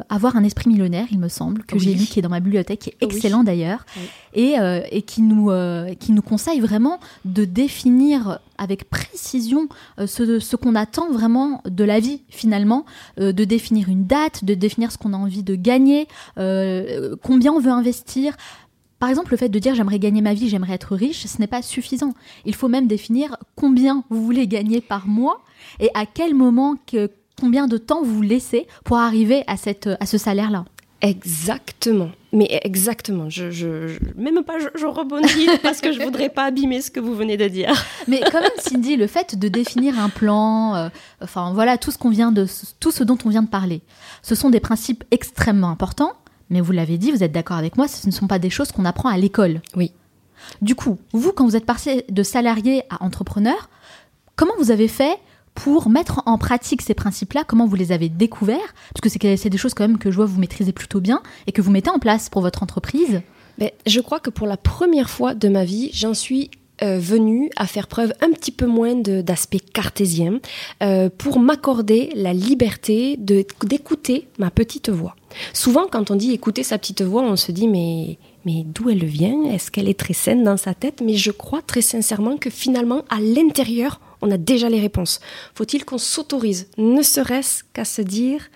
Avoir 0.08 0.36
un 0.36 0.44
esprit 0.44 0.68
millionnaire, 0.68 1.06
il 1.10 1.18
me 1.18 1.28
semble, 1.28 1.64
que 1.64 1.78
j'ai 1.78 1.94
lu, 1.94 2.04
qui 2.04 2.18
est 2.18 2.22
dans 2.22 2.28
ma 2.28 2.40
bibliothèque, 2.40 2.80
qui 2.80 2.90
est 2.90 2.96
excellent 3.00 3.42
d'ailleurs, 3.42 3.86
et, 4.34 4.54
et 4.90 5.02
qui, 5.02 5.22
nous, 5.22 5.50
qui 5.98 6.12
nous 6.12 6.22
conseille 6.22 6.60
vraiment 6.60 7.00
de 7.24 7.44
définir 7.44 8.38
avec 8.58 8.88
précision 8.90 9.68
ce, 9.98 10.38
ce 10.38 10.56
qu'on 10.56 10.74
attend 10.74 11.10
vraiment 11.10 11.62
de 11.64 11.84
la 11.84 11.98
vie 11.98 12.20
finalement, 12.28 12.84
de 13.16 13.44
définir 13.44 13.88
une 13.88 14.04
date, 14.04 14.44
de 14.44 14.54
définir 14.54 14.92
ce 14.92 14.98
qu'on 14.98 15.14
a 15.14 15.16
envie 15.16 15.42
de 15.42 15.54
gagner, 15.54 16.06
combien 16.36 17.52
on 17.52 17.60
veut 17.60 17.72
investir. 17.72 18.36
Par 19.02 19.08
exemple, 19.08 19.32
le 19.32 19.36
fait 19.36 19.48
de 19.48 19.58
dire 19.58 19.74
j'aimerais 19.74 19.98
gagner 19.98 20.20
ma 20.20 20.32
vie, 20.32 20.48
j'aimerais 20.48 20.74
être 20.74 20.94
riche, 20.94 21.26
ce 21.26 21.40
n'est 21.40 21.48
pas 21.48 21.60
suffisant. 21.60 22.14
Il 22.44 22.54
faut 22.54 22.68
même 22.68 22.86
définir 22.86 23.36
combien 23.56 24.04
vous 24.10 24.24
voulez 24.24 24.46
gagner 24.46 24.80
par 24.80 25.08
mois 25.08 25.40
et 25.80 25.90
à 25.94 26.06
quel 26.06 26.36
moment, 26.36 26.76
combien 27.36 27.66
de 27.66 27.78
temps 27.78 28.04
vous 28.04 28.22
laissez 28.22 28.68
pour 28.84 28.98
arriver 28.98 29.42
à, 29.48 29.56
cette, 29.56 29.90
à 29.98 30.06
ce 30.06 30.18
salaire-là. 30.18 30.66
Exactement. 31.00 32.12
Mais 32.32 32.60
exactement. 32.62 33.28
Je, 33.28 33.98
même 34.16 34.44
pas, 34.44 34.58
je, 34.60 34.86
rebondis 34.86 35.48
parce 35.64 35.80
que 35.80 35.90
je 35.90 36.00
voudrais 36.00 36.28
pas 36.28 36.44
abîmer 36.44 36.80
ce 36.80 36.92
que 36.92 37.00
vous 37.00 37.16
venez 37.16 37.36
de 37.36 37.48
dire. 37.48 37.74
Mais 38.06 38.20
quand 38.30 38.40
même, 38.40 38.52
Cindy, 38.58 38.94
le 38.94 39.08
fait 39.08 39.36
de 39.36 39.48
définir 39.48 39.98
un 39.98 40.10
plan, 40.10 40.76
euh, 40.76 40.88
enfin 41.20 41.52
voilà, 41.54 41.76
tout 41.76 41.90
ce 41.90 41.98
qu'on 41.98 42.10
vient 42.10 42.30
de, 42.30 42.46
tout 42.78 42.92
ce 42.92 43.02
dont 43.02 43.18
on 43.24 43.30
vient 43.30 43.42
de 43.42 43.48
parler, 43.48 43.82
ce 44.22 44.36
sont 44.36 44.48
des 44.48 44.60
principes 44.60 45.02
extrêmement 45.10 45.70
importants 45.70 46.12
mais 46.52 46.60
vous 46.60 46.72
l'avez 46.72 46.98
dit, 46.98 47.10
vous 47.10 47.24
êtes 47.24 47.32
d'accord 47.32 47.56
avec 47.56 47.76
moi, 47.76 47.88
ce 47.88 48.06
ne 48.06 48.12
sont 48.12 48.28
pas 48.28 48.38
des 48.38 48.50
choses 48.50 48.70
qu'on 48.70 48.84
apprend 48.84 49.08
à 49.08 49.16
l'école. 49.16 49.60
Oui. 49.74 49.92
Du 50.60 50.74
coup, 50.74 50.98
vous, 51.12 51.32
quand 51.32 51.46
vous 51.46 51.56
êtes 51.56 51.66
passé 51.66 52.04
de 52.08 52.22
salarié 52.22 52.82
à 52.90 53.02
entrepreneur, 53.02 53.70
comment 54.36 54.52
vous 54.58 54.70
avez 54.70 54.88
fait 54.88 55.16
pour 55.54 55.88
mettre 55.88 56.22
en 56.26 56.38
pratique 56.38 56.82
ces 56.82 56.94
principes-là? 56.94 57.44
Comment 57.46 57.66
vous 57.66 57.76
les 57.76 57.90
avez 57.90 58.08
découverts? 58.08 58.74
Parce 58.94 59.16
que 59.16 59.36
c'est 59.36 59.50
des 59.50 59.58
choses 59.58 59.74
quand 59.74 59.86
même 59.86 59.98
que 59.98 60.10
je 60.10 60.16
vois 60.16 60.26
vous 60.26 60.40
maîtrisez 60.40 60.72
plutôt 60.72 61.00
bien 61.00 61.22
et 61.46 61.52
que 61.52 61.62
vous 61.62 61.70
mettez 61.70 61.90
en 61.90 61.98
place 61.98 62.28
pour 62.28 62.42
votre 62.42 62.62
entreprise. 62.62 63.22
Mais 63.58 63.74
je 63.86 64.00
crois 64.00 64.20
que 64.20 64.30
pour 64.30 64.46
la 64.46 64.56
première 64.56 65.10
fois 65.10 65.34
de 65.34 65.48
ma 65.48 65.64
vie, 65.64 65.90
j'en 65.92 66.14
suis 66.14 66.50
euh, 66.82 66.98
venue 66.98 67.50
à 67.56 67.66
faire 67.66 67.86
preuve 67.86 68.12
un 68.20 68.30
petit 68.32 68.50
peu 68.50 68.66
moins 68.66 68.94
d'aspect 68.94 69.60
cartésien 69.60 70.40
euh, 70.82 71.08
pour 71.16 71.38
m'accorder 71.38 72.10
la 72.14 72.32
liberté 72.32 73.16
d'écouter 73.18 74.28
ma 74.38 74.50
petite 74.50 74.90
voix. 74.90 75.14
Souvent, 75.52 75.86
quand 75.90 76.10
on 76.10 76.16
dit 76.16 76.32
écouter 76.32 76.62
sa 76.62 76.78
petite 76.78 77.02
voix, 77.02 77.22
on 77.22 77.36
se 77.36 77.52
dit 77.52 77.68
mais 77.68 78.18
mais 78.44 78.64
d'où 78.64 78.90
elle 78.90 79.04
vient? 79.04 79.44
Est-ce 79.44 79.70
qu'elle 79.70 79.88
est 79.88 79.98
très 79.98 80.14
saine 80.14 80.42
dans 80.42 80.56
sa 80.56 80.74
tête? 80.74 81.00
Mais 81.04 81.14
je 81.14 81.30
crois 81.30 81.62
très 81.62 81.82
sincèrement 81.82 82.36
que 82.36 82.50
finalement, 82.50 83.04
à 83.08 83.20
l'intérieur, 83.20 84.00
on 84.20 84.30
a 84.30 84.36
déjà 84.36 84.68
les 84.68 84.80
réponses. 84.80 85.20
Faut-il 85.54 85.84
qu'on 85.84 85.98
s'autorise, 85.98 86.68
ne 86.78 87.02
serait-ce 87.02 87.62
qu'à 87.72 87.84
se 87.84 88.02
dire 88.02 88.48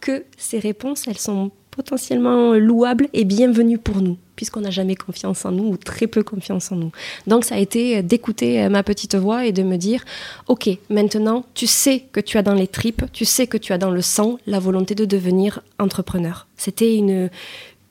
que 0.00 0.24
ces 0.36 0.58
réponses, 0.58 1.06
elles 1.08 1.18
sont 1.18 1.50
potentiellement 1.74 2.54
louables 2.54 3.08
et 3.12 3.24
bienvenues 3.24 3.78
pour 3.78 4.00
nous, 4.00 4.16
puisqu'on 4.36 4.60
n'a 4.60 4.70
jamais 4.70 4.94
confiance 4.94 5.44
en 5.44 5.50
nous 5.50 5.64
ou 5.64 5.76
très 5.76 6.06
peu 6.06 6.22
confiance 6.22 6.70
en 6.72 6.76
nous. 6.76 6.92
Donc 7.26 7.44
ça 7.44 7.56
a 7.56 7.58
été 7.58 8.02
d'écouter 8.02 8.68
ma 8.68 8.82
petite 8.82 9.14
voix 9.14 9.46
et 9.46 9.52
de 9.52 9.62
me 9.62 9.76
dire, 9.76 10.04
ok, 10.48 10.70
maintenant 10.88 11.44
tu 11.54 11.66
sais 11.66 12.04
que 12.12 12.20
tu 12.20 12.38
as 12.38 12.42
dans 12.42 12.54
les 12.54 12.68
tripes, 12.68 13.04
tu 13.12 13.24
sais 13.24 13.46
que 13.46 13.56
tu 13.56 13.72
as 13.72 13.78
dans 13.78 13.90
le 13.90 14.02
sang 14.02 14.38
la 14.46 14.58
volonté 14.58 14.94
de 14.94 15.04
devenir 15.04 15.62
entrepreneur. 15.78 16.46
C'était 16.56 16.96
une, 16.96 17.30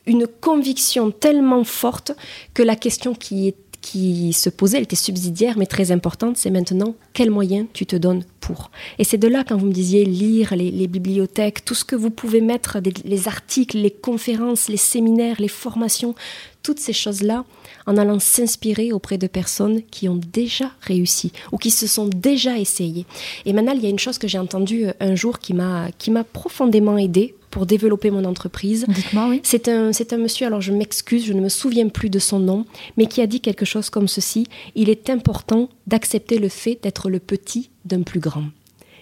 une 0.06 0.28
conviction 0.28 1.12
tellement 1.12 1.64
forte 1.64 2.14
que 2.54 2.64
la 2.64 2.76
question 2.76 3.14
qui 3.14 3.48
est 3.48 3.56
qui 3.84 4.32
se 4.32 4.50
posait, 4.50 4.78
elle 4.78 4.84
était 4.84 4.96
subsidiaire 4.96 5.58
mais 5.58 5.66
très 5.66 5.92
importante, 5.92 6.38
c'est 6.38 6.50
maintenant 6.50 6.96
quels 7.12 7.30
moyens 7.30 7.68
tu 7.74 7.86
te 7.86 7.98
donnes 7.98 8.24
pour? 8.40 8.72
Et 8.98 9.04
c'est 9.04 9.18
de 9.18 9.28
là, 9.28 9.44
quand 9.48 9.58
vous 9.58 9.68
me 9.68 9.74
disiez 9.74 10.06
lire 10.06 10.56
les, 10.56 10.88
bibliothèques, 10.88 11.66
tout 11.66 11.76
ce 11.76 11.84
que 11.84 11.96
vous 11.96 12.10
pouvez 12.10 12.40
mettre, 12.40 12.78
les 13.04 13.28
articles, 13.28 13.78
les 13.78 13.92
conférences, 13.92 14.70
les 14.70 14.78
séminaires, 14.78 15.36
les 15.40 15.50
formations, 15.50 16.16
toutes 16.64 16.80
ces 16.80 16.94
choses-là, 16.94 17.44
en 17.86 17.98
allant 17.98 18.20
s'inspirer 18.20 18.94
auprès 18.94 19.18
de 19.18 19.28
personnes 19.28 19.84
qui 19.92 20.08
ont 20.08 20.20
déjà 20.32 20.72
réussi 20.80 21.34
ou 21.52 21.58
qui 21.58 21.70
se 21.70 21.86
sont 21.86 22.08
déjà 22.08 22.58
essayées. 22.58 23.06
Et 23.46 23.52
maintenant, 23.52 23.74
il 23.74 23.84
y 23.84 23.86
a 23.86 23.90
une 23.90 24.00
chose 24.00 24.18
que 24.18 24.30
j'ai 24.30 24.40
entendue 24.40 24.86
euh, 24.86 24.94
un 25.02 25.16
jour 25.16 25.40
qui 25.40 25.54
m'a 25.54 25.92
profondément 26.32 26.98
aidée 26.98 27.36
pour 27.54 27.68
développer 27.68 28.10
mon 28.10 28.26
entreprise. 28.26 28.84
Dites-moi, 28.88 29.28
oui. 29.30 29.40
C'est 29.44 29.68
un, 29.68 29.94
c'est 29.94 30.12
un 30.12 30.18
monsieur, 30.18 30.48
alors 30.48 30.60
je 30.60 30.72
m'excuse, 30.72 31.24
je 31.24 31.34
ne 31.34 31.40
me 31.40 31.50
souviens 31.50 31.88
plus 31.88 32.10
de 32.10 32.18
son 32.18 32.40
nom, 32.40 32.66
mais 32.98 33.06
qui 33.06 33.22
a 33.22 33.28
dit 33.28 33.42
quelque 33.42 33.64
chose 33.64 33.92
comme 33.92 34.08
ceci 34.08 34.48
Il 34.74 34.90
est 34.90 35.12
important 35.12 35.70
d'accepter 35.86 36.40
le 36.40 36.50
fait 36.50 36.80
d'être 36.82 37.12
le 37.12 37.20
petit 37.20 37.70
d'un 37.86 38.02
plus 38.02 38.20
grand. 38.20 38.46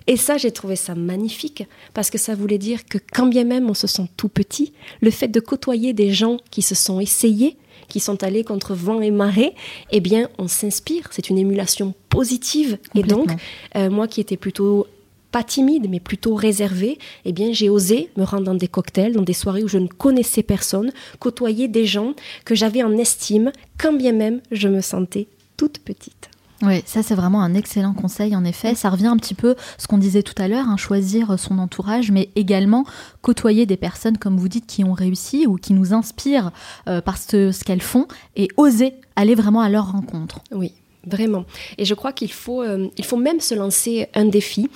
Et 0.06 0.18
ça, 0.18 0.36
j'ai 0.36 0.52
trouvé 0.52 0.76
ça 0.76 0.95
magnifique, 0.95 1.64
parce 1.93 2.10
que 2.10 2.18
ça 2.18 2.36
voulait 2.36 2.58
dire 2.58 2.84
que 2.84 2.97
quand 3.14 3.28
bien 3.28 3.45
même 3.45 3.70
on 3.70 3.74
se 3.74 3.88
sent 3.88 4.10
tout 4.18 4.28
petit, 4.28 4.74
le 4.99 5.12
fait 5.12 5.30
de 5.30 5.39
côtoyer 5.39 5.93
des 5.93 6.12
gens 6.12 6.36
qui 6.49 6.62
se 6.62 6.76
sont 6.76 6.99
essayés, 6.99 7.56
qui 7.88 8.02
sont 8.02 8.22
allés 8.22 8.43
contre 8.43 8.74
vent 8.74 8.99
et 8.99 9.12
marée, 9.12 9.56
eh 9.93 10.02
bien, 10.02 10.28
on 10.38 10.49
s'inspire. 10.49 11.08
C'est 11.12 11.30
une 11.30 11.38
émulation 11.38 11.93
positive. 12.10 12.80
Et 12.95 13.04
donc, 13.04 13.32
euh, 13.78 13.89
moi 13.89 14.10
qui 14.10 14.20
étais 14.20 14.38
plutôt 14.38 14.88
pas 15.32 15.43
timide, 15.43 15.88
mais 15.89 15.99
plutôt 15.99 16.36
réservée, 16.36 16.97
eh 17.25 17.32
bien, 17.32 17.53
j'ai 17.53 17.69
osé 17.69 18.09
me 18.17 18.23
rendre 18.23 18.43
dans 18.43 18.55
des 18.55 18.67
cocktails, 18.67 19.13
dans 19.13 19.21
des 19.21 19.34
soirées 19.34 19.63
où 19.63 19.67
je 19.67 19.77
ne 19.77 19.88
connaissais 19.88 20.43
personne, 20.43 20.91
côtoyer 21.19 21.67
des 21.67 21.86
gens 21.86 22.13
que 22.45 22.55
j'avais 22.55 22.84
en 22.84 22.97
estime, 22.97 23.51
quand 23.77 23.93
bien 23.93 24.11
même 24.11 24.41
je 24.51 24.67
me 24.67 24.82
sentais 24.82 25.27
toute 25.57 25.79
petite. 25.79 26.29
Oui, 26.63 26.84
ça 26.86 27.01
c'est 27.01 27.15
vraiment 27.15 27.41
un 27.41 27.55
excellent 27.55 27.93
conseil 27.93 28.36
en 28.36 28.45
effet. 28.45 28.75
Ça 28.75 28.91
revient 28.91 29.07
un 29.07 29.17
petit 29.17 29.34
peu 29.34 29.55
ce 29.79 29.88
qu'on 29.88 29.97
disait 29.97 30.21
tout 30.21 30.39
à 30.39 30.47
l'heure, 30.47 30.67
hein, 30.67 30.77
choisir 30.77 31.39
son 31.39 31.57
entourage, 31.57 32.11
mais 32.11 32.29
également 32.36 32.86
côtoyer 33.21 33.65
des 33.65 33.77
personnes, 33.77 34.17
comme 34.17 34.38
vous 34.38 34.47
dites, 34.47 34.67
qui 34.67 34.84
ont 34.84 34.93
réussi 34.93 35.47
ou 35.47 35.55
qui 35.55 35.73
nous 35.73 35.93
inspirent 35.93 36.51
euh, 36.88 37.01
par 37.01 37.17
ce, 37.17 37.51
ce 37.51 37.63
qu'elles 37.63 37.82
font 37.82 38.07
et 38.36 38.47
oser 38.57 38.93
aller 39.15 39.34
vraiment 39.34 39.61
à 39.61 39.69
leur 39.69 39.91
rencontre. 39.91 40.41
Oui, 40.51 40.73
vraiment. 41.05 41.45
Et 41.77 41.86
je 41.86 41.93
crois 41.93 42.13
qu'il 42.13 42.32
faut, 42.32 42.61
euh, 42.61 42.88
il 42.97 43.05
faut 43.05 43.17
même 43.17 43.39
se 43.39 43.55
lancer 43.55 44.07
un 44.13 44.25
défi 44.25 44.69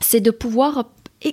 c'est 0.00 0.20
de 0.20 0.30
pouvoir 0.30 0.90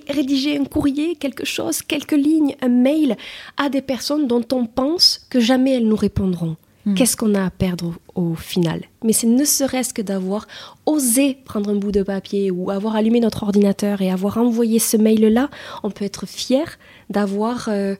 rédiger 0.08 0.58
un 0.58 0.64
courrier, 0.64 1.16
quelque 1.16 1.44
chose, 1.44 1.82
quelques 1.82 2.12
lignes, 2.12 2.56
un 2.62 2.68
mail 2.68 3.16
à 3.56 3.68
des 3.68 3.82
personnes 3.82 4.26
dont 4.26 4.44
on 4.52 4.66
pense 4.66 5.26
que 5.30 5.40
jamais 5.40 5.76
elles 5.76 5.88
nous 5.88 5.96
répondront. 5.96 6.56
Hmm. 6.86 6.94
Qu'est-ce 6.94 7.16
qu'on 7.16 7.34
a 7.34 7.44
à 7.44 7.50
perdre 7.50 7.94
au, 8.14 8.34
final? 8.34 8.82
Mais 9.02 9.12
c'est 9.12 9.26
ne 9.26 9.44
serait-ce 9.44 9.94
que 9.94 10.02
d'avoir 10.02 10.46
osé 10.84 11.38
prendre 11.44 11.70
un 11.70 11.76
bout 11.76 11.92
de 11.92 12.02
papier 12.02 12.50
ou 12.50 12.70
avoir 12.70 12.94
allumé 12.94 13.20
notre 13.20 13.42
ordinateur 13.42 14.02
et 14.02 14.10
avoir 14.10 14.36
envoyé 14.36 14.78
ce 14.78 14.98
mail-là, 14.98 15.48
on 15.82 15.90
peut 15.90 16.04
être 16.04 16.26
fier 16.26 16.78
d'avoir 17.08 17.68
euh, 17.68 17.94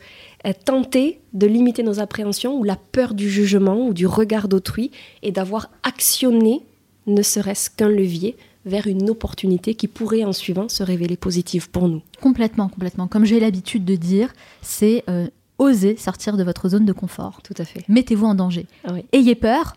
tenté 0.65 1.21
de 1.33 1.47
limiter 1.47 1.83
nos 1.83 1.99
appréhensions 1.99 2.57
ou 2.59 2.65
la 2.65 2.77
peur 2.77 3.15
du 3.15 3.31
jugement 3.31 3.87
ou 3.87 3.95
du 3.95 4.07
regard 4.07 4.49
d'autrui 4.49 4.91
et 5.23 5.33
d'avoir 5.33 5.71
actionné 5.83 6.61
ne 7.07 7.23
serait-ce 7.23 7.71
qu'un 7.71 7.89
levier 7.89 8.37
vers 8.67 8.87
une 8.87 9.11
opportunité 9.11 9.75
qui 9.75 9.89
pourrait 9.89 10.25
en 10.25 10.33
suivant 10.33 10.69
se 10.69 10.83
révéler 10.83 11.17
positive 11.17 11.71
pour 11.71 11.89
nous. 11.89 12.03
Complètement, 12.21 12.69
complètement. 12.69 13.09
Comme 13.09 13.25
j'ai 13.25 13.41
l'habitude 13.41 13.85
de 13.85 13.97
dire, 13.97 14.33
c'est 14.63 15.05
euh, 15.09 15.29
oser 15.59 15.97
sortir 15.97 16.37
de 16.37 16.45
votre 16.45 16.69
zone 16.69 16.85
de 16.85 16.93
confort. 16.93 17.43
Tout 17.43 17.55
à 17.59 17.65
fait. 17.65 17.85
Mettez-vous 17.89 18.27
en 18.27 18.35
danger. 18.35 18.67
Ah 18.87 18.93
Ayez 19.13 19.35
peur. 19.35 19.75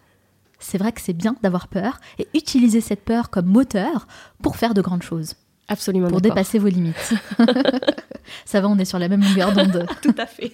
C'est 0.60 0.78
vrai 0.78 0.92
que 0.92 1.02
c'est 1.02 1.14
bien 1.14 1.36
d'avoir 1.44 1.68
peur 1.68 2.00
et 2.18 2.28
utilisez 2.34 2.82
cette 2.82 3.04
peur 3.04 3.30
comme 3.30 3.46
moteur 3.46 4.08
pour 4.42 4.56
faire 4.56 4.74
de 4.74 4.82
grandes 4.82 5.04
choses. 5.04 5.36
Absolument. 5.68 6.08
Pour 6.08 6.22
dépasser 6.22 6.60
vos 6.60 6.70
limites. 6.70 7.14
Ça 8.46 8.62
va, 8.62 8.70
on 8.70 8.78
est 8.78 8.86
sur 8.86 9.00
la 9.00 9.08
même 9.08 9.22
longueur 9.22 9.54
d'onde. 9.54 9.86
Tout 10.02 10.16
à 10.18 10.26
fait. 10.26 10.54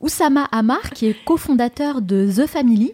Oussama 0.00 0.44
Amar, 0.52 0.90
qui 0.90 1.06
est 1.06 1.24
cofondateur 1.24 2.00
de 2.00 2.30
The 2.30 2.46
Family, 2.46 2.92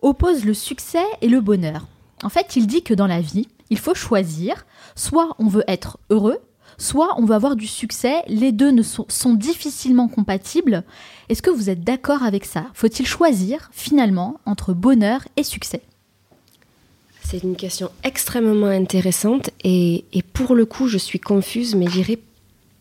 oppose 0.00 0.44
le 0.44 0.54
succès 0.54 1.04
et 1.20 1.28
le 1.28 1.40
bonheur. 1.40 1.86
En 2.22 2.28
fait, 2.28 2.56
il 2.56 2.66
dit 2.66 2.82
que 2.82 2.94
dans 2.94 3.06
la 3.06 3.20
vie, 3.20 3.48
il 3.72 3.78
faut 3.78 3.94
choisir. 3.94 4.66
Soit 4.94 5.34
on 5.38 5.48
veut 5.48 5.64
être 5.66 5.98
heureux, 6.10 6.38
soit 6.76 7.14
on 7.16 7.24
veut 7.24 7.34
avoir 7.34 7.56
du 7.56 7.66
succès. 7.66 8.22
Les 8.28 8.52
deux 8.52 8.70
ne 8.70 8.82
sont, 8.82 9.34
difficilement 9.34 10.08
compatibles. 10.08 10.84
Est-ce 11.30 11.40
que 11.40 11.50
vous 11.50 11.70
êtes 11.70 11.82
d'accord 11.82 12.22
avec 12.22 12.44
ça? 12.44 12.66
Faut-il 12.74 13.06
choisir 13.06 13.70
finalement 13.72 14.40
entre 14.44 14.74
bonheur 14.74 15.22
et 15.38 15.42
succès? 15.42 15.80
C'est 17.24 17.42
une 17.42 17.56
question 17.56 17.90
extrêmement 18.04 18.66
intéressante 18.66 19.48
et, 19.64 20.04
et, 20.12 20.22
pour 20.22 20.54
le 20.54 20.66
coup, 20.66 20.86
je 20.86 20.98
suis 20.98 21.20
confuse, 21.20 21.74
mais 21.74 21.88
j'irai 21.88 22.18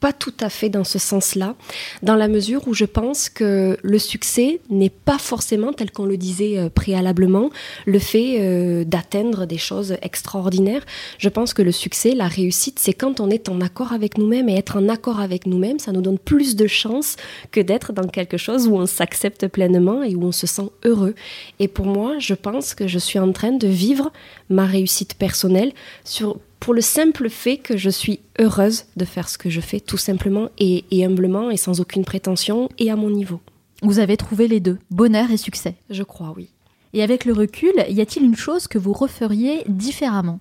pas 0.01 0.11
tout 0.11 0.33
à 0.41 0.49
fait 0.49 0.67
dans 0.67 0.83
ce 0.83 0.99
sens-là, 0.99 1.55
dans 2.01 2.15
la 2.15 2.27
mesure 2.27 2.67
où 2.67 2.73
je 2.73 2.85
pense 2.85 3.29
que 3.29 3.77
le 3.81 3.99
succès 3.99 4.59
n'est 4.69 4.89
pas 4.89 5.19
forcément, 5.19 5.73
tel 5.73 5.91
qu'on 5.91 6.05
le 6.05 6.17
disait 6.17 6.57
euh, 6.57 6.69
préalablement, 6.69 7.51
le 7.85 7.99
fait 7.99 8.37
euh, 8.39 8.83
d'atteindre 8.83 9.45
des 9.45 9.59
choses 9.59 9.95
extraordinaires. 10.01 10.83
Je 11.19 11.29
pense 11.29 11.53
que 11.53 11.61
le 11.61 11.71
succès, 11.71 12.15
la 12.15 12.27
réussite, 12.27 12.79
c'est 12.79 12.93
quand 12.93 13.19
on 13.19 13.29
est 13.29 13.47
en 13.47 13.61
accord 13.61 13.93
avec 13.93 14.17
nous-mêmes 14.17 14.49
et 14.49 14.57
être 14.57 14.77
en 14.77 14.89
accord 14.89 15.19
avec 15.19 15.45
nous-mêmes, 15.45 15.77
ça 15.77 15.91
nous 15.91 16.01
donne 16.01 16.19
plus 16.19 16.55
de 16.55 16.65
chances 16.65 17.15
que 17.51 17.61
d'être 17.61 17.93
dans 17.93 18.07
quelque 18.07 18.37
chose 18.37 18.67
où 18.67 18.75
on 18.75 18.87
s'accepte 18.87 19.47
pleinement 19.47 20.01
et 20.01 20.15
où 20.15 20.23
on 20.23 20.31
se 20.31 20.47
sent 20.47 20.69
heureux. 20.83 21.13
Et 21.59 21.67
pour 21.67 21.85
moi, 21.85 22.17
je 22.17 22.33
pense 22.33 22.73
que 22.73 22.87
je 22.87 22.97
suis 22.97 23.19
en 23.19 23.31
train 23.31 23.51
de 23.51 23.67
vivre 23.67 24.11
ma 24.49 24.65
réussite 24.65 25.13
personnelle 25.13 25.73
sur 26.03 26.37
pour 26.61 26.75
le 26.75 26.81
simple 26.81 27.27
fait 27.29 27.57
que 27.57 27.75
je 27.75 27.89
suis 27.89 28.19
heureuse 28.39 28.85
de 28.95 29.03
faire 29.03 29.27
ce 29.27 29.39
que 29.39 29.49
je 29.49 29.59
fais, 29.59 29.79
tout 29.79 29.97
simplement 29.97 30.49
et, 30.59 30.85
humblement 31.03 31.49
et 31.49 31.57
sans 31.57 31.81
aucune 31.81 32.05
prétention 32.05 32.69
et 32.77 32.91
à 32.91 32.95
mon 32.95 33.09
niveau. 33.09 33.41
Vous 33.81 33.97
avez 33.97 34.15
trouvé 34.15 34.47
les 34.47 34.59
deux, 34.59 34.77
bonheur 34.91 35.31
et 35.31 35.37
succès 35.37 35.73
Je 35.89 36.03
crois, 36.03 36.33
oui. 36.37 36.49
Et 36.93 37.01
avec 37.01 37.25
le 37.25 37.33
recul, 37.33 37.73
y 37.89 37.99
a-t-il 37.99 38.23
une 38.23 38.35
chose 38.35 38.67
que 38.67 38.77
vous 38.77 38.93
referiez 38.93 39.63
différemment? 39.67 40.39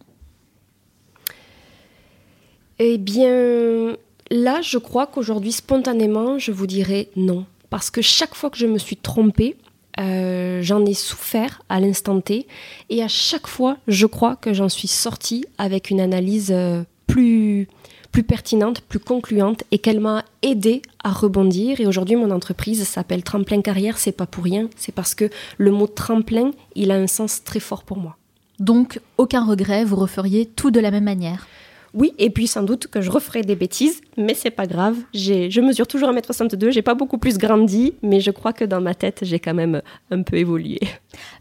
Eh 2.79 2.99
bien, 2.99 3.97
là, 4.31 4.61
je 4.61 4.77
crois 4.77 5.07
qu'aujourd'hui, 5.07 5.53
spontanément, 5.53 6.39
je 6.39 6.53
vous 6.53 6.67
dirais 6.67 7.09
non. 7.17 7.47
Parce 7.71 7.91
que 7.91 8.03
chaque 8.03 8.35
fois 8.35 8.51
que 8.51 8.59
je 8.59 8.67
me 8.67 8.79
suis 8.79 8.97
trompée, 8.97 9.57
euh, 10.01 10.63
j'en 10.63 10.85
ai 10.87 10.95
souffert 10.95 11.63
à 11.69 11.79
l'instant 11.79 12.21
T 12.21 12.47
et 12.89 13.03
à 13.03 13.09
chaque 13.09 13.47
fois, 13.47 13.77
je 13.87 14.07
crois 14.07 14.37
que 14.37 14.55
j'en 14.55 14.69
suis 14.69 14.89
sortie 14.89 15.45
avec 15.59 15.91
une 15.91 16.01
analyse 16.01 16.51
euh, 16.53 16.83
plus, 17.07 17.69
plus 18.11 18.23
pertinente, 18.23 18.81
plus 18.81 18.99
concluante 18.99 19.65
et 19.71 19.79
qu'elle 19.79 20.01
m'a 20.01 20.25
aidé 20.43 20.81
à 21.05 21.11
rebondir. 21.11 21.81
Et 21.81 21.87
aujourd'hui, 21.87 22.17
mon 22.17 22.31
entreprise 22.31 22.83
s'appelle 22.85 23.23
Tremplin 23.23 23.61
Carrière. 23.61 23.99
C'est 23.99 24.13
pas 24.13 24.27
pour 24.27 24.45
rien, 24.45 24.71
c'est 24.77 24.95
parce 24.95 25.15
que 25.15 25.29
le 25.59 25.71
mot 25.71 25.87
tremplin, 25.87 26.53
il 26.75 26.91
a 26.91 26.95
un 26.95 27.07
sens 27.07 27.45
très 27.45 27.61
fort 27.61 27.85
pour 27.85 27.99
moi. 27.99 28.17
Donc, 28.59 29.01
aucun 29.19 29.45
regret, 29.45 29.85
vous 29.85 29.97
referiez 29.97 30.47
tout 30.47 30.71
de 30.71 30.81
la 30.81 30.91
même 30.91 31.05
manière 31.05 31.47
oui, 31.93 32.13
et 32.19 32.31
puis 32.31 32.47
sans 32.47 32.63
doute 32.63 32.87
que 32.87 33.01
je 33.01 33.11
referai 33.11 33.43
des 33.43 33.57
bêtises, 33.57 34.01
mais 34.17 34.35
c'est 34.35 34.51
pas 34.51 34.67
grave. 34.67 34.97
Je 35.13 35.61
mesure 35.61 35.87
toujours 35.87 36.11
1m62, 36.11 36.71
j'ai 36.71 36.83
pas 36.83 36.95
beaucoup 36.95 37.19
plus 37.19 37.37
grandi, 37.37 37.95
mais 38.03 38.21
je 38.21 38.31
crois 38.31 38.53
que 38.53 38.65
dans 38.65 38.81
ma 38.81 38.95
tête, 38.95 39.21
j'ai 39.23 39.41
quand 39.41 39.55
même 39.55 39.83
un 40.11 40.23
peu 40.23 40.37
évolué. 40.37 40.79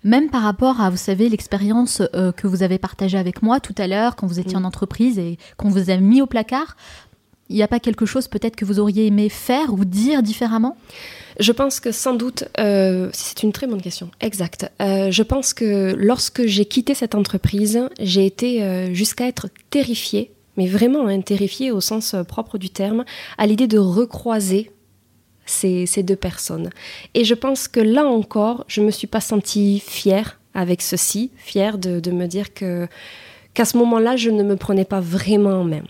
Même 0.03 0.29
par 0.29 0.41
rapport 0.41 0.81
à, 0.81 0.89
vous 0.89 0.97
savez, 0.97 1.29
l'expérience 1.29 2.01
euh, 2.15 2.31
que 2.31 2.47
vous 2.47 2.63
avez 2.63 2.79
partagée 2.79 3.17
avec 3.17 3.43
moi 3.43 3.59
tout 3.59 3.75
à 3.77 3.87
l'heure, 3.87 4.15
quand 4.15 4.25
vous 4.25 4.39
étiez 4.39 4.57
en 4.57 4.61
mm. 4.61 4.65
entreprise 4.65 5.19
et 5.19 5.37
qu'on 5.57 5.69
vous 5.69 5.91
a 5.91 5.97
mis 5.97 6.21
au 6.21 6.25
placard, 6.25 6.75
il 7.49 7.55
n'y 7.55 7.63
a 7.63 7.67
pas 7.67 7.79
quelque 7.79 8.05
chose 8.05 8.27
peut-être 8.27 8.55
que 8.55 8.65
vous 8.65 8.79
auriez 8.79 9.07
aimé 9.07 9.29
faire 9.29 9.73
ou 9.73 9.85
dire 9.85 10.23
différemment? 10.23 10.77
Je 11.39 11.51
pense 11.51 11.79
que 11.79 11.91
sans 11.91 12.13
doute, 12.13 12.43
euh, 12.59 13.09
c'est 13.13 13.43
une 13.43 13.51
très 13.51 13.65
bonne 13.65 13.81
question, 13.81 14.09
exact. 14.19 14.69
Euh, 14.81 15.09
je 15.09 15.23
pense 15.23 15.53
que 15.53 15.95
lorsque 15.97 16.45
j'ai 16.45 16.65
quitté 16.65 16.93
cette 16.95 17.15
entreprise, 17.15 17.87
j'ai 17.99 18.25
été 18.25 18.93
jusqu'à 18.93 19.27
être 19.27 19.47
terrifiée 19.69 20.31
mais 20.59 20.67
vraiment 20.67 21.07
hein, 21.07 21.21
terrifiée 21.21 21.71
au 21.71 21.79
sens 21.79 22.13
euh, 22.13 22.23
propre 22.23 22.57
du 22.57 22.69
terme, 22.69 23.05
à 23.37 23.47
l'idée 23.47 23.65
de 23.65 23.77
recroiser 23.77 24.71
ces, 25.45 25.87
deux 26.03 26.17
personnes. 26.17 26.69
Et 27.13 27.23
je 27.23 27.33
pense 27.33 27.69
que 27.69 27.79
là 27.79 28.05
encore, 28.05 28.65
je 28.67 28.81
ne 28.81 28.87
me 28.87 28.91
suis 28.91 29.07
pas 29.07 29.21
sentie 29.21 29.79
fière 29.79 30.37
avec 30.53 30.81
ceci, 30.81 31.31
fière 31.37 31.77
de, 31.77 32.11
me 32.11 32.27
dire 32.27 32.53
que 32.53 32.87
qu'à 33.53 33.63
ce 33.63 33.77
moment-là, 33.77 34.17
je 34.17 34.29
ne 34.29 34.43
me 34.43 34.57
prenais 34.57 34.83
pas 34.83 34.99
vraiment 34.99 35.61
en 35.61 35.63
main. 35.63 35.83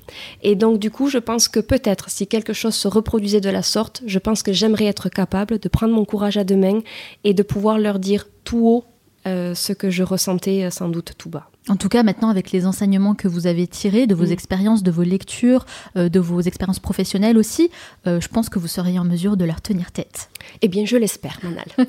Et 0.43 0.55
donc, 0.55 0.77
du 0.77 0.91
coup, 0.91 1.09
je 1.09 1.17
pense 1.17 1.47
que 1.47 1.59
peut-être, 1.59 2.11
si 2.11 2.27
quelque 2.27 2.53
chose 2.53 2.75
se 2.75 2.87
reproduisait 2.87 3.41
de 3.41 3.49
la 3.49 3.63
sorte, 3.63 4.03
je 4.05 4.19
pense 4.19 4.43
que 4.43 4.53
j'aimerais 4.53 4.85
être 4.85 5.09
capable 5.09 5.57
de 5.57 5.67
prendre 5.67 5.95
mon 5.95 6.05
courage 6.05 6.37
à 6.37 6.43
deux 6.43 6.55
mains 6.55 6.81
et 7.23 7.33
de 7.33 7.43
pouvoir 7.43 7.79
leur 7.79 7.97
dire 7.97 8.27
tout 8.43 8.67
haut 8.67 8.85
euh, 9.25 9.55
ce 9.55 9.73
que 9.73 9.89
je 9.89 10.03
ressentais 10.03 10.63
euh, 10.63 10.69
sans 10.69 10.89
doute 10.89 11.13
tout 11.17 11.29
bas. 11.29 11.48
En 11.67 11.75
tout 11.75 11.89
cas, 11.89 12.03
maintenant, 12.03 12.29
avec 12.29 12.51
les 12.51 12.65
enseignements 12.65 13.13
que 13.13 13.27
vous 13.27 13.45
avez 13.45 13.67
tirés 13.67 14.07
de 14.07 14.15
vos 14.15 14.27
mm. 14.27 14.31
expériences, 14.31 14.83
de 14.83 14.91
vos 14.91 15.03
lectures, 15.03 15.65
euh, 15.97 16.09
de 16.09 16.19
vos 16.19 16.41
expériences 16.41 16.79
professionnelles 16.79 17.37
aussi, 17.37 17.69
je 18.05 18.27
pense 18.27 18.49
que 18.49 18.57
vous 18.57 18.67
seriez 18.67 18.97
en 18.97 19.05
mesure 19.05 19.37
de 19.37 19.45
leur 19.45 19.61
tenir 19.61 19.91
tête. 19.91 20.29
Eh 20.61 20.67
bien, 20.67 20.85
je 20.85 20.97
l'espère, 20.97 21.39
Manal. 21.43 21.67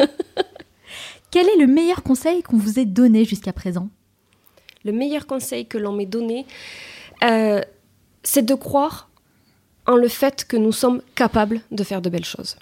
Quel 1.30 1.48
est 1.48 1.56
le 1.56 1.66
meilleur 1.66 2.02
conseil 2.02 2.42
qu'on 2.42 2.58
vous 2.58 2.78
ait 2.78 2.84
donné 2.84 3.24
jusqu'à 3.24 3.52
présent? 3.52 3.88
Le 4.84 4.92
meilleur 4.92 5.26
conseil 5.26 5.66
que 5.66 5.78
l'on 5.78 5.92
m'ait 5.92 6.06
donné, 6.06 6.46
c'est 7.20 8.42
de 8.42 8.54
croire 8.54 9.08
en 9.86 9.96
le 9.96 10.08
fait 10.08 10.44
que 10.44 10.56
nous 10.56 10.72
sommes 10.72 11.02
capables 11.14 11.60
de 11.70 11.84
faire 11.84 12.02
de 12.02 12.10
belles 12.10 12.24
choses. 12.24 12.56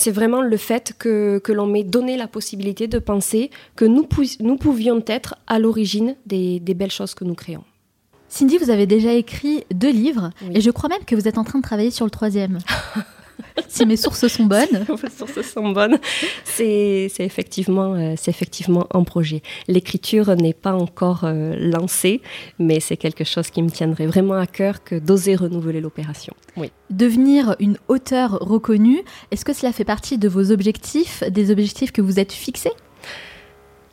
C'est 0.00 0.12
vraiment 0.12 0.40
le 0.40 0.56
fait 0.56 0.94
que, 0.98 1.42
l'on 1.52 1.66
m'ait 1.66 1.84
donné 1.84 2.16
la 2.16 2.26
possibilité 2.26 2.88
de 2.88 2.98
penser 2.98 3.50
que 3.76 3.84
nous, 3.84 4.08
nous 4.40 4.56
pouvions 4.56 5.04
être 5.06 5.34
à 5.46 5.58
l'origine 5.58 6.16
des, 6.24 6.58
belles 6.74 6.90
choses 6.90 7.12
que 7.12 7.22
nous 7.22 7.34
créons. 7.34 7.64
Cindy, 8.26 8.56
vous 8.56 8.70
avez 8.70 8.86
déjà 8.86 9.12
écrit 9.12 9.64
deux 9.70 9.90
livres 9.90 10.30
et 10.54 10.62
je 10.62 10.70
crois 10.70 10.88
même 10.88 11.04
que 11.04 11.14
vous 11.14 11.28
êtes 11.28 11.36
en 11.36 11.44
train 11.44 11.58
de 11.58 11.64
travailler 11.64 11.90
sur 11.90 12.06
le 12.06 12.10
troisième. 12.10 12.60
si 13.68 13.86
mes 13.86 13.96
sources 13.96 14.26
sont 14.28 14.44
bonnes. 14.44 14.86
mes 15.02 15.10
sources 15.10 15.42
sont 15.42 15.70
bonnes. 15.70 15.98
C'est 16.44 17.10
effectivement, 17.18 17.94
euh, 17.94 18.14
c'est 18.16 18.30
effectivement 18.30 18.86
un 18.92 19.04
projet. 19.04 19.42
L'écriture 19.68 20.34
n'est 20.36 20.54
pas 20.54 20.72
encore 20.72 21.24
euh, 21.24 21.54
lancée, 21.58 22.20
mais 22.58 22.80
c'est 22.80 22.96
quelque 22.96 23.24
chose 23.24 23.50
qui 23.50 23.62
me 23.62 23.70
tiendrait 23.70 24.06
vraiment 24.06 24.34
à 24.34 24.46
cœur 24.46 24.84
que 24.84 24.96
d'oser 24.96 25.34
renouveler 25.34 25.80
l'opération. 25.80 26.34
Oui. 26.56 26.70
Devenir 26.90 27.56
une 27.60 27.76
auteure 27.88 28.38
reconnue, 28.40 29.02
est-ce 29.30 29.44
que 29.44 29.52
cela 29.52 29.72
fait 29.72 29.84
partie 29.84 30.18
de 30.18 30.28
vos 30.28 30.50
objectifs, 30.50 31.22
des 31.28 31.50
objectifs 31.50 31.92
que 31.92 32.02
vous 32.02 32.18
êtes 32.18 32.32
fixés? 32.32 32.72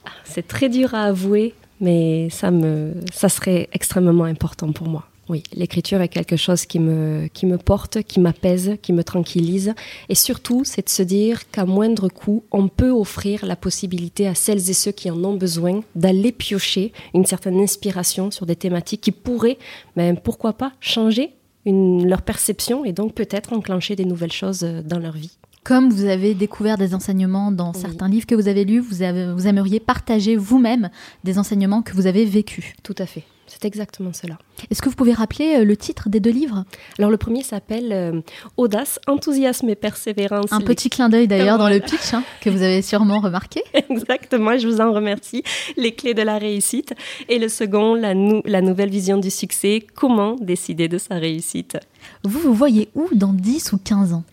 Ah, 0.06 0.12
C'est 0.24 0.48
très 0.48 0.70
dur 0.70 0.94
à 0.96 1.04
avouer, 1.04 1.54
mais 1.80 2.30
ça, 2.30 2.52
me, 2.52 2.94
ça 3.14 3.30
serait 3.30 3.70
extrêmement 3.74 4.26
important 4.26 4.72
pour 4.72 4.88
moi. 4.88 5.08
Oui, 5.30 5.44
l'écriture 5.54 6.02
est 6.02 6.08
quelque 6.08 6.38
chose 6.38 6.66
qui 6.66 6.80
me, 6.80 7.28
qui 7.34 7.46
me 7.46 7.58
porte, 7.58 8.02
qui 8.04 8.20
m'apaise, 8.22 8.78
qui 8.82 8.94
me 8.94 9.04
tranquillise. 9.04 9.74
Et 10.08 10.16
surtout, 10.16 10.64
c'est 10.64 10.86
de 10.86 10.90
se 10.90 11.04
dire 11.04 11.50
qu'à 11.52 11.66
moindre 11.66 12.08
coût, 12.08 12.44
on 12.52 12.70
peut 12.70 12.92
offrir 12.92 13.46
la 13.46 13.58
possibilité 13.58 14.28
à 14.28 14.36
celles 14.36 14.70
et 14.70 14.74
ceux 14.74 14.94
qui 14.94 15.12
en 15.12 15.22
ont 15.24 15.36
besoin 15.36 15.82
d'aller 15.96 16.32
piocher 16.32 16.94
une 17.14 17.26
certaine 17.26 17.60
inspiration 17.60 18.32
sur 18.32 18.46
des 18.46 18.56
thématiques 18.56 19.02
qui 19.02 19.12
pourraient, 19.12 19.58
même 19.98 20.16
ben, 20.16 20.22
pourquoi 20.22 20.54
pas, 20.54 20.72
changer 20.80 21.34
leur 21.66 22.22
perception 22.22 22.86
et 22.86 22.94
donc 22.94 23.14
peut-être 23.14 23.52
enclencher 23.52 23.98
des 23.98 24.06
nouvelles 24.06 24.32
choses 24.32 24.64
euh, 24.64 24.82
dans 24.82 25.00
leur 25.00 25.14
vie. 25.14 25.38
Comme 25.66 25.90
vous 25.90 26.06
avez 26.06 26.34
découvert 26.34 26.78
des 26.78 26.96
enseignements 26.96 27.52
dans 27.52 27.74
certains 27.74 28.08
livres 28.08 28.26
que 28.26 28.36
vous 28.36 28.48
avez 28.48 28.64
lus, 28.64 28.80
vous, 28.80 29.02
avez, 29.02 29.34
vous 29.34 29.48
aimeriez 29.48 29.82
partager 29.82 30.38
vous-même 30.38 30.90
des 31.26 31.38
enseignements 31.38 31.82
que 31.82 31.92
vous 31.92 32.08
avez 32.08 32.24
vécus. 32.24 32.74
Tout 32.84 32.96
à 32.98 33.06
fait. 33.06 33.26
C'est 33.60 33.66
exactement 33.68 34.14
cela. 34.14 34.38
Est-ce 34.70 34.84
que 34.84 34.90
vous 34.90 34.96
pouvez 34.96 35.14
rappeler 35.14 35.56
euh, 35.56 35.66
le 35.66 35.76
titre 35.76 36.10
des 36.10 36.20
deux 36.20 36.30
livres? 36.30 36.64
Alors 37.00 37.10
le 37.10 37.18
premier 37.18 37.42
s'appelle 37.42 37.92
euh, 37.92 38.22
Audace, 38.56 39.00
enthousiasme 39.08 39.68
et 39.70 39.76
persévérance. 39.76 40.52
Un 40.54 40.62
petit 40.62 40.92
clin 40.92 41.10
d'œil 41.10 41.28
d'ailleurs 41.28 41.58
dans 41.58 41.68
le 41.68 41.80
pitch 41.80 42.14
hein, 42.14 42.24
que 42.40 42.52
vous 42.52 42.62
avez 42.62 42.84
sûrement 42.84 43.20
remarqué. 43.20 43.64
Exactement, 43.90 44.56
je 44.60 44.68
vous 44.68 44.80
en 44.80 44.94
remercie. 44.94 45.42
Les 45.76 45.92
clés 45.92 46.14
de 46.14 46.22
la 46.22 46.38
réussite. 46.38 46.94
Et 47.30 47.40
le 47.40 47.50
second, 47.50 47.96
la, 47.96 48.14
la 48.14 48.62
nouvelle 48.62 48.92
vision 48.92 49.18
du 49.18 49.32
succès. 49.32 49.88
Comment 49.96 50.36
décider 50.36 50.88
de 50.88 51.00
sa 51.00 51.16
réussite? 51.16 51.80
Vous 52.24 52.40
vous 52.40 52.54
voyez 52.54 52.90
où 52.94 53.10
dans 53.16 53.34
10 53.34 53.74
ou 53.74 53.80
15 53.80 54.14
ans? 54.14 54.24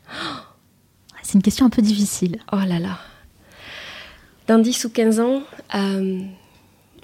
C'est 1.22 1.34
une 1.34 1.42
question 1.42 1.64
un 1.64 1.70
peu 1.70 1.80
difficile. 1.80 2.40
Oh 2.52 2.56
là 2.56 2.78
là. 2.78 2.98
Dans 4.48 4.58
10 4.58 4.84
ou 4.84 4.90
15 4.90 5.20
ans... 5.20 5.42
Euh, 5.74 6.18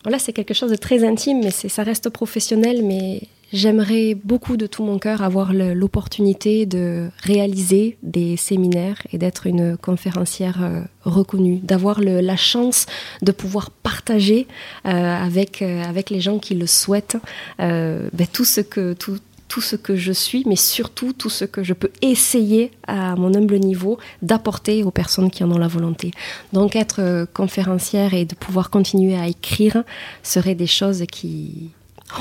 Là, 0.07 0.18
c'est 0.18 0.32
quelque 0.32 0.55
chose 0.55 0.70
de 0.70 0.76
très 0.76 1.05
intime, 1.05 1.40
mais 1.42 1.51
ça 1.51 1.82
reste 1.82 2.09
professionnel. 2.09 2.82
Mais 2.82 3.22
J'aimerais 3.53 4.14
beaucoup 4.14 4.57
de 4.57 4.66
tout 4.66 4.84
mon 4.84 5.01
cœur 5.01 5.22
avoir 5.22 5.53
l'opportunité 5.53 6.66
de 6.66 7.11
réaliser 7.24 7.98
des 8.05 8.36
séminaires 8.36 9.03
et 9.12 9.18
d'être 9.18 9.48
une 9.48 9.76
conférencière 9.76 10.62
euh, 10.62 10.82
reconnue, 11.03 11.59
d'avoir 11.59 12.01
la 12.01 12.36
chance 12.36 12.86
de 13.22 13.32
pouvoir 13.32 13.70
partager 13.70 14.46
euh, 14.86 14.90
avec, 14.90 15.62
euh, 15.62 15.82
avec 15.82 16.11
les 16.11 16.20
gens 16.20 16.38
qui 16.38 16.55
le 16.55 16.68
souhaitent 16.68 17.16
ben, 17.59 18.26
tout, 18.32 18.44
ce 18.44 18.61
que, 18.61 18.92
tout, 18.92 19.18
tout 19.51 19.61
ce 19.61 19.74
que 19.74 19.96
je 19.96 20.12
suis, 20.12 20.44
mais 20.46 20.55
surtout 20.55 21.12
tout 21.12 21.28
ce 21.28 21.44
que 21.44 21.64
je 21.64 21.74
peux 21.74 21.90
essayer 22.03 22.70
à 22.86 23.16
mon 23.16 23.34
humble 23.34 23.59
niveau 23.59 23.98
d'apporter 24.22 24.84
aux 24.84 24.92
personnes 24.92 25.28
qui 25.28 25.42
en 25.42 25.51
ont 25.51 25.59
la 25.59 25.66
volonté. 25.66 26.12
Donc 26.53 26.76
être 26.76 27.26
conférencière 27.34 28.14
et 28.14 28.24
de 28.24 28.36
pouvoir 28.36 28.70
continuer 28.70 29.16
à 29.18 29.26
écrire 29.26 29.82
seraient 30.22 30.55
des 30.55 30.68
choses 30.68 31.05
qui... 31.11 31.70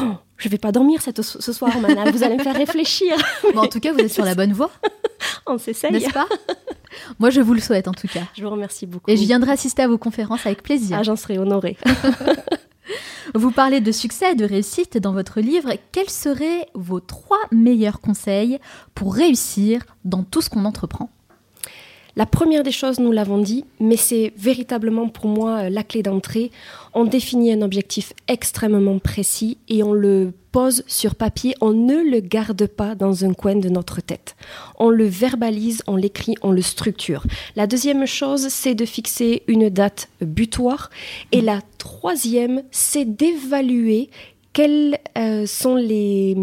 Oh, 0.01 0.13
je 0.37 0.49
vais 0.49 0.57
pas 0.57 0.71
dormir 0.71 1.01
cette, 1.03 1.21
ce 1.21 1.53
soir, 1.53 1.79
Manal. 1.79 2.11
Vous 2.11 2.23
allez 2.23 2.37
me 2.37 2.43
faire 2.43 2.55
réfléchir. 2.55 3.13
en 3.55 3.67
tout 3.67 3.79
cas, 3.79 3.93
vous 3.93 3.99
êtes 3.99 4.13
sur 4.13 4.25
la 4.25 4.33
bonne 4.33 4.53
voie. 4.53 4.71
On 5.45 5.59
s'essaye. 5.59 5.91
N'est-ce 5.91 6.11
pas? 6.11 6.27
Moi, 7.19 7.29
je 7.29 7.41
vous 7.41 7.53
le 7.53 7.61
souhaite 7.61 7.87
en 7.87 7.93
tout 7.93 8.07
cas. 8.07 8.23
Je 8.35 8.43
vous 8.43 8.49
remercie 8.49 8.87
beaucoup. 8.87 9.11
Et 9.11 9.17
je 9.17 9.23
viendrai 9.23 9.51
assister 9.51 9.83
à 9.83 9.87
vos 9.87 9.99
conférences 9.99 10.47
avec 10.47 10.63
plaisir. 10.63 10.97
Ah, 10.99 11.03
j'en 11.03 11.15
serai 11.15 11.37
honorée. 11.37 11.77
vous 13.35 13.51
parlez 13.51 13.81
de 13.81 13.91
succès 13.91 14.31
et 14.31 14.35
de 14.35 14.45
réussite 14.45 14.97
dans 14.97 15.13
votre 15.13 15.39
livre. 15.39 15.71
Quels 15.91 16.09
seraient 16.09 16.67
vos 16.73 16.99
trois 16.99 17.39
meilleurs 17.51 18.01
conseils 18.01 18.59
pour 18.95 19.13
réussir 19.13 19.85
dans 20.05 20.23
tout 20.23 20.41
ce 20.41 20.49
qu'on 20.49 20.65
entreprend? 20.65 21.09
La 22.15 22.25
première 22.25 22.63
des 22.63 22.71
choses, 22.71 22.99
nous 22.99 23.11
l'avons 23.11 23.37
dit, 23.37 23.65
mais 23.79 23.95
c'est 23.95 24.33
véritablement 24.35 25.09
pour 25.09 25.27
moi 25.27 25.59
euh, 25.59 25.69
la 25.69 25.83
clé 25.83 26.03
d'entrée. 26.03 26.51
On 26.93 27.05
définit 27.05 27.51
un 27.53 27.61
objectif 27.61 28.13
extrêmement 28.27 28.99
précis 28.99 29.57
et 29.67 29.83
on 29.83 29.93
le 29.93 30.33
pose 30.51 30.83
sur 30.87 31.13
papier, 31.13 31.53
on 31.61 31.73
ne 31.73 31.97
le 31.97 32.19
garde 32.19 32.65
pas 32.65 32.95
dans 32.95 33.23
un 33.23 33.33
coin 33.33 33.55
de 33.55 33.69
notre 33.69 34.01
tête. 34.01 34.35
On 34.79 34.89
le 34.89 35.05
verbalise, 35.05 35.83
on 35.85 35.95
l'écrit, 35.95 36.35
on 36.41 36.51
le 36.51 36.63
structure. 36.63 37.23
La 37.55 37.67
deuxième 37.67 38.07
chose, 38.07 38.47
c'est 38.49 38.75
de 38.75 38.85
fixer 38.85 39.43
une 39.47 39.69
date 39.69 40.09
butoir. 40.21 40.89
Et 41.31 41.41
la 41.41 41.61
troisième, 41.77 42.63
c'est 42.71 43.05
d'évaluer 43.05 44.09
quelles 44.53 44.97
euh, 45.17 45.45
sont 45.45 45.75
les, 45.75 46.35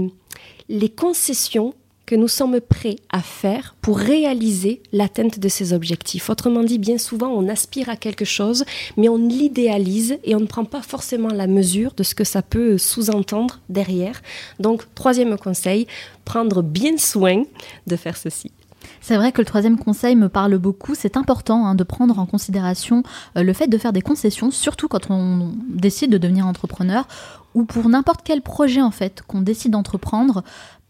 les 0.69 0.89
concessions 0.89 1.75
que 2.07 2.15
nous 2.15 2.29
sommes 2.29 2.61
prêts 2.61 2.97
à 3.11 3.21
faire 3.21 3.75
pour 3.83 3.99
réaliser 3.99 4.81
l'atteinte 4.93 5.39
de 5.39 5.49
ces 5.49 5.73
objectifs. 5.73 6.31
Autrement 6.31 6.63
dit, 6.63 6.79
bien 6.79 6.99
souvent, 6.99 7.29
on 7.29 7.49
aspire 7.49 7.89
à 7.89 7.97
quelque 7.97 8.25
chose, 8.25 8.65
mais 8.97 9.09
on 9.09 9.19
l'idéalise 9.19 10.19
et 10.25 10.35
on 10.35 10.41
ne 10.41 10.47
prend 10.47 10.65
pas 10.65 10.83
forcément 10.83 11.29
la 11.29 11.49
mesure 11.49 11.93
de 11.95 12.03
ce 12.03 12.15
que 12.15 12.25
ça 12.25 12.43
peut 12.43 12.79
sous-entendre 12.79 13.61
derrière. 13.69 14.23
Donc, 14.61 14.83
troisième 14.95 15.37
conseil, 15.37 15.87
prendre 16.25 16.63
bien 16.63 16.97
soin 16.97 17.43
de 17.87 17.97
faire 17.97 18.17
ceci. 18.17 18.53
C'est 19.01 19.17
vrai 19.17 19.33
que 19.33 19.41
le 19.41 19.47
troisième 19.47 19.79
conseil 19.79 20.17
me 20.17 20.29
parle 20.29 20.59
beaucoup. 20.59 20.95
C'est 20.95 21.17
important 21.17 21.67
hein, 21.67 21.75
de 21.75 21.85
prendre 21.85 22.19
en 22.19 22.27
considération 22.27 23.03
euh, 23.37 23.43
le 23.43 23.53
fait 23.53 23.67
de 23.67 23.79
faire 23.79 23.93
des 23.93 24.03
concessions, 24.03 24.51
surtout 24.51 24.89
quand 24.89 25.11
on 25.11 25.53
décide 25.69 26.11
de 26.11 26.19
devenir 26.19 26.47
entrepreneur 26.47 27.07
ou 27.55 27.65
pour 27.65 27.89
n'importe 27.89 28.21
quel 28.23 28.43
projet 28.43 28.83
en 28.83 28.91
fait 28.91 29.23
qu'on 29.27 29.41
décide 29.41 29.73
d'entreprendre 29.73 30.45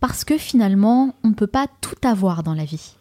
parce 0.06 0.24
que 0.24 0.38
finalement, 0.38 1.16
on 1.24 1.30
ne 1.30 1.34
peut 1.34 1.48
pas 1.48 1.66
tout 1.80 1.96
avoir 2.04 2.44
dans 2.44 2.54
la 2.54 2.64
vie. 2.64 2.94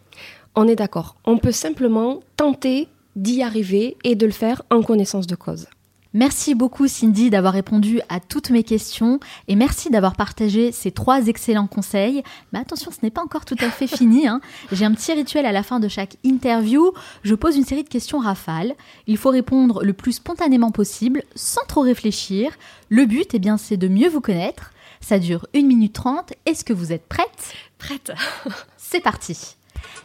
On 0.55 0.67
est 0.67 0.75
d'accord. 0.75 1.17
On 1.23 1.37
peut 1.37 1.51
simplement 1.51 2.21
tenter 2.35 2.87
d'y 3.15 3.43
arriver 3.43 3.95
et 4.03 4.15
de 4.15 4.25
le 4.25 4.31
faire 4.31 4.63
en 4.71 4.81
connaissance 4.81 5.27
de 5.27 5.35
cause. 5.35 5.67
Merci 6.15 6.55
beaucoup 6.55 6.87
Cindy 6.87 7.29
d'avoir 7.29 7.53
répondu 7.53 8.01
à 8.09 8.19
toutes 8.19 8.49
mes 8.49 8.63
questions 8.63 9.19
et 9.47 9.55
merci 9.55 9.91
d'avoir 9.91 10.15
partagé 10.15 10.71
ces 10.71 10.89
trois 10.89 11.27
excellents 11.27 11.67
conseils. 11.67 12.23
Mais 12.51 12.59
attention, 12.59 12.89
ce 12.89 12.97
n'est 13.03 13.11
pas 13.11 13.21
encore 13.21 13.45
tout 13.45 13.57
à 13.59 13.69
fait 13.69 13.85
fini. 13.97 14.27
Hein. 14.27 14.41
J'ai 14.71 14.85
un 14.85 14.93
petit 14.93 15.13
rituel 15.13 15.45
à 15.45 15.51
la 15.51 15.61
fin 15.61 15.79
de 15.79 15.87
chaque 15.87 16.17
interview. 16.23 16.91
Je 17.21 17.35
pose 17.35 17.55
une 17.55 17.65
série 17.65 17.83
de 17.83 17.89
questions 17.89 18.17
rafales. 18.17 18.73
Il 19.05 19.17
faut 19.17 19.29
répondre 19.29 19.83
le 19.83 19.93
plus 19.93 20.13
spontanément 20.13 20.71
possible, 20.71 21.21
sans 21.35 21.65
trop 21.67 21.81
réfléchir. 21.81 22.49
Le 22.89 23.05
but, 23.05 23.35
eh 23.35 23.39
bien, 23.39 23.57
c'est 23.57 23.77
de 23.77 23.87
mieux 23.87 24.09
vous 24.09 24.21
connaître. 24.21 24.71
Ça 25.07 25.19
dure 25.19 25.45
1 25.55 25.61
minute 25.61 25.93
30. 25.93 26.33
Est-ce 26.47 26.65
que 26.65 26.73
vous 26.73 26.91
êtes 26.91 27.05
prête? 27.07 27.53
Prête. 27.77 28.11
C'est 28.77 29.01
parti. 29.01 29.55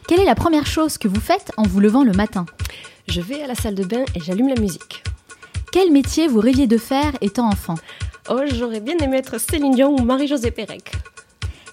Quelle 0.07 0.19
est 0.19 0.25
la 0.25 0.35
première 0.35 0.67
chose 0.67 0.99
que 0.99 1.07
vous 1.07 1.19
faites 1.19 1.51
en 1.57 1.63
vous 1.63 1.79
levant 1.79 2.03
le 2.03 2.11
matin? 2.11 2.45
Je 3.07 3.19
vais 3.19 3.41
à 3.41 3.47
la 3.47 3.55
salle 3.55 3.73
de 3.73 3.83
bain 3.83 4.05
et 4.13 4.19
j'allume 4.19 4.49
la 4.49 4.61
musique. 4.61 5.03
Quel 5.71 5.91
métier 5.91 6.27
vous 6.27 6.39
rêviez 6.39 6.67
de 6.67 6.77
faire 6.77 7.13
étant 7.21 7.47
enfant? 7.47 7.73
Oh, 8.29 8.41
j'aurais 8.53 8.79
bien 8.79 8.95
aimé 8.99 9.17
être 9.17 9.39
Céline 9.39 9.73
Dion 9.73 9.95
ou 9.99 10.03
Marie-Josée 10.03 10.51
Pérec. 10.51 10.91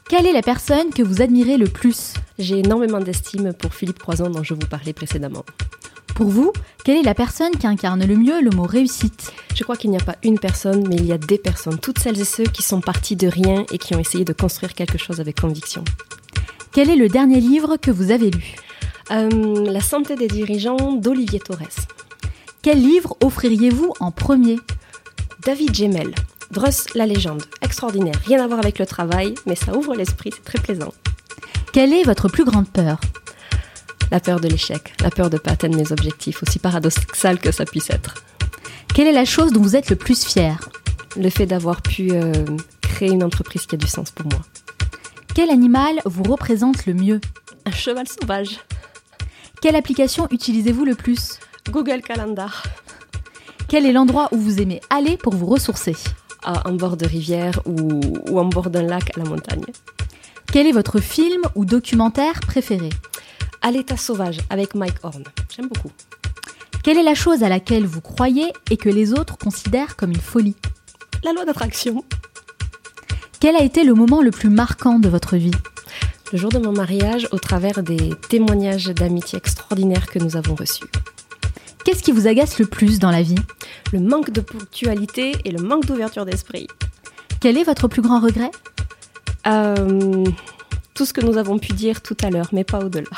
Quelle 0.09 0.25
est 0.25 0.33
la 0.33 0.41
personne 0.41 0.89
que 0.89 1.03
vous 1.03 1.21
admirez 1.21 1.59
le 1.59 1.67
plus? 1.67 2.15
J'ai 2.39 2.61
énormément 2.61 3.01
d'estime 3.01 3.53
pour 3.53 3.75
Philippe 3.75 3.99
Croison 3.99 4.31
dont 4.31 4.43
je 4.43 4.55
vous 4.55 4.67
parlais 4.71 4.95
précédemment. 4.95 5.45
Pour 6.19 6.31
vous, 6.31 6.53
quelle 6.85 6.97
est 6.97 7.03
la 7.03 7.15
personne 7.15 7.53
qui 7.53 7.69
incarne 7.69 8.05
le 8.05 8.17
mieux 8.17 8.43
le 8.43 8.51
mot 8.51 8.65
réussite? 8.65 9.33
Je 9.55 9.63
crois 9.63 9.77
qu'il 9.77 9.91
n'y 9.91 9.97
a 9.97 10.05
pas 10.05 10.17
une 10.25 10.41
personne, 10.41 10.85
mais 10.89 10.97
il 10.97 11.07
y 11.07 11.13
a 11.13 11.17
des 11.17 11.39
personnes, 11.39 11.79
toutes 11.79 12.01
celles 12.01 12.21
et 12.21 12.25
ceux 12.25 12.43
qui 12.43 12.65
sont 12.65 12.81
partis 12.81 13.15
de 13.15 13.29
rien 13.29 13.65
et 13.71 13.79
qui 13.79 13.95
ont 13.95 14.01
essayé 14.01 14.25
de 14.25 14.33
construire 14.33 14.75
quelque 14.75 14.99
chose 14.99 15.21
avec 15.21 15.41
conviction. 15.41 15.85
Quel 16.73 16.91
est 16.91 16.97
le 16.97 17.09
dernier 17.09 17.41
livre 17.41 17.77
que 17.77 17.93
vous 17.93 18.11
avez 18.11 18.33
lu? 18.33 18.57
Euh, 19.13 19.71
La 19.71 19.81
santé 19.81 20.17
des 20.17 20.27
dirigeants 20.27 20.95
d'Olivier 20.95 21.39
Torres. 21.39 21.87
Quel 22.63 22.83
livre 22.83 23.17
offririez-vous 23.23 23.93
en 24.01 24.11
premier? 24.11 24.59
David 25.47 25.73
Gemmel, 25.73 26.17
Druss 26.51 26.95
la 26.97 27.07
légende, 27.07 27.45
extraordinaire, 27.63 28.21
rien 28.27 28.43
à 28.43 28.49
voir 28.49 28.59
avec 28.59 28.81
le 28.81 28.87
travail, 28.87 29.37
mais 29.47 29.55
ça 29.55 29.77
ouvre 29.77 29.95
l'esprit, 29.95 30.33
c'est 30.35 30.43
très 30.43 30.59
plaisant. 30.59 30.93
Quelle 31.73 31.93
est 31.93 32.03
votre 32.03 32.29
plus 32.29 32.45
grande 32.45 32.69
peur? 32.69 32.99
La 34.11 34.21
peur 34.21 34.41
de 34.41 34.49
l'échec, 34.49 34.93
la 35.01 35.11
peur 35.11 35.31
de 35.31 35.37
ne 35.37 35.41
pas 35.41 35.53
atteindre 35.53 35.77
mes 35.77 35.93
objectifs, 35.93 36.43
aussi 36.43 36.59
paradoxal 36.59 37.39
que 37.39 37.53
ça 37.53 37.65
puisse 37.65 37.91
être. 37.91 38.15
Quelle 38.95 39.07
est 39.07 39.13
la 39.13 39.25
chose 39.25 39.53
dont 39.53 39.61
vous 39.63 39.77
êtes 39.77 39.91
le 39.91 39.97
plus 39.97 40.25
fier? 40.25 40.59
Le 41.17 41.31
fait 41.31 41.47
d'avoir 41.47 41.83
pu 41.83 42.11
euh, 42.13 42.33
créer 42.81 43.11
une 43.11 43.23
entreprise 43.25 43.67
qui 43.67 43.75
a 43.75 43.79
du 43.79 43.87
sens 43.87 44.11
pour 44.11 44.27
moi. 44.27 44.41
Quel 45.35 45.51
animal 45.51 46.01
vous 46.05 46.25
représente 46.25 46.87
le 46.87 46.95
mieux? 46.95 47.21
Un 47.65 47.71
cheval 47.71 48.07
sauvage. 48.09 48.59
Quelle 49.61 49.77
application 49.77 50.27
utilisez-vous 50.31 50.85
le 50.85 50.95
plus? 50.95 51.39
Google 51.71 52.01
Calendar. 52.03 52.63
Quel 53.69 53.85
est 53.85 53.93
l'endroit 53.93 54.29
où 54.33 54.39
vous 54.39 54.61
aimez 54.61 54.81
aller 54.91 55.17
pour 55.17 55.35
vous 55.35 55.47
ressourcer? 55.47 55.95
Ah, 56.43 56.63
En 56.65 56.73
bord 56.73 56.97
de 56.97 57.07
rivière 57.07 57.61
ou, 57.67 58.01
ou 58.31 58.39
en 58.39 58.47
bord 58.47 58.71
d'un 58.71 58.83
lac 58.83 59.17
à 59.17 59.21
la 59.23 59.29
montagne. 59.29 59.65
Quel 60.51 60.67
est 60.67 60.73
votre 60.73 61.01
film 61.01 61.43
ou 61.55 61.65
documentaire 61.65 62.41
préféré? 62.41 62.89
À 63.63 63.71
l'état 63.71 63.97
sauvage 63.97 64.39
avec 64.51 64.75
Mike 64.75 64.97
Horn. 65.03 65.25
J'aime 65.55 65.69
beaucoup. 65.69 65.91
Quelle 66.83 66.99
est 66.99 67.03
la 67.03 67.15
chose 67.15 67.43
à 67.43 67.49
laquelle 67.49 67.87
vous 67.87 68.01
croyez 68.01 68.53
et 68.71 68.77
que 68.77 68.89
les 68.89 69.13
autres 69.13 69.37
considèrent 69.37 69.97
comme 69.97 70.11
une 70.11 70.21
folie? 70.21 70.57
La 71.25 71.33
loi 71.33 71.45
d'attraction. 71.45 72.05
Quel 73.41 73.57
a 73.57 73.63
été 73.63 73.85
le 73.85 73.95
moment 73.95 74.23
le 74.23 74.31
plus 74.31 74.49
marquant 74.49 74.99
de 74.99 75.09
votre 75.09 75.37
vie? 75.37 75.51
Le 76.33 76.39
jour 76.39 76.51
de 76.51 76.59
mon 76.59 76.73
mariage 76.73 77.29
au 77.33 77.39
travers 77.39 77.83
des 77.83 78.11
témoignages 78.29 78.87
d'amitié 78.87 79.39
extraordinaires 79.39 80.07
que 80.07 80.19
nous 80.19 80.37
avons 80.37 80.55
reçus. 80.55 80.85
Qu'est-ce 81.85 82.03
qui 82.03 82.13
vous 82.13 82.27
agace 82.27 82.59
le 82.59 82.67
plus 82.67 82.99
dans 82.99 83.11
la 83.11 83.23
vie? 83.23 83.39
Le 83.93 84.01
manque 84.01 84.31
de 84.31 84.41
ponctualité 84.41 85.33
et 85.45 85.51
le 85.51 85.63
manque 85.63 85.87
d'ouverture 85.87 86.27
d'esprit. 86.27 86.67
Quel 87.41 87.57
est 87.57 87.65
votre 87.65 87.89
plus 87.89 88.03
grand 88.03 88.21
regret? 88.21 88.51
Euh, 89.47 90.25
Tout 90.95 91.07
ce 91.07 91.13
que 91.13 91.21
nous 91.21 91.39
avons 91.39 91.59
pu 91.59 91.73
dire 91.73 92.03
tout 92.03 92.17
à 92.23 92.29
l'heure, 92.31 92.49
mais 92.53 92.65
pas 92.65 92.81
au-delà. 92.81 93.09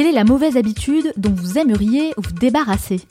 Quelle 0.00 0.08
est 0.08 0.12
la 0.12 0.24
mauvaise 0.24 0.56
habitude 0.56 1.12
dont 1.18 1.30
vous 1.30 1.58
aimeriez 1.58 2.14
vous 2.16 2.32
débarrasser 2.32 3.02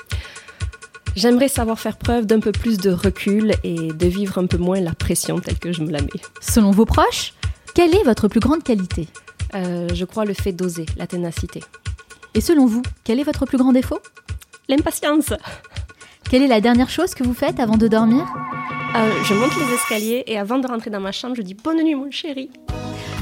J'aimerais 1.16 1.48
savoir 1.48 1.80
faire 1.80 1.98
preuve 1.98 2.26
d'un 2.26 2.40
peu 2.40 2.52
plus 2.52 2.80
de 2.80 2.90
recul 2.90 3.54
et 3.64 3.94
de 3.94 4.08
vivre 4.08 4.40
un 4.40 4.48
peu 4.48 4.58
moins 4.58 4.80
la 4.80 4.96
pression 4.96 5.38
telle 5.38 5.60
que 5.60 5.72
je 5.72 5.84
me 5.84 5.92
la 5.92 6.02
mets. 6.02 6.10
Selon 6.42 6.72
vos 6.72 6.86
proches, 6.86 7.36
quelle 7.76 7.94
est 7.94 8.02
votre 8.04 8.28
plus 8.28 8.40
grande 8.40 8.64
qualité 8.64 9.08
euh, 9.54 9.88
Je 9.94 10.04
crois 10.04 10.26
le 10.26 10.34
fait 10.34 10.52
d'oser, 10.52 10.88
la 10.98 11.06
ténacité. 11.06 11.62
Et 12.34 12.42
selon 12.42 12.66
vous, 12.66 12.82
quel 13.04 13.20
est 13.20 13.24
votre 13.24 13.46
plus 13.46 13.60
grand 13.60 13.72
défaut 13.72 14.00
L'impatience. 14.68 15.32
Quelle 16.28 16.42
est 16.42 16.48
la 16.48 16.60
dernière 16.60 16.90
chose 16.90 17.14
que 17.14 17.24
vous 17.24 17.36
faites 17.36 17.60
avant 17.60 17.78
de 17.78 17.88
dormir 17.88 18.26
euh, 18.96 19.12
Je 19.26 19.36
monte 19.36 19.56
les 19.58 19.76
escaliers 19.76 20.24
et 20.26 20.40
avant 20.40 20.58
de 20.58 20.66
rentrer 20.66 20.90
dans 20.90 21.02
ma 21.02 21.12
chambre, 21.12 21.36
je 21.36 21.44
dis 21.44 21.54
bonne 21.54 21.84
nuit 21.84 21.94
mon 21.94 22.10
chéri. 22.10 22.50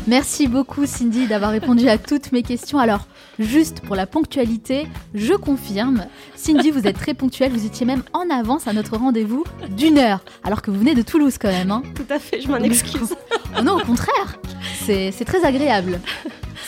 Merci 0.07 0.47
beaucoup 0.47 0.85
Cindy 0.85 1.27
d'avoir 1.27 1.51
répondu 1.51 1.89
à 1.89 1.97
toutes 1.97 2.31
mes 2.31 2.41
questions. 2.41 2.79
Alors, 2.79 3.07
juste 3.39 3.81
pour 3.81 3.93
la 3.93 4.07
ponctualité, 4.07 4.87
je 5.13 5.33
confirme, 5.33 6.05
Cindy, 6.33 6.71
vous 6.71 6.87
êtes 6.87 6.95
très 6.95 7.13
ponctuelle, 7.13 7.51
vous 7.51 7.65
étiez 7.65 7.85
même 7.85 8.03
en 8.13 8.29
avance 8.29 8.69
à 8.69 8.73
notre 8.73 8.95
rendez-vous 8.95 9.43
d'une 9.69 9.97
heure, 9.97 10.23
alors 10.45 10.61
que 10.61 10.71
vous 10.71 10.79
venez 10.79 10.95
de 10.95 11.01
Toulouse 11.01 11.37
quand 11.37 11.49
même. 11.49 11.71
Hein. 11.71 11.83
Tout 11.93 12.05
à 12.09 12.19
fait, 12.19 12.39
je 12.39 12.47
m'en 12.47 12.55
excuse. 12.57 13.15
Oh 13.59 13.61
non, 13.63 13.75
au 13.75 13.81
contraire, 13.81 14.39
c'est 14.85 15.25
très 15.25 15.43
agréable. 15.43 15.99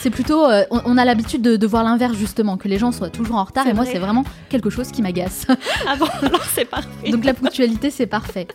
C'est 0.02 0.08
plutôt, 0.08 0.46
euh, 0.46 0.64
on, 0.70 0.96
a 0.96 1.04
l'habitude 1.04 1.42
de, 1.42 1.66
voir 1.66 1.84
l'inverse 1.84 2.16
justement, 2.16 2.56
que 2.56 2.68
les 2.68 2.78
gens 2.78 2.90
soient 2.90 3.10
toujours 3.10 3.36
en 3.36 3.44
retard, 3.44 3.66
et 3.66 3.74
moi 3.74 3.84
c'est 3.84 3.98
vraiment 3.98 4.24
quelque 4.48 4.70
chose 4.70 4.90
qui 4.90 5.02
m'agace. 5.02 5.46
Ah 5.86 5.96
bon, 5.96 6.06
alors 6.22 6.44
c'est 6.54 6.64
parfait. 6.64 7.10
Donc 7.10 7.22
la 7.24 7.34
ponctualité 7.34 7.90
c'est 7.90 8.06
parfait. 8.06 8.46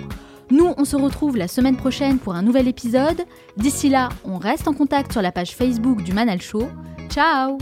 Nous, 0.51 0.73
on 0.77 0.85
se 0.85 0.95
retrouve 0.95 1.37
la 1.37 1.47
semaine 1.47 1.77
prochaine 1.77 2.19
pour 2.19 2.35
un 2.35 2.41
nouvel 2.41 2.67
épisode. 2.67 3.21
D'ici 3.57 3.89
là, 3.89 4.09
on 4.23 4.37
reste 4.37 4.67
en 4.67 4.73
contact 4.73 5.11
sur 5.11 5.21
la 5.21 5.31
page 5.31 5.55
Facebook 5.55 6.03
du 6.03 6.13
Manal 6.13 6.41
Show. 6.41 6.69
Ciao 7.09 7.57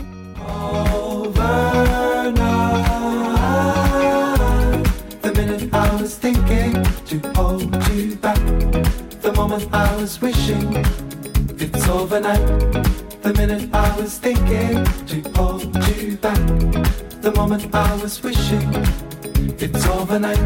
it's 11.74 11.88
overnight. 11.88 12.44
The 13.22 13.32
minute 13.34 13.68
I 13.72 13.96
was 13.96 14.18
thinking 14.18 14.84
to 15.06 15.30
hold 15.36 15.74
you 15.88 16.16
back, 16.16 16.38
the 17.22 17.32
moment 17.36 17.74
I 17.74 17.94
was 18.02 18.22
wishing 18.22 18.68
it's 19.58 19.86
overnight. 19.86 20.42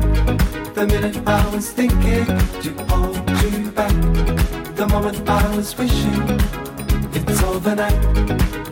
The 0.74 0.86
minute 0.86 1.16
I 1.26 1.54
was 1.54 1.72
thinking 1.72 2.26
to 2.26 2.70
hold 2.88 3.16
you 3.42 3.70
back, 3.70 3.94
the 4.76 4.86
moment 4.86 5.28
I 5.28 5.56
was 5.56 5.76
wishing 5.76 6.22
it's 7.14 7.42
overnight. 7.42 7.98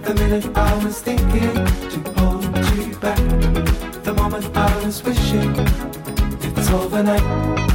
The 0.05 0.15
minute 0.15 0.47
I 0.55 0.85
was 0.85 1.01
thinking 1.01 1.55
to 1.93 1.99
hold 2.21 2.45
you 2.77 2.95
back, 2.97 3.19
the 4.05 4.13
moment 4.13 4.55
I 4.55 4.85
was 4.85 5.03
wishing 5.03 5.55
it's 6.57 6.71
overnight. 6.71 7.25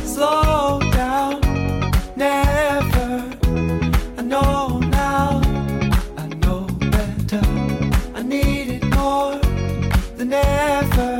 Slow 0.06 0.80
down, 0.94 1.42
never. 2.16 3.36
I 4.18 4.22
know. 4.22 4.69
than 10.20 10.34
ever. 10.34 11.19